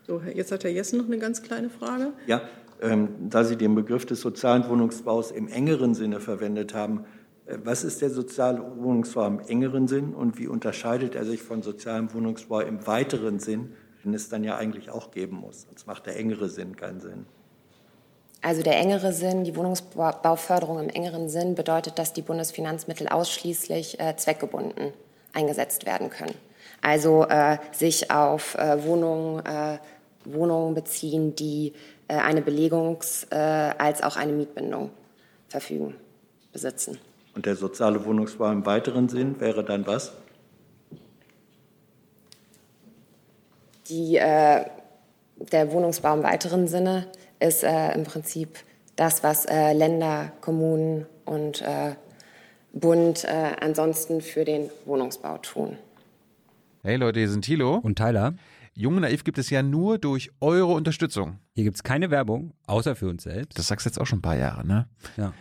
So, 0.09 0.21
jetzt 0.21 0.51
hat 0.51 0.65
Herr 0.65 0.71
Jessen 0.71 0.99
noch 0.99 1.07
eine 1.07 1.19
ganz 1.19 1.43
kleine 1.43 1.69
Frage. 1.71 2.13
Ja, 2.27 2.43
da 2.81 3.45
Sie 3.45 3.57
den 3.57 3.75
Begriff 3.75 4.07
des 4.07 4.21
sozialen 4.21 4.69
Wohnungsbaus 4.69 5.31
im 5.31 5.49
engeren 5.49 5.95
Sinne 5.95 6.21
verwendet 6.21 6.75
haben, 6.75 7.05
äh, 7.47 7.59
was 7.65 7.85
ist 7.85 8.03
der 8.03 8.11
soziale 8.11 8.63
Wohnungsbau 8.77 9.27
im 9.27 9.41
engeren 9.41 9.89
Sinn 9.89 10.15
und 10.15 10.39
wie 10.39 10.49
unterscheidet 10.49 11.15
er 11.15 11.25
sich 11.25 11.43
von 11.43 11.63
sozialem 11.63 12.13
Wohnungsbau 12.13 12.61
im 12.61 12.87
weiteren 12.87 13.39
Sinn, 13.39 13.73
den 14.05 14.15
es 14.15 14.29
dann 14.29 14.45
ja 14.45 14.57
eigentlich 14.57 14.91
auch 14.91 15.11
geben 15.11 15.37
muss? 15.37 15.63
Sonst 15.63 15.87
macht 15.87 16.07
der 16.07 16.17
engere 16.17 16.49
Sinn 16.49 16.77
keinen 16.77 17.01
Sinn. 17.01 17.27
Also 18.43 18.63
der 18.63 18.79
engere 18.79 19.13
Sinn, 19.13 19.45
die 19.45 19.57
Wohnungsbauförderung 19.57 20.79
im 20.79 20.89
engeren 20.89 21.29
Sinn 21.29 21.55
bedeutet, 21.55 21.99
dass 21.99 22.13
die 22.13 22.23
Bundesfinanzmittel 22.23 23.09
ausschließlich 23.09 23.99
äh, 23.99 24.15
zweckgebunden 24.17 24.93
eingesetzt 25.33 25.87
werden 25.87 26.11
können. 26.11 26.35
Also 26.81 27.25
äh, 27.25 27.59
sich 27.73 28.11
auf 28.11 28.55
äh, 28.57 28.85
Wohnungen, 28.85 29.45
äh, 29.45 29.79
Wohnungen 30.25 30.75
beziehen, 30.75 31.35
die 31.35 31.73
eine 32.15 32.41
Belegungs- 32.41 33.27
äh, 33.31 33.37
als 33.79 34.03
auch 34.03 34.17
eine 34.17 34.33
Mietbindung 34.33 34.91
verfügen, 35.49 35.95
besitzen. 36.53 36.99
Und 37.35 37.47
der 37.47 37.57
soziale 37.57 38.05
Wohnungsbau 38.05 38.51
im 38.51 38.65
weiteren 38.65 39.09
Sinn 39.09 39.39
wäre 39.41 39.65
dann 39.65 39.87
was? 39.87 40.13
Die, 43.89 44.17
äh, 44.17 44.65
der 45.37 45.73
Wohnungsbau 45.73 46.15
im 46.15 46.23
weiteren 46.23 46.67
Sinne 46.67 47.07
ist 47.41 47.63
äh, 47.63 47.93
im 47.93 48.05
Prinzip 48.05 48.59
das, 48.97 49.23
was 49.23 49.45
äh, 49.45 49.73
Länder, 49.73 50.33
Kommunen 50.41 51.07
und 51.25 51.63
äh, 51.63 51.95
Bund 52.73 53.27
ansonsten 53.27 54.21
für 54.21 54.45
den 54.45 54.69
Wohnungsbau 54.85 55.39
tun. 55.39 55.79
Hey 56.83 56.97
Leute, 56.97 57.21
hier 57.21 57.31
sind 57.31 57.43
Thilo 57.43 57.77
und 57.77 57.97
Tyler. 57.97 58.35
Jung 58.75 58.97
und 58.97 59.01
Naiv 59.01 59.25
gibt 59.25 59.39
es 59.39 59.49
ja 59.49 59.63
nur 59.63 59.97
durch 59.97 60.31
eure 60.43 60.75
Unterstützung. 60.75 61.39
Hier 61.57 61.65
gibt 61.65 61.77
es 61.77 61.83
keine 61.83 62.11
Werbung, 62.11 62.53
außer 62.67 62.95
für 62.95 63.09
uns 63.09 63.23
selbst. 63.23 63.59
Das 63.59 63.69
sagst 63.69 63.87
du 63.87 63.89
jetzt 63.89 63.99
auch 63.99 64.05
schon 64.05 64.19
ein 64.19 64.23
paar 64.23 64.37
Jahre, 64.37 64.67
ne? 64.67 64.91
Ja. 65.17 65.33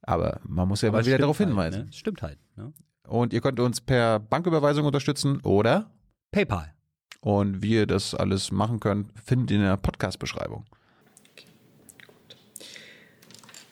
Aber 0.00 0.40
man 0.48 0.66
muss 0.66 0.80
ja 0.80 0.88
Aber 0.88 0.98
mal 0.98 1.04
wieder 1.04 1.18
darauf 1.18 1.38
halt, 1.38 1.50
hinweisen. 1.50 1.84
Ne? 1.84 1.92
Stimmt 1.92 2.22
halt. 2.22 2.38
Ne? 2.56 2.72
Und 3.06 3.34
ihr 3.34 3.42
könnt 3.42 3.60
uns 3.60 3.82
per 3.82 4.20
Banküberweisung 4.20 4.86
unterstützen 4.86 5.38
oder 5.42 5.90
PayPal. 6.32 6.72
Und 7.20 7.62
wie 7.62 7.74
ihr 7.74 7.86
das 7.86 8.14
alles 8.14 8.50
machen 8.50 8.80
könnt, 8.80 9.12
findet 9.22 9.50
ihr 9.50 9.58
in 9.58 9.62
der 9.64 9.76
Podcast-Beschreibung. 9.76 10.64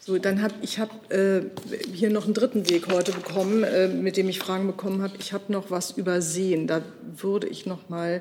So, 0.00 0.18
dann 0.18 0.42
habe 0.42 0.54
ich 0.60 0.78
hab, 0.78 1.10
äh, 1.10 1.46
hier 1.94 2.10
noch 2.10 2.26
einen 2.26 2.34
dritten 2.34 2.68
Weg 2.68 2.92
heute 2.92 3.12
bekommen, 3.12 3.64
äh, 3.64 3.88
mit 3.88 4.18
dem 4.18 4.28
ich 4.28 4.40
Fragen 4.40 4.66
bekommen 4.66 5.00
habe. 5.00 5.14
Ich 5.18 5.32
habe 5.32 5.50
noch 5.50 5.70
was 5.70 5.92
übersehen. 5.92 6.66
Da 6.66 6.82
würde 7.16 7.46
ich 7.46 7.64
noch 7.64 7.88
mal 7.88 8.20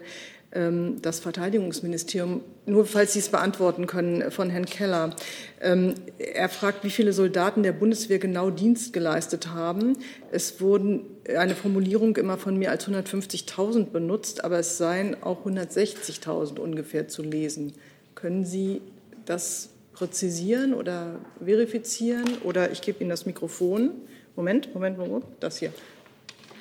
das 0.51 1.19
Verteidigungsministerium, 1.19 2.41
nur 2.65 2.85
falls 2.85 3.13
Sie 3.13 3.19
es 3.19 3.29
beantworten 3.29 3.85
können, 3.85 4.31
von 4.31 4.49
Herrn 4.49 4.65
Keller. 4.65 5.13
Ähm, 5.61 5.95
er 6.17 6.47
fragt, 6.47 6.85
wie 6.85 6.89
viele 6.89 7.11
Soldaten 7.11 7.63
der 7.63 7.73
Bundeswehr 7.73 8.17
genau 8.17 8.49
Dienst 8.49 8.93
geleistet 8.93 9.49
haben. 9.53 9.97
Es 10.31 10.61
wurden 10.61 11.05
eine 11.37 11.53
Formulierung 11.53 12.15
immer 12.15 12.37
von 12.37 12.57
mehr 12.57 12.71
als 12.71 12.87
150.000 12.87 13.91
benutzt, 13.91 14.45
aber 14.45 14.59
es 14.59 14.77
seien 14.77 15.21
auch 15.21 15.45
160.000 15.45 16.59
ungefähr 16.59 17.09
zu 17.09 17.23
lesen. 17.23 17.73
Können 18.15 18.45
Sie 18.45 18.81
das 19.25 19.69
präzisieren 19.91 20.73
oder 20.73 21.19
verifizieren? 21.43 22.37
Oder 22.45 22.71
ich 22.71 22.81
gebe 22.81 23.01
Ihnen 23.01 23.09
das 23.09 23.25
Mikrofon. 23.25 23.91
Moment, 24.35 24.73
Moment, 24.73 24.97
Moment, 24.97 25.25
das 25.41 25.57
hier. 25.57 25.73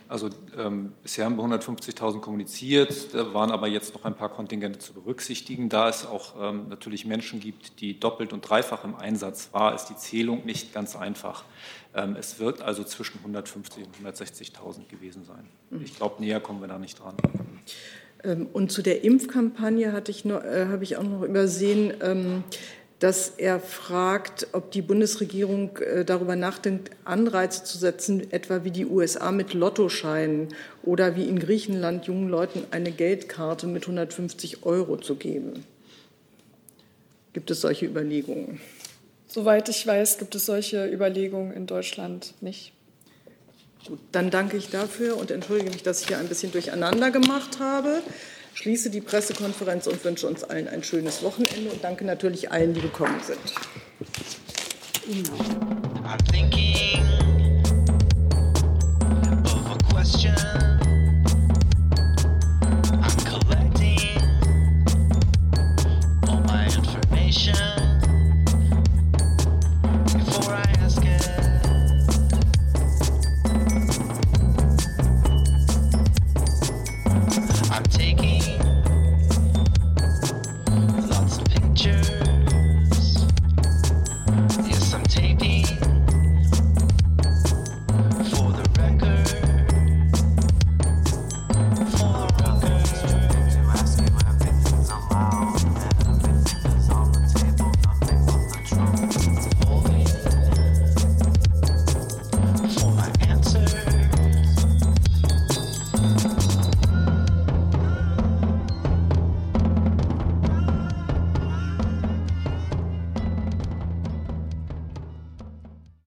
Also 0.08 0.30
ähm, 0.56 0.92
bisher 1.02 1.24
haben 1.24 1.36
wir 1.36 1.44
150.000 1.44 2.20
kommuniziert, 2.20 3.12
da 3.12 3.34
waren 3.34 3.50
aber 3.50 3.66
jetzt 3.66 3.94
noch 3.94 4.04
ein 4.04 4.14
paar 4.14 4.28
Kontingente 4.28 4.78
zu 4.78 4.92
berücksichtigen. 4.92 5.68
Da 5.68 5.88
es 5.88 6.06
auch 6.06 6.34
ähm, 6.40 6.68
natürlich 6.68 7.06
Menschen 7.06 7.40
gibt, 7.40 7.80
die 7.80 7.98
doppelt 7.98 8.32
und 8.32 8.42
dreifach 8.42 8.84
im 8.84 8.94
Einsatz 8.94 9.48
war, 9.52 9.74
ist 9.74 9.86
die 9.86 9.96
Zählung 9.96 10.44
nicht 10.44 10.72
ganz 10.72 10.94
einfach. 10.94 11.44
Ähm, 11.94 12.16
es 12.18 12.38
wird 12.38 12.62
also 12.62 12.84
zwischen 12.84 13.18
150.000 13.18 13.84
und 13.84 14.06
160.000 14.06 14.88
gewesen 14.88 15.24
sein. 15.24 15.44
Mhm. 15.70 15.82
Ich 15.82 15.96
glaube, 15.96 16.22
näher 16.22 16.40
kommen 16.40 16.60
wir 16.60 16.68
da 16.68 16.78
nicht 16.78 17.00
dran. 17.00 17.14
Ähm, 18.22 18.46
und 18.52 18.70
zu 18.70 18.82
der 18.82 19.04
Impfkampagne 19.04 19.92
hatte 19.92 20.10
ich 20.10 20.24
noch, 20.24 20.42
äh, 20.42 20.66
habe 20.68 20.84
ich 20.84 20.96
auch 20.96 21.02
noch 21.02 21.22
übersehen, 21.22 21.94
ähm, 22.02 22.44
dass 22.98 23.28
er 23.36 23.60
fragt, 23.60 24.48
ob 24.52 24.70
die 24.70 24.80
Bundesregierung 24.80 25.76
äh, 25.78 26.04
darüber 26.04 26.34
nachdenkt, 26.34 26.90
Anreize 27.04 27.64
zu 27.64 27.76
setzen, 27.76 28.32
etwa 28.32 28.64
wie 28.64 28.70
die 28.70 28.86
USA 28.86 29.32
mit 29.32 29.52
Lottoscheinen 29.52 30.48
oder 30.82 31.14
wie 31.14 31.24
in 31.24 31.38
Griechenland 31.38 32.06
jungen 32.06 32.28
Leuten 32.28 32.64
eine 32.70 32.90
Geldkarte 32.90 33.66
mit 33.66 33.82
150 33.82 34.64
Euro 34.64 34.96
zu 34.96 35.16
geben. 35.16 35.64
Gibt 37.34 37.50
es 37.50 37.60
solche 37.60 37.84
Überlegungen? 37.84 38.60
Soweit 39.28 39.68
ich 39.68 39.86
weiß, 39.86 40.16
gibt 40.16 40.34
es 40.34 40.46
solche 40.46 40.86
Überlegungen 40.86 41.52
in 41.52 41.66
Deutschland 41.66 42.32
nicht. 42.40 42.72
Gut, 43.86 43.98
dann 44.10 44.30
danke 44.30 44.56
ich 44.56 44.70
dafür 44.70 45.18
und 45.18 45.30
entschuldige 45.30 45.70
mich, 45.70 45.82
dass 45.82 46.00
ich 46.00 46.08
hier 46.08 46.18
ein 46.18 46.28
bisschen 46.28 46.50
durcheinander 46.50 47.10
gemacht 47.10 47.60
habe 47.60 48.02
schließe 48.56 48.88
die 48.88 49.02
Pressekonferenz 49.02 49.86
und 49.86 50.02
wünsche 50.02 50.26
uns 50.26 50.42
allen 50.42 50.66
ein 50.66 50.82
schönes 50.82 51.22
Wochenende 51.22 51.70
und 51.70 51.84
danke 51.84 52.04
natürlich 52.04 52.50
allen, 52.50 52.72
die 52.72 52.80
gekommen 52.80 53.20
sind. 53.22 53.38
I'm 56.04 56.18
thinking 56.30 57.02
of 59.44 59.70
a 59.70 59.78
question. 59.92 60.45